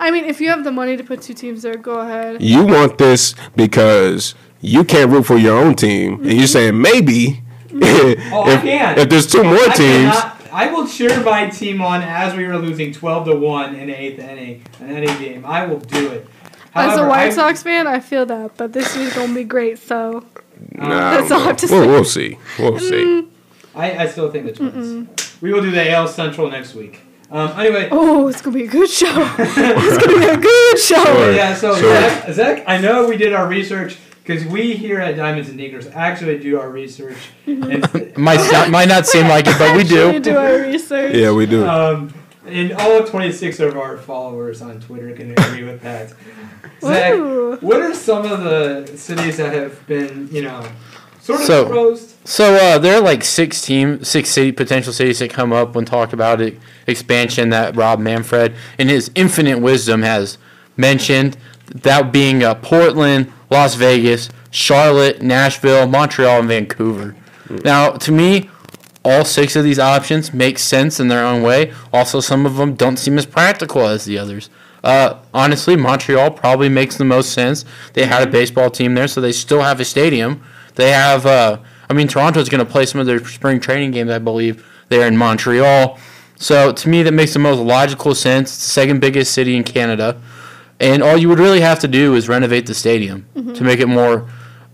I 0.04 0.12
mean, 0.12 0.26
if 0.26 0.42
you 0.42 0.50
have 0.50 0.64
the 0.64 0.72
money 0.72 0.98
to 0.98 1.04
put 1.04 1.22
two 1.22 1.34
teams 1.34 1.62
there, 1.62 1.76
go 1.76 2.00
ahead. 2.00 2.42
You 2.42 2.66
want 2.66 2.98
this 2.98 3.36
because 3.56 4.36
you 4.62 4.84
can't 4.84 5.10
root 5.12 5.26
for 5.26 5.38
your 5.38 5.58
own 5.58 5.76
team, 5.76 6.22
and 6.24 6.34
you're 6.34 6.48
saying 6.48 6.80
maybe 6.82 7.42
Oh, 7.74 8.44
I 8.46 8.54
if, 8.54 8.62
can. 8.62 9.00
if 9.00 9.10
there's 9.10 9.28
two 9.28 9.44
more 9.44 9.56
I 9.56 9.74
teams. 9.76 10.14
cannot- 10.14 10.40
I 10.52 10.72
will 10.72 10.86
cheer 10.88 11.20
my 11.24 11.50
team 11.50 11.82
on 11.82 12.04
as 12.04 12.36
we 12.36 12.46
were 12.46 12.58
losing 12.60 12.94
12 12.94 13.26
to 13.26 13.36
one 13.36 13.74
in 13.74 13.88
the 13.88 14.00
eighth 14.00 14.20
inning 14.20 14.64
in 14.80 14.90
any 14.92 15.08
game. 15.08 15.44
I 15.48 15.66
will 15.66 15.80
do 15.80 16.12
it. 16.12 16.28
As 16.76 17.00
a 17.00 17.08
White 17.08 17.28
I- 17.28 17.30
Sox 17.32 17.64
fan, 17.64 17.88
I 17.88 18.00
feel 18.00 18.26
that, 18.28 18.56
but 18.56 18.72
this 18.72 18.96
year's 18.96 19.16
gonna 19.16 19.34
be 19.34 19.46
great. 19.46 19.80
So 19.80 20.24
Nah, 20.74 20.88
That's 21.18 21.32
all 21.32 21.42
I 21.42 21.46
have 21.46 21.58
to 21.58 21.68
we'll, 21.68 21.82
say. 21.82 21.88
we'll 21.88 22.06
see. 22.06 22.38
We'll 22.60 22.80
see. 22.80 23.04
Mm, 23.04 23.28
I, 23.76 23.98
I 24.04 24.08
still 24.08 24.30
think 24.32 24.46
the 24.46 24.52
Twins. 24.54 25.38
We 25.42 25.52
will 25.52 25.62
do 25.64 25.72
the 25.72 25.90
AL 25.92 26.08
Central 26.10 26.50
next 26.52 26.76
week. 26.76 27.02
Um, 27.34 27.60
anyway, 27.60 27.90
oh, 27.92 28.28
it's 28.28 28.44
gonna 28.44 28.56
be 28.56 28.66
a 28.66 28.68
good 28.68 28.90
show. 28.90 29.08
it's 29.40 30.06
gonna 30.06 30.20
be 30.20 30.26
a 30.26 30.38
good 30.38 30.80
show. 30.80 31.04
Sure. 31.04 31.32
yeah. 31.34 31.56
So 31.56 31.76
Sure. 31.76 31.92
Zach, 31.92 32.32
Zach, 32.34 32.64
I 32.68 32.78
know 32.78 33.08
we 33.10 33.18
did 33.18 33.34
our 33.34 33.48
research 33.48 33.98
because 34.24 34.46
we 34.46 34.74
here 34.76 35.00
at 35.00 35.16
Diamonds 35.16 35.50
and 35.50 35.58
Negroes 35.58 35.88
actually 35.88 36.38
do 36.38 36.60
our 36.60 36.70
research. 36.70 37.18
It 37.48 38.16
might 38.18 38.40
sound, 38.52 38.72
might 38.72 38.88
not 38.88 39.08
seem 39.08 39.28
like 39.28 39.48
it, 39.48 39.58
but 39.58 39.76
we 39.76 39.82
Actually 39.82 40.20
do. 40.20 40.32
do 40.32 40.38
our 40.38 40.58
research. 40.60 41.16
Yeah, 41.16 41.32
we 41.32 41.48
do. 41.48 41.66
Um, 41.66 42.14
and 42.46 42.72
all 42.74 43.04
26 43.04 43.60
of 43.62 43.78
our 43.78 43.98
followers 43.98 44.62
on 44.62 44.80
Twitter 44.80 45.12
can 45.14 45.32
agree 45.32 45.64
with 45.64 45.82
that. 45.82 46.14
Zach, 46.82 47.14
Ooh. 47.16 47.58
what 47.62 47.82
are 47.82 47.96
some 47.96 48.26
of 48.32 48.44
the 48.44 48.86
cities 48.96 49.38
that 49.38 49.54
have 49.54 49.86
been, 49.88 50.30
you 50.32 50.44
know, 50.44 50.68
sort 51.24 51.40
of 51.40 51.46
So- 51.46 51.62
exposed? 51.64 52.10
So 52.26 52.56
uh, 52.56 52.78
there 52.78 52.96
are 52.96 53.02
like 53.02 53.22
six 53.24 53.62
team, 53.62 54.02
six 54.04 54.30
city 54.30 54.54
potential 54.54 54.94
cities 54.94 55.20
that 55.20 55.30
come 55.30 55.52
up 55.52 55.76
when 55.76 55.84
talk 55.84 56.14
about 56.14 56.40
it, 56.40 56.58
expansion 56.88 57.50
that 57.50 57.76
Rob 57.76 58.00
Manfred, 58.00 58.54
in 58.78 58.88
his 58.88 59.12
infinite 59.14 59.60
wisdom, 59.60 60.04
has 60.04 60.38
mentioned. 60.78 61.36
That 61.76 62.12
being 62.14 62.44
uh, 62.44 62.56
Portland, 62.56 63.32
Las 63.50 63.76
Vegas, 63.76 64.30
Charlotte, 64.52 65.22
Nashville, 65.22 65.86
Montreal, 65.88 66.40
and 66.40 66.48
Vancouver. 66.48 67.16
Now, 67.66 67.92
to 67.92 68.12
me, 68.12 68.50
all 69.04 69.26
six 69.26 69.56
of 69.58 69.64
these 69.66 69.80
options 69.80 70.34
make 70.34 70.60
sense 70.60 71.00
in 71.00 71.08
their 71.10 71.26
own 71.26 71.42
way. 71.42 71.74
Also, 71.92 72.20
some 72.22 72.46
of 72.46 72.56
them 72.56 72.74
don't 72.76 72.98
seem 72.98 73.18
as 73.18 73.26
practical 73.26 73.86
as 73.88 74.06
the 74.06 74.18
others. 74.18 74.50
Uh, 74.84 75.20
honestly, 75.34 75.76
Montreal 75.76 76.32
probably 76.32 76.70
makes 76.70 76.96
the 76.98 77.06
most 77.06 77.32
sense. 77.34 77.66
They 77.94 78.06
had 78.06 78.26
a 78.26 78.32
baseball 78.32 78.70
team 78.70 78.94
there, 78.96 79.08
so 79.08 79.20
they 79.20 79.32
still 79.34 79.62
have 79.62 79.80
a 79.80 79.86
stadium. 79.86 80.42
They 80.76 80.92
have, 80.92 81.26
uh, 81.26 81.60
I 81.90 81.94
mean, 81.94 82.08
Toronto's 82.08 82.50
going 82.50 82.66
to 82.66 82.72
play 82.72 82.86
some 82.86 83.00
of 83.00 83.08
their 83.08 83.24
spring 83.26 83.60
training 83.60 83.92
games, 83.92 84.10
I 84.12 84.20
believe, 84.20 84.66
there 84.90 85.08
in 85.08 85.18
Montreal. 85.18 86.00
So 86.36 86.72
to 86.72 86.90
me, 86.90 87.04
that 87.04 87.14
makes 87.14 87.34
the 87.34 87.40
most 87.40 87.60
logical 87.60 88.16
sense. 88.16 88.50
It's 88.54 88.64
the 88.64 88.70
second 88.70 89.00
biggest 89.00 89.34
city 89.34 89.56
in 89.56 89.64
Canada. 89.64 90.20
And 90.80 91.02
all 91.02 91.18
you 91.18 91.30
would 91.30 91.40
really 91.40 91.62
have 91.62 91.80
to 91.80 91.88
do 91.88 92.16
is 92.16 92.28
renovate 92.28 92.66
the 92.66 92.74
stadium 92.74 93.26
to 93.56 93.64
make 93.64 93.80
it 93.80 93.88
more 93.88 94.28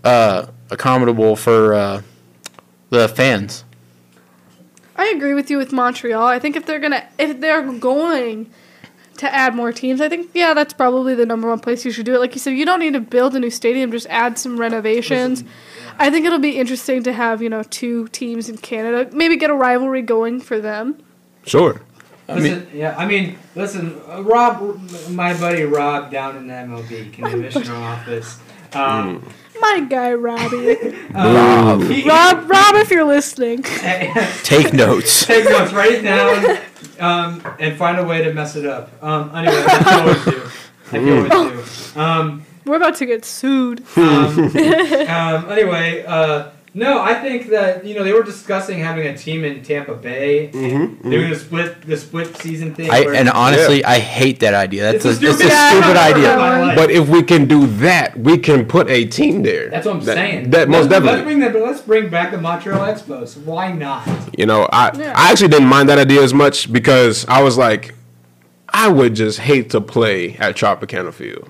uh, 0.04 0.48
accommodable 0.70 1.38
for 1.38 1.74
uh, 1.74 2.02
the 2.90 3.08
fans. 3.08 3.66
I 4.96 5.08
agree 5.10 5.34
with 5.34 5.50
you 5.50 5.58
with 5.58 5.72
Montreal. 5.72 6.26
I 6.26 6.40
think 6.40 6.56
if 6.56 6.66
they're 6.66 6.80
gonna 6.80 7.06
if 7.18 7.40
they're 7.40 7.62
going 7.62 8.52
to 9.18 9.34
add 9.34 9.56
more 9.56 9.72
teams, 9.72 10.02
I 10.02 10.10
think 10.10 10.32
yeah, 10.34 10.54
that's 10.54 10.74
probably 10.74 11.16
the 11.16 11.26
number 11.26 11.48
one 11.48 11.60
place 11.60 11.86
you 11.86 11.92
should 11.92 12.06
do 12.06 12.16
it. 12.16 12.20
Like 12.20 12.34
you 12.34 12.40
said, 12.40 12.52
you 12.52 12.66
don't 12.66 12.80
need 12.80 12.94
to 12.94 13.00
build 13.00 13.36
a 13.36 13.40
new 13.40 13.50
stadium, 13.50 13.92
just 13.92 14.08
add 14.08 14.38
some 14.38 14.60
renovations. 14.60 15.44
I 16.00 16.10
think 16.10 16.26
it'll 16.26 16.40
be 16.40 16.58
interesting 16.58 17.04
to 17.04 17.14
have, 17.14 17.42
you 17.42 17.50
know, 17.50 17.62
two 17.64 18.08
teams 18.08 18.48
in 18.50 18.58
Canada. 18.58 19.10
Maybe 19.14 19.36
get 19.36 19.50
a 19.50 19.54
rivalry 19.54 20.02
going 20.02 20.40
for 20.40 20.60
them. 20.60 20.98
Sure. 21.46 21.82
Listen, 22.30 22.68
yeah, 22.74 22.96
I 22.96 23.08
mean, 23.08 23.38
listen, 23.56 24.00
uh, 24.08 24.22
Rob, 24.22 24.80
my 25.10 25.34
buddy 25.38 25.64
Rob 25.64 26.12
down 26.12 26.38
in 26.38 26.48
the 26.48 26.54
MLB 26.54 27.12
commissioner 27.12 27.76
office. 27.76 28.40
Um, 28.74 29.28
My 29.60 29.80
guy 29.90 30.14
Robbie. 30.14 30.96
um, 31.16 31.90
he- 31.90 32.08
Rob 32.08 32.48
Rob 32.48 32.76
if 32.76 32.92
you're 32.92 33.04
listening. 33.04 33.64
Take 34.44 34.74
notes. 34.74 35.26
Take 35.28 35.46
notes, 35.46 35.74
write 35.74 35.94
it 35.94 36.02
down, 36.04 36.60
um, 37.00 37.56
and 37.60 37.76
find 37.78 37.98
a 37.98 38.04
way 38.04 38.24
to 38.24 38.32
mess 38.32 38.56
it 38.56 38.66
up. 38.68 38.92
Um, 39.04 39.36
anyway, 39.36 39.64
like 39.64 39.86
you 39.86 39.92
always 39.98 40.26
do. 40.26 40.50
Like 40.92 41.02
you 41.02 41.32
always 41.32 41.94
do. 41.96 42.00
We're 42.70 42.78
about 42.78 42.96
to 42.98 43.06
get 43.06 43.26
sued. 43.26 43.84
um, 43.98 44.40
um, 44.56 45.52
anyway, 45.52 46.04
uh, 46.06 46.52
no, 46.76 47.02
I 47.02 47.16
think 47.16 47.50
that 47.50 47.84
you 47.84 47.96
know 47.96 48.04
they 48.04 48.14
were 48.14 48.22
discussing 48.24 48.78
having 48.80 49.08
a 49.08 49.18
team 49.18 49.44
in 49.44 49.64
Tampa 49.64 49.96
Bay, 49.96 50.52
Mm-hmm. 50.54 51.10
doing 51.10 51.30
the 51.32 51.36
split 51.36 51.82
the 51.82 51.98
split 51.98 52.38
season 52.38 52.76
thing. 52.76 52.92
I, 52.92 53.06
and 53.16 53.28
honestly, 53.28 53.84
I 53.84 53.98
hate 53.98 54.40
that 54.42 54.54
idea. 54.54 54.84
That's 54.84 55.04
It's 55.04 55.22
a, 55.22 55.26
a 55.26 55.30
it's 55.32 55.42
a 55.42 55.50
stupid- 55.50 55.68
stupid 55.70 55.98
idea. 55.98 56.76
But 56.76 56.92
if 56.92 57.10
we 57.10 57.24
can 57.24 57.48
do 57.48 57.66
that, 57.88 58.18
we 58.20 58.38
can 58.38 58.68
put 58.68 58.88
a 58.88 59.06
team 59.06 59.42
there. 59.42 59.70
That's 59.72 59.88
what 59.88 59.96
I'm 59.96 60.02
That- 60.06 60.16
saying. 60.16 60.52
That 60.52 60.70
most 60.70 60.90
let's, 60.92 60.92
Let's 60.92 61.04
definitely. 61.06 61.24
bring 61.26 61.40
that, 61.40 61.54
but 61.54 61.64
let's 61.64 61.82
bring 61.82 62.10
back 62.10 62.30
the 62.32 62.38
Montreal 62.38 62.82
Expos. 62.94 63.36
Why 63.44 63.72
not? 63.72 64.08
You 64.38 64.46
know, 64.46 64.70
I 64.72 64.92
Yeah. 64.96 65.14
I 65.18 65.32
actually 65.32 65.50
didn't 65.50 65.68
mind 65.70 65.90
that 65.90 65.98
idea 65.98 66.22
as 66.22 66.36
much 66.36 66.72
because 66.72 67.26
I 67.28 67.42
was 67.42 67.58
like, 67.58 67.96
I 68.72 68.88
would 68.90 69.16
just 69.16 69.40
hate 69.40 69.72
to 69.72 69.82
play 69.82 70.38
at 70.38 70.56
Tropicana 70.56 71.12
Field, 71.12 71.50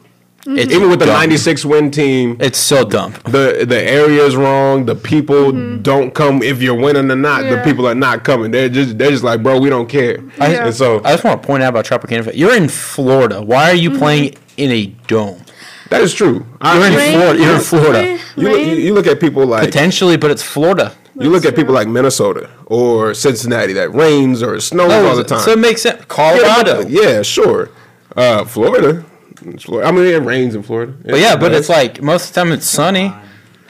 It's 0.58 0.74
even 0.74 0.90
with 0.90 1.00
the 1.00 1.06
dumb. 1.06 1.16
'96 1.16 1.66
win 1.66 1.92
team. 1.92 2.38
It's 2.40 2.58
so 2.58 2.84
dumb. 2.84 3.14
The 3.26 3.66
the 3.68 3.82
area 3.84 4.24
is 4.24 4.36
wrong. 4.36 4.86
The 4.86 4.96
people 4.96 5.52
don't 5.78 6.14
come 6.14 6.42
if 6.42 6.62
you're 6.62 6.76
winning 6.80 7.12
or 7.12 7.16
not. 7.16 7.44
The 7.44 7.62
people 7.64 7.88
are 7.88 7.96
not 7.96 8.24
coming. 8.24 8.52
They're 8.52 8.70
just 8.70 8.98
they're 8.98 9.12
just 9.12 9.24
like, 9.24 9.44
bro, 9.44 9.60
we 9.60 9.70
don't 9.70 9.88
care. 9.88 10.20
Yeah. 10.38 10.66
And 10.66 10.74
so 10.76 11.00
I 11.04 11.12
just 11.12 11.24
want 11.24 11.42
to 11.42 11.46
point 11.48 11.64
out 11.64 11.70
about 11.70 11.86
Tropicana. 11.86 12.32
You're 12.36 12.56
in 12.56 12.68
Florida. 12.70 13.42
Why 13.42 13.70
are 13.72 13.76
you 13.76 13.98
playing 13.98 14.36
in 14.58 14.72
a 14.72 14.86
dome? 15.08 15.44
that 15.90 16.02
is 16.02 16.14
true. 16.14 16.46
You're 16.64 16.86
in 16.86 16.94
Rain- 16.96 17.18
Florida. 17.18 17.44
You're 17.44 17.56
in 17.56 17.62
Florida. 17.62 18.20
You, 18.36 18.50
look, 18.50 18.60
you, 18.60 18.74
you 18.76 18.94
look 18.94 19.08
at 19.08 19.20
people 19.20 19.46
like 19.48 19.66
Potentially, 19.66 20.18
but 20.18 20.30
it's 20.32 20.44
Florida. 20.44 20.94
you 21.16 21.30
look 21.32 21.42
That's 21.44 21.54
at 21.54 21.56
people 21.56 21.74
like 21.74 21.88
Minnesota 21.88 22.50
or 22.68 23.14
Cincinnati 23.16 23.74
that 23.74 23.92
rains 23.94 24.44
or 24.44 24.60
snows 24.60 24.92
all 24.92 25.16
the 25.16 25.24
time. 25.24 25.40
So 25.42 25.52
it 25.52 25.60
makes 25.60 25.82
sense. 25.82 26.04
Colorado. 26.06 26.84
but- 26.84 26.92
yeah, 26.92 27.22
sure. 27.24 27.70
Uh, 28.16 28.46
Florida. 28.46 29.04
It's 29.46 29.64
Florida. 29.64 29.88
I 29.88 29.92
mean, 29.92 30.06
it 30.06 30.22
rains 30.24 30.56
in 30.56 30.64
Florida. 30.64 30.94
But 31.04 31.20
yeah, 31.20 31.36
but 31.36 31.54
it's 31.54 31.70
like 31.70 32.02
most 32.02 32.30
of 32.30 32.34
the 32.34 32.42
time 32.42 32.52
it's 32.52 32.66
sunny. 32.66 33.14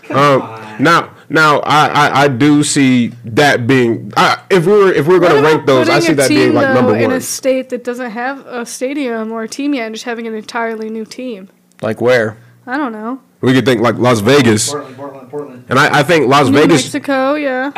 Um, 0.09 0.39
now, 0.79 1.13
now 1.29 1.59
I, 1.59 1.87
I, 1.87 2.21
I 2.23 2.27
do 2.27 2.63
see 2.63 3.07
that 3.25 3.67
being. 3.67 4.11
I, 4.17 4.43
if 4.49 4.65
we 4.65 4.71
were 4.71 4.91
if 4.91 5.07
we 5.07 5.13
were 5.15 5.19
What 5.19 5.29
going 5.29 5.43
to 5.43 5.49
rank 5.49 5.65
those, 5.67 5.89
I 5.89 5.99
see 5.99 6.13
that 6.13 6.27
team, 6.27 6.37
being 6.37 6.53
like 6.53 6.73
though, 6.73 6.85
one. 6.85 6.99
in 6.99 7.11
a 7.11 7.21
state 7.21 7.69
that 7.69 7.83
doesn't 7.83 8.11
have 8.11 8.45
a 8.47 8.65
stadium 8.65 9.31
or 9.31 9.43
a 9.43 9.47
team 9.47 9.73
yet, 9.73 9.85
and 9.85 9.95
just 9.95 10.05
having 10.05 10.25
an 10.27 10.33
entirely 10.33 10.89
new 10.89 11.05
team. 11.05 11.49
Like 11.81 12.01
where? 12.01 12.37
I 12.65 12.77
don't 12.77 12.91
know. 12.91 13.21
We 13.41 13.53
could 13.53 13.65
think 13.65 13.81
like 13.81 13.95
Las 13.95 14.19
Vegas, 14.19 14.69
Portland, 14.71 14.97
Portland, 14.97 15.29
Portland. 15.29 15.65
and 15.69 15.79
I, 15.79 15.99
I 15.99 16.03
think 16.03 16.27
Las 16.27 16.49
New 16.49 16.59
Vegas. 16.59 16.83
Mexico, 16.83 17.35
yeah. 17.35 17.71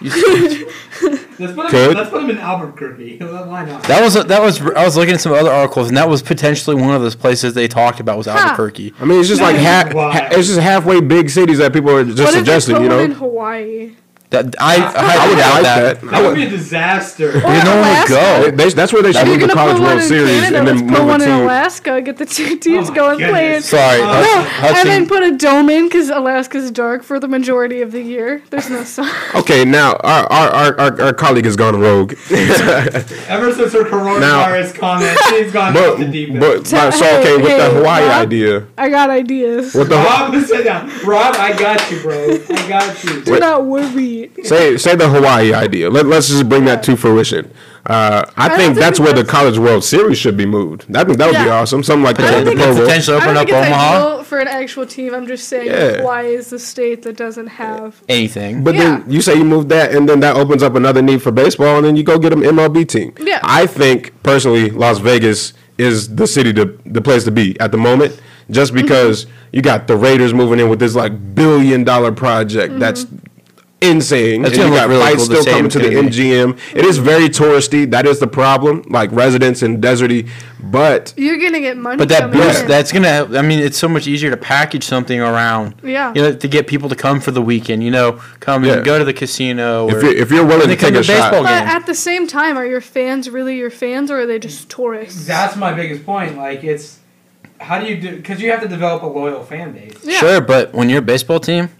Let's 0.00 1.52
put, 1.54 1.72
him, 1.72 1.94
let's 1.94 2.10
put 2.10 2.22
him 2.24 2.30
in 2.30 2.38
Albuquerque. 2.38 3.18
Why 3.20 3.64
not? 3.64 3.82
That 3.84 4.02
was 4.02 4.14
that 4.14 4.42
was. 4.42 4.60
I 4.60 4.84
was 4.84 4.96
looking 4.96 5.14
at 5.14 5.20
some 5.20 5.32
other 5.32 5.50
articles, 5.50 5.88
and 5.88 5.96
that 5.96 6.08
was 6.08 6.22
potentially 6.22 6.74
one 6.76 6.94
of 6.94 7.00
those 7.02 7.14
places 7.14 7.54
they 7.54 7.68
talked 7.68 8.00
about 8.00 8.16
was 8.18 8.26
Huh. 8.26 8.38
Albuquerque. 8.38 8.94
I 9.00 9.04
mean, 9.04 9.20
it's 9.20 9.28
just 9.28 9.40
like 9.40 9.56
half. 9.56 9.92
Why? 9.94 10.12
ha- 10.12 10.28
it's 10.32 10.48
just 10.48 10.58
halfway 10.60 11.00
big 11.00 11.30
cities 11.30 11.58
that 11.58 11.72
people 11.72 11.90
are 11.90 12.04
just 12.04 12.18
what 12.18 12.28
if 12.28 12.32
they 12.32 12.38
suggesting. 12.38 12.76
put 12.76 12.82
You 12.84 12.88
one 12.90 13.00
in 13.00 13.10
Hawaii? 13.12 13.92
That 14.30 14.54
I 14.60 14.76
I, 14.76 15.24
I 15.24 15.28
would 15.28 15.38
doubt 15.38 15.54
like 15.54 15.62
that. 15.62 16.00
that. 16.02 16.10
That 16.10 16.22
would 16.22 16.34
be 16.34 16.44
a 16.44 16.50
disaster. 16.50 17.30
Or 17.30 17.40
no 17.40 17.48
one 17.48 17.54
would 17.64 17.64
Alaska. 17.64 18.10
go. 18.12 18.42
They- 18.44 18.50
they- 18.50 18.70
that's 18.74 18.92
where 18.92 19.02
they 19.02 19.12
should 19.12 19.22
If 19.26 19.38
move 19.40 19.48
the 19.48 19.54
College 19.54 19.80
World 19.80 20.02
Series 20.02 20.40
Canada, 20.42 20.58
and 20.58 20.66
let's 20.66 20.80
then 20.80 20.88
put 20.90 20.98
move 20.98 21.08
one 21.08 21.20
a 21.22 21.24
in. 21.24 21.30
Alaska. 21.44 22.00
Get 22.02 22.18
the 22.18 22.26
two 22.26 22.58
teams 22.58 22.90
my 22.90 22.94
going 22.94 23.18
goodness. 23.18 23.30
playing. 23.32 23.62
Sorry, 23.62 24.00
Uh, 24.02 24.06
Hudson- 24.06 24.44
Hudson- 24.44 24.76
And 24.80 24.88
then 24.90 25.06
put 25.08 25.22
a 25.22 25.30
dome 25.32 25.70
in 25.70 25.84
because 25.88 26.10
Alaska's 26.10 26.70
dark 26.70 27.04
for 27.04 27.18
the 27.18 27.26
majority 27.26 27.80
of 27.80 27.90
the 27.92 28.02
year. 28.02 28.42
There's 28.50 28.68
no 28.68 28.84
sun. 28.96 29.10
Okay, 29.34 29.64
now 29.64 29.92
our 30.04 30.30
our, 30.30 30.48
our, 30.50 30.78
our, 30.80 31.02
our 31.04 31.12
colleague 31.14 31.46
has 31.46 31.56
gone 31.56 31.80
rogue. 31.80 32.12
Ever 32.30 33.52
since 33.54 33.72
her 33.72 33.84
coronavirus 33.84 34.78
comment, 34.78 35.18
she's 35.30 35.50
gone 35.52 35.72
but 35.72 35.88
off 35.92 35.98
the 35.98 36.04
deep 36.04 36.30
end. 36.30 36.40
but 36.40 36.66
so 36.66 36.76
okay 37.20 37.36
with 37.38 37.56
the 37.56 37.70
Hawaii 37.70 38.04
Rob. 38.04 38.20
idea. 38.26 38.64
I 38.76 38.90
got 38.90 39.08
ideas. 39.10 39.72
With 39.74 39.88
the 39.88 39.96
Rob, 39.96 40.34
sit 40.44 40.64
down. 40.64 40.90
Rob, 41.04 41.34
I 41.36 41.56
got 41.56 41.90
you, 41.90 42.00
bro. 42.00 42.38
I 42.50 42.68
got 42.68 43.04
you. 43.04 43.22
Do 43.22 43.38
not 43.38 43.64
worry. 43.64 44.17
Say 44.44 44.76
say 44.76 44.94
the 44.96 45.08
Hawaii 45.08 45.52
idea. 45.52 45.90
Let, 45.90 46.06
let's 46.06 46.28
just 46.28 46.48
bring 46.48 46.64
that 46.66 46.82
to 46.84 46.96
fruition. 46.96 47.50
Uh, 47.86 48.24
I, 48.36 48.48
don't 48.48 48.58
think 48.58 48.68
think 48.74 48.78
that's 48.80 49.00
where 49.00 49.14
the 49.14 49.24
College 49.24 49.58
World 49.58 49.82
Series 49.82 50.18
should 50.18 50.36
be 50.36 50.44
moved. 50.44 50.84
I 50.94 51.04
think 51.04 51.16
that 51.18 51.26
would 51.26 51.42
be 51.42 51.48
awesome. 51.48 51.82
Something 51.82 52.04
like 52.04 52.18
I 52.20 52.22
that. 52.24 52.30
don't 52.32 52.44
the 52.44 52.50
think 52.50 52.60
Pro 52.60 52.68
it's 52.70 52.76
Bowl. 52.78 52.86
potentially 52.86 53.16
I 53.16 53.20
open 53.20 53.34
don't 53.34 53.42
up 53.42 53.48
think 53.48 53.58
it's 53.58 53.66
Omaha. 53.68 53.96
ideal 54.12 54.24
for 54.24 54.38
an 54.40 54.48
actual 54.48 54.86
team. 54.86 55.14
I'm 55.14 55.26
just 55.26 55.48
saying 55.48 55.66
Yeah. 55.68 55.96
Hawaii 55.98 56.34
is 56.34 56.50
the 56.50 56.58
state 56.58 57.02
that 57.02 57.16
doesn't 57.16 57.46
have. 57.46 58.02
Anything. 58.08 58.62
But 58.64 58.74
Yeah. 58.74 58.80
then 59.00 59.04
you 59.08 59.22
say 59.22 59.36
you 59.36 59.44
move 59.44 59.68
that, 59.70 59.92
and 59.94 60.06
then 60.08 60.20
that 60.20 60.36
opens 60.36 60.62
up 60.62 60.74
another 60.74 61.00
need 61.00 61.22
for 61.22 61.30
baseball, 61.32 61.76
and 61.78 61.84
then 61.86 61.96
you 61.96 62.02
go 62.02 62.18
get 62.18 62.32
an 62.34 62.42
MLB 62.44 62.84
team. 62.84 63.12
Yeah. 63.18 63.40
I 63.42 63.66
think 63.66 64.12
personally, 64.22 64.68
Las 64.70 64.98
Vegas 64.98 65.54
is 65.78 66.14
the 66.16 66.26
city 66.26 66.52
to 66.54 66.78
the 66.84 67.00
place 67.00 67.24
to 67.24 67.30
be 67.30 67.58
at 67.60 67.70
the 67.72 67.78
moment, 67.78 68.20
just 68.50 68.74
Mm-hmm. 68.74 68.82
because 68.82 69.26
you 69.52 69.62
got 69.62 69.86
the 69.86 69.96
Raiders 69.96 70.34
moving 70.34 70.58
in 70.60 70.68
with 70.68 70.78
this 70.80 70.94
like 70.94 71.34
billion 71.34 71.84
dollar 71.84 72.12
project 72.12 72.72
Mm-hmm. 72.72 72.80
that's 72.80 73.06
insane. 73.80 74.42
That's 74.42 74.58
and 74.58 74.68
you 74.70 74.74
got 74.74 74.88
really 74.88 75.00
fights 75.02 75.28
cool. 75.28 75.40
Still 75.40 75.54
coming 75.54 75.70
to 75.70 75.78
the 75.78 75.88
MGM. 75.90 76.58
It 76.74 76.84
is 76.84 76.98
very 76.98 77.28
touristy. 77.28 77.88
That 77.90 78.06
is 78.06 78.18
the 78.18 78.26
problem, 78.26 78.82
like 78.88 79.10
residents 79.12 79.62
and 79.62 79.82
deserty. 79.82 80.28
But 80.60 81.14
You're 81.16 81.38
gonna 81.38 81.60
get 81.60 81.76
money. 81.76 81.96
But 81.98 82.08
that 82.08 82.32
boost, 82.32 82.62
in. 82.62 82.68
that's 82.68 82.90
gonna. 82.92 83.28
I 83.38 83.42
mean, 83.42 83.60
it's 83.60 83.78
so 83.78 83.88
much 83.88 84.06
easier 84.06 84.30
to 84.30 84.36
package 84.36 84.84
something 84.84 85.20
around. 85.20 85.76
Yeah. 85.84 86.12
You 86.14 86.22
know, 86.22 86.34
to 86.34 86.48
get 86.48 86.66
people 86.66 86.88
to 86.88 86.96
come 86.96 87.20
for 87.20 87.30
the 87.30 87.40
weekend. 87.42 87.82
You 87.84 87.90
know, 87.92 88.20
come 88.40 88.64
Yeah. 88.64 88.74
and 88.74 88.84
go 88.84 88.98
to 88.98 89.04
the 89.04 89.12
casino. 89.14 89.88
if 89.88 89.94
or- 89.94 90.00
you're, 90.06 90.14
if 90.16 90.30
you're 90.32 90.44
willing 90.44 90.68
to 90.68 90.76
take 90.76 90.94
to 90.94 91.00
a 91.00 91.02
shot, 91.04 91.30
baseball 91.30 91.42
But 91.44 91.60
game. 91.60 91.68
at 91.68 91.86
the 91.86 91.94
same 91.94 92.26
time, 92.26 92.56
are 92.58 92.66
your 92.66 92.80
fans 92.80 93.30
really 93.30 93.56
your 93.56 93.70
fans, 93.70 94.10
or 94.10 94.20
are 94.20 94.26
they 94.26 94.38
just 94.38 94.68
tourists? 94.68 95.26
That's 95.26 95.56
my 95.56 95.72
biggest 95.72 96.04
point. 96.04 96.36
Like, 96.36 96.64
it's 96.64 96.98
how 97.60 97.78
do 97.80 97.86
you 97.86 98.00
do? 98.00 98.16
Because 98.16 98.40
you 98.40 98.50
have 98.50 98.60
to 98.62 98.68
develop 98.68 99.02
a 99.02 99.06
loyal 99.06 99.42
fan 99.44 99.72
base. 99.72 99.94
Yeah. 100.02 100.18
Sure, 100.18 100.40
but 100.40 100.74
when 100.74 100.88
you're 100.90 100.98
a 101.00 101.02
baseball 101.02 101.40
team, 101.40 101.70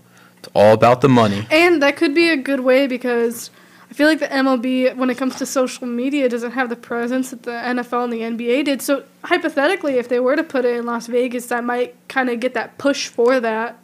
it's 0.48 0.52
all 0.54 0.72
about 0.74 1.00
the 1.00 1.08
money. 1.08 1.46
And 1.50 1.82
that 1.82 1.96
could 1.96 2.14
be 2.14 2.28
a 2.30 2.36
good 2.36 2.60
way 2.60 2.86
because 2.86 3.50
I 3.90 3.94
feel 3.94 4.06
like 4.06 4.18
the 4.20 4.26
MLB, 4.28 4.94
when 4.96 5.10
it 5.10 5.16
comes 5.16 5.36
to 5.36 5.46
social 5.46 5.86
media, 5.86 6.28
doesn't 6.28 6.52
have 6.52 6.68
the 6.68 6.76
presence 6.76 7.30
that 7.30 7.42
the 7.44 7.50
NFL 7.52 8.04
and 8.04 8.12
the 8.12 8.20
NBA 8.46 8.64
did. 8.64 8.82
So 8.82 9.04
hypothetically, 9.24 9.94
if 9.94 10.08
they 10.08 10.20
were 10.20 10.36
to 10.36 10.44
put 10.44 10.64
it 10.64 10.76
in 10.76 10.84
Las 10.86 11.06
Vegas, 11.06 11.46
that 11.46 11.64
might 11.64 11.94
kind 12.08 12.28
of 12.30 12.40
get 12.40 12.54
that 12.54 12.76
push 12.78 13.08
for 13.08 13.40
that. 13.40 13.78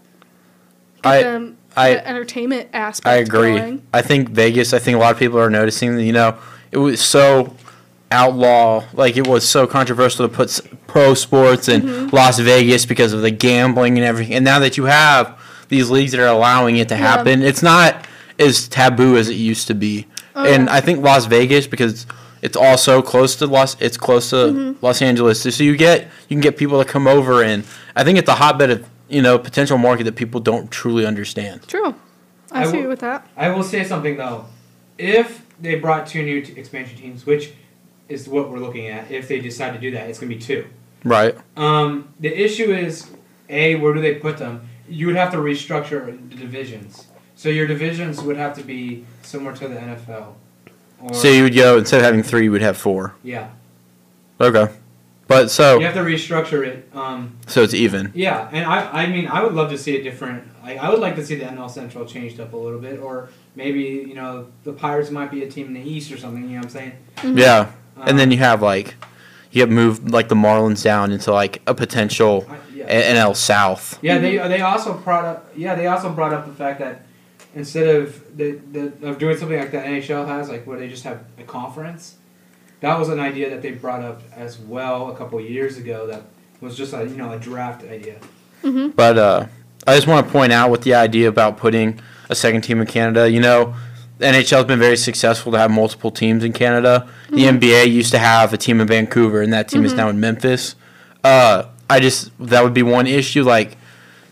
Get 1.03 1.09
I- 1.13 1.23
them 1.23 1.57
I- 1.77 1.95
the 1.95 2.09
entertainment 2.09 2.69
aspect. 2.73 3.07
I 3.09 3.17
agree. 3.17 3.57
Going. 3.59 3.83
I 3.93 4.03
think 4.03 4.29
Vegas. 4.31 4.73
I 4.73 4.79
think 4.79 4.97
a 4.97 4.99
lot 5.01 5.13
of 5.13 5.19
people 5.19 5.39
are 5.41 5.51
noticing 5.51 5.97
that 5.97 6.05
you 6.05 6.13
know 6.13 6.37
it 6.71 6.79
was 6.79 7.01
so 7.01 7.55
outlaw, 8.11 8.85
like 8.93 9.17
it 9.17 9.27
was 9.27 9.49
so 9.49 9.67
controversial 9.67 10.29
to 10.29 10.33
put 10.35 10.61
pro 10.87 11.15
sports 11.15 11.69
in 11.69 11.83
Mm-hmm. 11.83 12.15
Las 12.15 12.39
Vegas 12.39 12.87
because 12.87 13.13
of 13.13 13.23
the 13.23 13.31
gambling 13.31 13.99
and 13.99 14.05
everything. 14.07 14.35
And 14.35 14.45
now 14.45 14.59
that 14.61 14.77
you 14.77 14.85
have 14.85 15.37
these 15.69 15.91
leagues 15.91 16.13
that 16.13 16.21
are 16.21 16.27
allowing 16.27 16.77
it 16.77 16.89
to 16.89 16.95
Yeah. 16.95 17.01
happen, 17.01 17.43
it's 17.43 17.63
not 17.63 18.07
as 18.39 18.69
taboo 18.69 19.17
as 19.17 19.29
it 19.29 19.35
used 19.35 19.67
to 19.69 19.75
be. 19.75 20.07
Oh, 20.37 20.45
and. 20.45 20.69
I 20.69 20.81
think 20.81 21.03
Las 21.05 21.27
Vegas 21.27 21.67
because 21.67 22.07
it's 22.43 22.57
also 22.57 23.01
close 23.03 23.37
to 23.37 23.47
Los. 23.47 23.77
It's 23.81 23.97
close 23.97 24.31
to 24.31 24.37
Mm-hmm. 24.37 24.85
Los 24.85 25.01
Angeles, 25.03 25.41
so 25.43 25.63
you 25.65 25.77
get 25.77 26.03
you 26.29 26.35
can 26.37 26.41
get 26.41 26.57
people 26.57 26.83
to 26.83 26.89
come 26.91 27.07
over, 27.07 27.43
and 27.43 27.65
I 27.97 28.03
think 28.05 28.19
it's 28.19 28.29
a 28.29 28.35
hotbed 28.35 28.71
of 28.71 28.85
you 29.09 29.23
know 29.23 29.39
potential 29.39 29.79
market 29.79 30.05
that 30.05 30.17
people 30.17 30.41
don't 30.41 30.71
truly 30.71 31.07
understand. 31.07 31.67
True. 31.69 31.95
I, 32.51 32.63
I 32.63 32.65
see 32.67 32.73
will- 32.73 32.83
you 32.83 32.89
with 32.89 33.01
that. 33.01 33.27
I 33.37 33.49
will 33.51 33.63
say 33.65 33.85
something 33.85 34.17
though. 34.17 34.47
if 34.99 35.43
they 35.61 35.77
brought 35.77 36.07
two 36.07 36.23
new 36.23 36.41
t- 36.43 36.53
expansion 36.59 36.99
teams, 36.99 37.25
which 37.25 37.53
is 38.09 38.29
what 38.29 38.51
we're 38.51 38.59
looking 38.59 38.89
at, 38.89 39.11
if 39.11 39.29
they 39.29 39.39
decide 39.41 39.73
to 39.73 39.79
do 39.81 39.91
that, 39.93 40.11
it's 40.11 40.19
gonna 40.19 40.29
be 40.35 40.39
two. 40.39 40.67
Right. 41.05 41.35
Um, 41.57 42.09
the 42.21 42.29
issue 42.45 42.73
is, 42.73 43.09
a 43.49 43.77
where 43.77 43.95
do 43.95 44.01
they 44.01 44.17
put 44.17 44.39
them? 44.39 44.69
You 44.89 45.07
would 45.07 45.17
have 45.17 45.31
to 45.33 45.39
restructure 45.39 46.07
the 46.31 46.37
divisions. 46.37 47.07
So 47.37 47.49
your 47.49 47.67
divisions 47.67 48.21
would 48.23 48.37
have 48.37 48.55
to 48.57 48.63
be 48.63 49.05
similar 49.23 49.55
to 49.57 49.69
the 49.69 49.75
NFL. 49.77 50.35
Or, 51.01 51.15
So 51.15 51.29
you 51.29 51.43
would 51.45 51.55
go 51.55 51.79
instead 51.79 51.99
of 51.99 52.05
having 52.05 52.23
three, 52.23 52.45
you 52.45 52.53
would 52.53 52.63
have 52.63 52.77
four. 52.77 53.15
yeah, 53.23 53.49
Okay. 54.41 54.73
But 55.27 55.51
so 55.51 55.79
you 55.79 55.87
have 55.87 55.95
to 55.95 56.01
restructure 56.03 56.67
it. 56.67 56.87
Um, 56.95 57.37
so 57.47 57.63
it's 57.63 57.73
even. 57.73 58.13
yeah, 58.15 58.47
and 58.53 58.67
I, 58.67 59.05
I 59.05 59.07
mean, 59.07 59.27
I 59.27 59.43
would 59.43 59.55
love 59.55 59.71
to 59.71 59.79
see 59.79 59.97
a 59.99 60.03
different. 60.03 60.45
Like, 60.63 60.77
I 60.79 60.91
would 60.91 60.99
like 60.99 61.17
to 61.17 61.25
see 61.25 61.35
the 61.37 61.47
NL 61.47 61.71
Central 61.71 62.05
changed 62.05 62.41
up 62.41 62.53
a 62.53 62.57
little 62.59 62.79
bit, 62.79 63.01
or 63.01 63.31
maybe 63.57 63.81
you 64.07 64.15
know 64.15 64.49
the 64.65 64.73
Pirates 64.75 65.11
might 65.11 65.31
be 65.31 65.43
a 65.43 65.51
team 65.51 65.69
in 65.69 65.73
the 65.75 65.81
East 65.81 66.13
or 66.13 66.19
something. 66.19 66.43
You 66.43 66.51
know 66.51 66.57
what 66.57 66.65
I'm 66.67 66.71
saying? 66.71 66.93
Yeah. 67.39 67.73
Um, 67.97 68.09
And 68.09 68.19
then 68.19 68.31
you 68.33 68.37
have 68.39 68.61
like 68.61 68.97
you 69.51 69.63
have 69.63 69.71
moved 69.71 70.11
like 70.11 70.29
the 70.29 70.35
Marlins 70.35 70.85
down 70.85 71.11
into 71.11 71.33
like 71.33 71.63
a 71.67 71.75
potential 71.75 72.47
I- 72.51 72.59
yeah. 72.87 72.93
A- 72.95 73.15
NL 73.15 73.37
South. 73.37 73.99
Yeah, 74.03 74.19
they 74.19 74.37
they 74.37 74.61
also 74.61 74.95
brought 74.95 75.25
up 75.25 75.53
yeah 75.57 75.75
they 75.75 75.87
also 75.87 76.11
brought 76.11 76.33
up 76.33 76.47
the 76.47 76.53
fact 76.53 76.81
that 76.81 77.03
instead 77.55 77.87
of 77.95 78.37
the, 78.37 78.53
the 78.73 78.93
of 79.07 79.19
doing 79.19 79.37
something 79.37 79.59
like 79.59 79.71
the 79.71 79.79
NHL 79.79 80.27
has 80.27 80.49
like 80.49 80.67
where 80.67 80.79
they 80.79 80.89
just 80.89 81.05
have 81.05 81.25
a 81.39 81.43
conference, 81.45 82.17
that 82.81 82.99
was 82.99 83.09
an 83.09 83.21
idea 83.21 83.51
that 83.51 83.63
they 83.63 83.71
brought 83.73 84.03
up 84.03 84.23
as 84.33 84.59
well 84.59 85.11
a 85.11 85.17
couple 85.17 85.39
of 85.39 85.45
years 85.49 85.77
ago. 85.79 86.07
That 86.07 86.23
was 86.61 86.77
just 86.77 86.93
a 86.93 87.05
you 87.05 87.17
know 87.17 87.33
a 87.33 87.39
draft 87.39 87.85
idea. 87.85 88.19
But 88.97 89.19
uh, 89.19 89.47
I 89.87 89.95
just 89.95 90.07
want 90.07 90.27
to 90.27 90.33
point 90.33 90.53
out 90.53 90.71
with 90.71 90.83
the 90.83 90.95
idea 90.95 91.29
about 91.29 91.59
putting 91.59 92.01
a 92.31 92.35
second 92.35 92.63
team 92.63 92.81
in 92.81 92.87
Canada. 92.87 93.31
You 93.31 93.41
know, 93.41 93.75
the 94.19 94.25
NHL 94.27 94.57
has 94.57 94.65
been 94.65 94.79
very 94.79 94.97
successful 94.97 95.53
to 95.53 95.59
have 95.59 95.71
multiple 95.71 96.11
teams 96.11 96.43
in 96.43 96.53
Canada. 96.55 97.07
The 97.29 97.45
NBA 97.45 97.91
used 97.91 98.11
to 98.13 98.19
have 98.19 98.53
a 98.55 98.57
team 98.57 98.81
in 98.81 98.87
Vancouver, 98.87 99.43
and 99.43 99.53
that 99.53 99.69
team 99.69 99.85
is 99.85 99.93
now 99.93 100.09
in 100.09 100.19
Memphis. 100.21 100.77
Uh, 101.23 101.65
I 101.91 102.01
just 102.01 102.31
that 102.39 102.63
would 102.65 102.75
be 102.75 102.83
one 102.83 103.07
issue, 103.07 103.43
like 103.43 103.77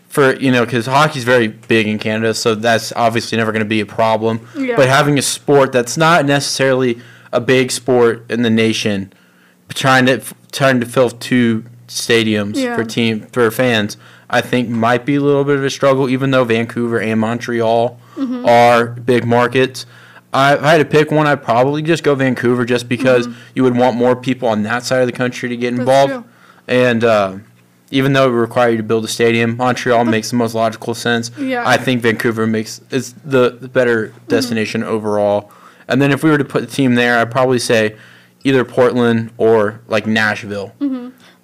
for 0.09 0.35
you 0.35 0.51
know, 0.51 0.65
because 0.65 0.85
hockey's 0.85 1.23
very 1.23 1.47
big 1.47 1.87
in 1.87 1.99
Canada, 1.99 2.33
so 2.33 2.55
that's 2.55 2.91
obviously 2.95 3.37
never 3.37 3.51
going 3.51 3.63
to 3.63 3.69
be 3.69 3.79
a 3.81 3.85
problem. 3.85 4.47
Yeah. 4.57 4.75
But 4.75 4.87
having 4.89 5.17
a 5.17 5.21
sport 5.21 5.71
that's 5.71 5.97
not 5.97 6.25
necessarily 6.25 6.99
a 7.31 7.41
big 7.41 7.71
sport 7.71 8.29
in 8.29 8.41
the 8.43 8.49
nation, 8.49 9.11
trying 9.69 10.05
to 10.07 10.21
trying 10.51 10.79
to 10.79 10.85
fill 10.85 11.09
two 11.09 11.65
stadiums 11.87 12.55
Yeah. 12.55 12.75
for 12.75 12.83
team 12.83 13.21
for 13.31 13.49
fans, 13.51 13.97
I 14.29 14.41
think 14.41 14.69
might 14.69 15.05
be 15.05 15.15
a 15.15 15.21
little 15.21 15.43
bit 15.43 15.57
of 15.57 15.63
a 15.63 15.69
struggle. 15.69 16.09
Even 16.09 16.31
though 16.31 16.43
Vancouver 16.43 16.99
and 16.99 17.19
Montreal 17.19 17.99
Mm-hmm. 18.15 18.45
are 18.45 18.85
big 18.89 19.25
markets, 19.25 19.87
I, 20.31 20.53
if 20.53 20.61
I 20.61 20.73
had 20.73 20.77
to 20.77 20.85
pick 20.85 21.09
one, 21.09 21.25
I'd 21.25 21.41
probably 21.41 21.81
just 21.81 22.03
go 22.03 22.13
Vancouver, 22.13 22.63
just 22.63 22.87
because 22.87 23.27
you 23.55 23.63
would 23.63 23.75
want 23.75 23.97
more 23.97 24.15
people 24.15 24.47
on 24.49 24.61
that 24.63 24.83
side 24.83 24.99
of 25.01 25.07
the 25.07 25.11
country 25.13 25.49
to 25.49 25.57
get 25.57 25.71
Mm-hmm. 25.73 25.79
Involved. 25.81 26.25
And 26.67 27.03
uh, 27.03 27.37
even 27.91 28.13
though 28.13 28.25
it 28.27 28.31
would 28.31 28.37
require 28.37 28.69
you 28.69 28.77
to 28.77 28.83
build 28.83 29.05
a 29.05 29.07
stadium, 29.07 29.57
Montreal 29.57 30.05
makes 30.05 30.29
the 30.29 30.35
most 30.35 30.55
logical 30.55 30.93
sense. 30.93 31.31
Yeah. 31.37 31.63
I 31.65 31.77
think 31.77 32.01
Vancouver 32.01 32.47
makes 32.47 32.81
is 32.89 33.13
the, 33.13 33.51
the 33.51 33.67
better 33.67 34.13
destination 34.27 34.83
overall. 34.83 35.51
And 35.87 36.01
then 36.01 36.11
if 36.11 36.23
we 36.23 36.29
were 36.29 36.37
to 36.37 36.45
put 36.45 36.61
the 36.61 36.67
team 36.67 36.95
there, 36.95 37.19
I'd 37.19 37.31
probably 37.31 37.59
say 37.59 37.97
either 38.43 38.65
Portland 38.65 39.31
or 39.37 39.81
like 39.87 40.07
Nashville. 40.07 40.73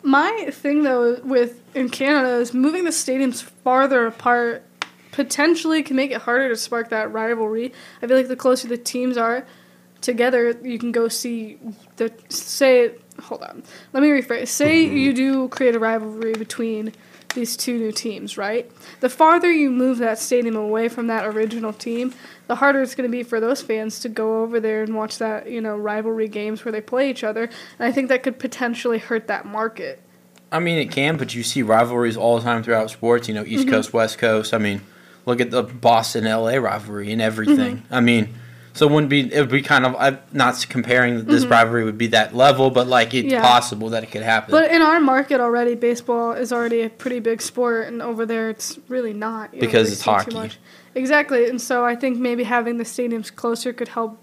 My 0.01 0.47
thing 0.51 0.83
though 0.83 1.19
with 1.23 1.61
in 1.75 1.89
Canada 1.89 2.37
is 2.37 2.53
moving 2.53 2.85
the 2.85 2.89
stadiums 2.89 3.43
farther 3.43 4.07
apart 4.07 4.63
potentially 5.11 5.83
can 5.83 5.95
make 5.95 6.11
it 6.11 6.21
harder 6.21 6.49
to 6.49 6.55
spark 6.55 6.89
that 6.89 7.11
rivalry. 7.11 7.73
I 8.01 8.07
feel 8.07 8.15
like 8.15 8.27
the 8.27 8.35
closer 8.35 8.67
the 8.67 8.77
teams 8.77 9.17
are 9.17 9.45
together, 10.01 10.57
you 10.63 10.79
can 10.79 10.91
go 10.91 11.07
see 11.09 11.59
the 11.97 12.11
say. 12.29 12.93
Hold 13.21 13.43
on, 13.43 13.63
let 13.93 14.01
me 14.01 14.09
rephrase. 14.09 14.47
Say 14.47 14.83
you 14.83 15.13
do 15.13 15.47
create 15.49 15.75
a 15.75 15.79
rivalry 15.79 16.33
between 16.33 16.93
these 17.35 17.55
two 17.55 17.77
new 17.77 17.91
teams, 17.91 18.37
right? 18.37 18.69
The 19.01 19.09
farther 19.09 19.51
you 19.51 19.69
move 19.69 19.99
that 19.99 20.19
stadium 20.19 20.55
away 20.55 20.89
from 20.89 21.07
that 21.07 21.25
original 21.25 21.73
team, 21.73 22.13
the 22.47 22.55
harder 22.55 22.81
it's 22.81 22.95
going 22.95 23.09
to 23.09 23.11
be 23.11 23.23
for 23.23 23.39
those 23.39 23.61
fans 23.61 23.99
to 23.99 24.09
go 24.09 24.41
over 24.41 24.59
there 24.59 24.83
and 24.83 24.95
watch 24.95 25.17
that, 25.19 25.49
you 25.49 25.61
know, 25.61 25.77
rivalry 25.77 26.27
games 26.27 26.65
where 26.65 26.71
they 26.71 26.81
play 26.81 27.09
each 27.09 27.23
other. 27.23 27.43
And 27.43 27.87
I 27.87 27.91
think 27.91 28.09
that 28.09 28.23
could 28.23 28.39
potentially 28.39 28.97
hurt 28.97 29.27
that 29.27 29.45
market. 29.45 30.01
I 30.51 30.59
mean, 30.59 30.79
it 30.79 30.91
can, 30.91 31.17
but 31.17 31.35
you 31.35 31.43
see 31.43 31.61
rivalries 31.61 32.17
all 32.17 32.37
the 32.37 32.43
time 32.43 32.63
throughout 32.63 32.89
sports. 32.89 33.27
You 33.27 33.35
know, 33.35 33.43
East 33.45 33.65
mm-hmm. 33.65 33.75
Coast, 33.75 33.93
West 33.93 34.17
Coast. 34.17 34.53
I 34.53 34.57
mean, 34.57 34.81
look 35.25 35.39
at 35.39 35.51
the 35.51 35.61
Boston 35.61 36.23
LA 36.23 36.55
rivalry 36.55 37.11
and 37.11 37.21
everything. 37.21 37.77
Mm-hmm. 37.77 37.93
I 37.93 37.99
mean, 37.99 38.33
so 38.73 38.87
it 38.87 38.91
wouldn't 38.91 39.09
be. 39.09 39.31
It 39.33 39.39
would 39.39 39.49
be 39.49 39.61
kind 39.61 39.85
of. 39.85 39.95
I'm 39.97 40.19
not 40.33 40.65
comparing 40.69 41.17
that 41.17 41.27
this 41.27 41.45
rivalry 41.45 41.83
would 41.83 41.97
be 41.97 42.07
that 42.07 42.35
level, 42.35 42.69
but 42.69 42.87
like 42.87 43.13
it's 43.13 43.31
Yeah. 43.31 43.41
possible 43.41 43.89
that 43.89 44.03
it 44.03 44.11
could 44.11 44.21
happen. 44.23 44.51
But 44.51 44.71
in 44.71 44.81
our 44.81 44.99
market 44.99 45.39
already, 45.41 45.75
baseball 45.75 46.31
is 46.33 46.51
already 46.53 46.81
a 46.81 46.89
pretty 46.89 47.19
big 47.19 47.41
sport, 47.41 47.87
and 47.87 48.01
over 48.01 48.25
there 48.25 48.49
it's 48.49 48.79
really 48.87 49.13
not. 49.13 49.53
You 49.53 49.59
Because 49.61 49.83
really 49.85 49.91
it's 49.93 50.01
hockey. 50.01 50.31
Too 50.31 50.37
much. 50.37 50.59
Exactly, 50.95 51.49
and 51.49 51.61
so 51.61 51.85
I 51.85 51.95
think 51.95 52.17
maybe 52.17 52.43
having 52.43 52.77
the 52.77 52.83
stadiums 52.83 53.33
closer 53.33 53.71
could 53.73 53.89
help 53.89 54.17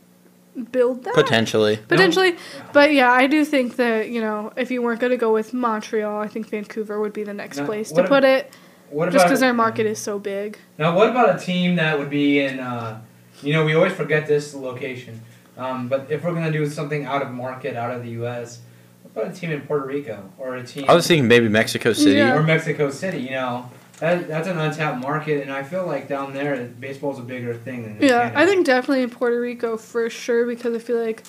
build 0.72 1.04
that. 1.04 1.14
Potentially. 1.14 1.76
Potentially, 1.88 2.36
but 2.72 2.92
yeah, 2.92 3.10
I 3.10 3.26
do 3.26 3.44
think 3.44 3.76
that 3.76 4.08
you 4.08 4.20
know 4.20 4.52
if 4.56 4.70
you 4.70 4.82
weren't 4.82 5.00
going 5.00 5.10
to 5.12 5.16
go 5.18 5.32
with 5.32 5.52
Montreal, 5.52 6.20
I 6.20 6.28
think 6.28 6.48
Vancouver 6.48 6.98
would 7.00 7.12
be 7.12 7.22
the 7.24 7.34
next 7.34 7.58
Now, 7.58 7.66
place 7.66 7.90
to 7.90 8.02
what 8.02 8.08
put 8.08 8.24
it, 8.24 8.52
What 8.90 9.12
just 9.12 9.26
because 9.26 9.40
their 9.40 9.52
market 9.54 9.86
is 9.86 9.98
so 9.98 10.18
big. 10.18 10.58
now? 10.78 10.96
What 10.96 11.10
about 11.10 11.36
a 11.36 11.38
team 11.44 11.76
that 11.76 11.98
would 11.98 12.10
be 12.10 12.40
in? 12.40 12.58
Uh, 12.58 13.00
you 13.42 13.52
know, 13.52 13.64
we 13.64 13.74
always 13.74 13.92
forget 13.92 14.26
this 14.26 14.54
location. 14.54 15.20
Um, 15.56 15.88
but 15.88 16.06
if 16.10 16.22
we're 16.24 16.34
gonna 16.34 16.52
do 16.52 16.68
something 16.68 17.04
out 17.06 17.22
of 17.22 17.30
market, 17.30 17.76
out 17.76 17.90
of 17.90 18.02
the 18.02 18.10
U.S., 18.10 18.60
what 19.02 19.22
about 19.24 19.34
a 19.36 19.38
team 19.40 19.50
in 19.50 19.62
Puerto 19.62 19.86
Rico 19.86 20.30
or 20.38 20.56
a 20.56 20.62
team? 20.64 20.84
I 20.88 20.94
was 20.94 21.06
thinking 21.06 21.26
maybe 21.28 21.48
Mexico 21.48 21.92
City. 21.92 22.16
Yeah. 22.16 22.34
or 22.36 22.42
Mexico 22.42 22.90
City. 22.90 23.18
You 23.20 23.30
know, 23.30 23.70
that, 24.00 24.28
that's 24.28 24.46
an 24.48 24.58
untapped 24.58 25.00
market, 25.00 25.40
and 25.42 25.50
I 25.50 25.62
feel 25.62 25.86
like 25.86 26.08
down 26.08 26.34
there, 26.34 26.62
baseball's 26.78 27.18
a 27.18 27.22
bigger 27.22 27.54
thing 27.54 27.84
than 27.84 27.96
Yeah, 28.06 28.28
Canada. 28.28 28.38
I 28.38 28.46
think 28.46 28.66
definitely 28.66 29.02
in 29.02 29.10
Puerto 29.10 29.40
Rico 29.40 29.78
for 29.78 30.10
sure 30.10 30.44
because 30.46 30.74
I 30.74 30.78
feel 30.78 31.02
like, 31.02 31.22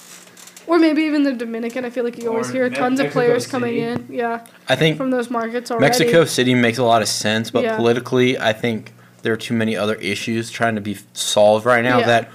or 0.65 0.77
maybe 0.77 1.03
even 1.03 1.23
the 1.23 1.31
Dominican. 1.31 1.85
I 1.85 1.89
feel 1.89 2.03
like 2.03 2.21
you 2.21 2.27
always 2.29 2.49
Or 2.49 2.53
hear 2.53 2.69
Me- 2.69 2.75
tons 2.75 2.99
of 2.99 3.05
Mexico 3.05 3.19
players 3.21 3.47
coming 3.47 3.77
in. 3.77 4.07
Yeah, 4.09 4.45
I 4.67 4.75
think 4.75 4.97
from 4.97 5.11
those 5.11 5.29
markets 5.29 5.71
already. 5.71 5.85
Mexico 5.85 6.25
City 6.25 6.53
makes 6.53 6.77
a 6.79 6.83
lot 6.83 7.01
of 7.01 7.07
sense, 7.07 7.49
but 7.51 7.63
Yeah. 7.63 7.77
politically, 7.77 8.37
I 8.37 8.51
think 8.51 8.91
there 9.23 9.33
are 9.33 9.37
too 9.37 9.53
many 9.53 9.75
other 9.75 9.95
issues 9.95 10.49
trying 10.51 10.75
to 10.75 10.81
be 10.81 10.97
solved 11.13 11.65
right 11.65 11.83
now 11.83 11.99
Yeah. 11.99 12.07
that 12.07 12.31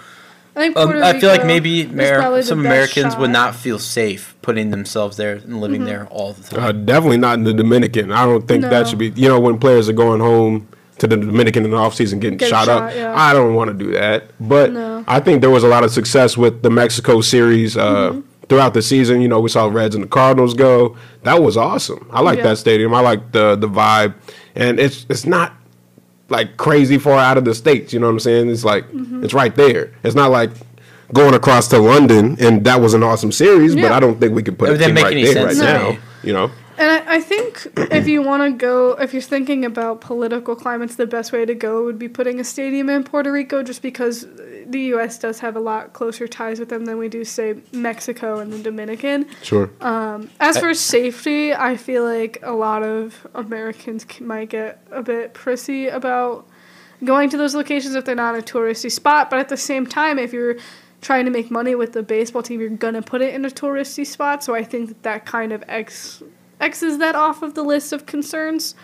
I 0.54 0.60
think 0.60 0.76
um, 0.76 1.02
I 1.02 1.18
feel 1.18 1.30
like 1.30 1.46
maybe 1.46 1.80
is 1.80 1.86
Amer- 1.90 2.18
probably 2.20 2.40
the 2.42 2.46
some 2.46 2.62
best 2.62 2.66
Americans 2.96 3.16
would 3.16 3.30
not 3.30 3.54
feel 3.54 3.78
safe 3.78 4.34
putting 4.42 4.70
themselves 4.70 5.16
there 5.16 5.36
and 5.36 5.60
living 5.62 5.80
Mm-hmm. 5.80 5.86
there 5.88 6.06
all 6.10 6.34
the 6.34 6.42
time. 6.42 6.62
Uh, 6.62 6.72
definitely 6.72 7.16
not 7.16 7.38
in 7.38 7.44
the 7.44 7.54
Dominican. 7.54 8.12
I 8.12 8.26
don't 8.26 8.46
think 8.46 8.62
No. 8.62 8.68
that 8.68 8.86
should 8.88 8.98
be. 8.98 9.08
You 9.16 9.28
know, 9.28 9.40
when 9.40 9.58
players 9.58 9.88
are 9.88 9.94
going 9.94 10.20
home 10.20 10.68
to 10.98 11.06
the 11.06 11.16
Dominican 11.16 11.64
in 11.64 11.70
the 11.70 11.76
offseason 11.78 12.20
getting 12.20 12.36
Get 12.36 12.50
shot, 12.50 12.66
shot, 12.66 12.82
up, 12.90 12.94
yeah. 12.94 13.14
I 13.16 13.32
don't 13.32 13.54
want 13.54 13.68
to 13.68 13.74
do 13.84 13.92
that. 13.92 14.24
But 14.38 14.72
No. 14.72 15.04
I 15.08 15.20
think 15.20 15.40
there 15.40 15.48
was 15.50 15.64
a 15.64 15.68
lot 15.68 15.84
of 15.84 15.90
success 15.90 16.36
with 16.36 16.62
the 16.62 16.68
Mexico 16.70 17.22
series 17.22 17.76
uh, 17.78 18.10
Mm-hmm. 18.10 18.20
throughout 18.50 18.74
the 18.74 18.82
season. 18.82 19.22
You 19.22 19.28
know, 19.28 19.40
we 19.40 19.48
saw 19.48 19.68
Reds 19.68 19.94
and 19.94 20.04
the 20.04 20.08
Cardinals 20.08 20.52
go. 20.52 20.96
That 21.22 21.42
was 21.42 21.56
awesome. 21.56 22.06
I 22.12 22.20
like 22.20 22.36
Yeah. 22.38 22.44
that 22.48 22.58
stadium. 22.58 22.92
I 22.94 23.00
like 23.00 23.32
the 23.32 23.56
the 23.56 23.68
vibe, 23.68 24.12
and 24.54 24.78
it's 24.78 25.06
it's 25.08 25.24
not 25.24 25.54
like 26.32 26.56
crazy 26.56 26.98
far 26.98 27.18
out 27.18 27.38
of 27.38 27.44
the 27.44 27.54
states. 27.54 27.92
You 27.92 28.00
know 28.00 28.06
what 28.06 28.14
I'm 28.14 28.20
saying? 28.20 28.50
It's 28.50 28.64
like 28.64 28.84
Mm-hmm. 28.90 29.22
it's 29.24 29.34
right 29.34 29.54
there. 29.54 29.92
It's 30.02 30.14
not 30.16 30.30
like. 30.32 30.50
Going 31.14 31.34
across 31.34 31.68
to 31.68 31.78
London, 31.78 32.38
and 32.40 32.64
that 32.64 32.80
was 32.80 32.94
an 32.94 33.02
awesome 33.02 33.32
series, 33.32 33.74
but 33.74 33.92
I 33.92 34.00
don't 34.00 34.18
think 34.18 34.34
we 34.34 34.42
could 34.42 34.58
put 34.58 34.70
It 34.70 34.80
a 34.80 34.84
team 34.86 34.94
make 34.94 35.04
right 35.04 35.12
any 35.12 35.24
there 35.24 35.44
right 35.44 35.54
sense 35.54 35.58
now. 35.60 35.98
You 36.24 36.32
know, 36.32 36.50
And 36.78 36.90
I, 36.90 37.16
I 37.16 37.20
think 37.20 37.66
if 37.76 38.08
you 38.08 38.22
want 38.22 38.42
to 38.42 38.56
go, 38.56 38.92
if 38.92 39.12
you're 39.12 39.22
thinking 39.22 39.64
about 39.64 40.00
political 40.00 40.56
climates, 40.56 40.96
the 40.96 41.06
best 41.06 41.32
way 41.32 41.44
to 41.44 41.54
go 41.54 41.84
would 41.84 41.98
be 41.98 42.08
putting 42.08 42.40
a 42.40 42.44
stadium 42.44 42.88
in 42.88 43.04
Puerto 43.04 43.30
Rico, 43.30 43.62
just 43.62 43.82
because 43.82 44.26
the 44.66 44.80
U.S. 44.94 45.18
does 45.18 45.40
have 45.40 45.56
a 45.56 45.60
lot 45.60 45.92
closer 45.92 46.26
ties 46.26 46.58
with 46.58 46.68
them 46.68 46.84
than 46.86 46.98
we 46.98 47.08
do, 47.08 47.24
say, 47.24 47.56
Mexico 47.72 48.38
and 48.38 48.52
the 48.52 48.58
Dominican. 48.58 49.26
sure. 49.42 49.70
Um, 49.80 50.30
as 50.40 50.58
for 50.58 50.74
safety, 50.74 51.54
I 51.54 51.76
feel 51.76 52.04
like 52.04 52.38
a 52.42 52.52
lot 52.52 52.82
of 52.82 53.26
Americans 53.34 54.06
might 54.20 54.50
get 54.50 54.82
a 54.90 55.02
bit 55.02 55.34
prissy 55.34 55.88
about 55.88 56.48
going 57.04 57.30
to 57.30 57.36
those 57.36 57.54
locations 57.54 57.94
if 57.94 58.04
they're 58.04 58.14
not 58.14 58.36
a 58.36 58.42
touristy 58.42 58.90
spot. 58.90 59.30
But 59.30 59.38
at 59.40 59.48
the 59.48 59.56
same 59.56 59.86
time, 59.86 60.18
if 60.18 60.32
you're 60.32 60.56
trying 61.00 61.24
to 61.24 61.30
make 61.30 61.50
money 61.50 61.74
with 61.74 61.92
the 61.92 62.02
baseball 62.02 62.42
team, 62.42 62.60
you're 62.60 62.70
gonna 62.70 63.02
put 63.02 63.20
it 63.20 63.34
in 63.34 63.44
a 63.44 63.50
touristy 63.50 64.06
spot. 64.06 64.42
So 64.42 64.54
I 64.54 64.62
think 64.62 64.88
that 64.88 65.02
that 65.02 65.26
kind 65.26 65.52
of 65.52 65.62
x 65.68 66.22
x's 66.62 66.98
that 66.98 67.14
off 67.14 67.42
of 67.42 67.54
the 67.54 67.62
list 67.62 67.92
of 67.92 68.06
concerns. 68.06 68.74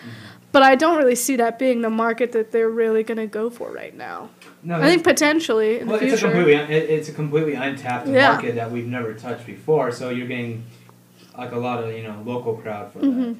But 0.50 0.62
I 0.62 0.76
don't 0.76 0.96
really 0.96 1.14
see 1.14 1.36
that 1.36 1.58
being 1.58 1.82
the 1.82 1.90
market 1.90 2.32
that 2.32 2.52
they're 2.52 2.70
really 2.70 3.02
gonna 3.02 3.26
go 3.26 3.50
for 3.50 3.70
right 3.70 3.94
now. 3.94 4.30
no, 4.62 4.76
I 4.76 4.86
think 4.88 5.04
potentially 5.04 5.80
in 5.80 5.86
Well, 5.88 5.98
the 6.00 6.06
it's 6.06 6.22
a 6.22 6.24
completely 6.24 6.54
it, 6.54 6.90
it's 6.90 7.08
a 7.08 7.12
completely 7.12 7.52
untapped 7.54 8.08
Yeah. 8.08 8.32
market 8.32 8.54
that 8.56 8.70
we've 8.70 8.86
never 8.86 9.12
touched 9.14 9.46
before. 9.46 9.92
So 9.92 10.08
you're 10.10 10.26
getting 10.26 10.64
like 11.36 11.52
a 11.52 11.58
lot 11.58 11.84
of 11.84 11.92
you 11.92 12.02
know 12.02 12.16
local 12.24 12.54
crowd 12.54 12.92
for 12.92 13.00
Mhm. 13.00 13.34
that. 13.34 13.36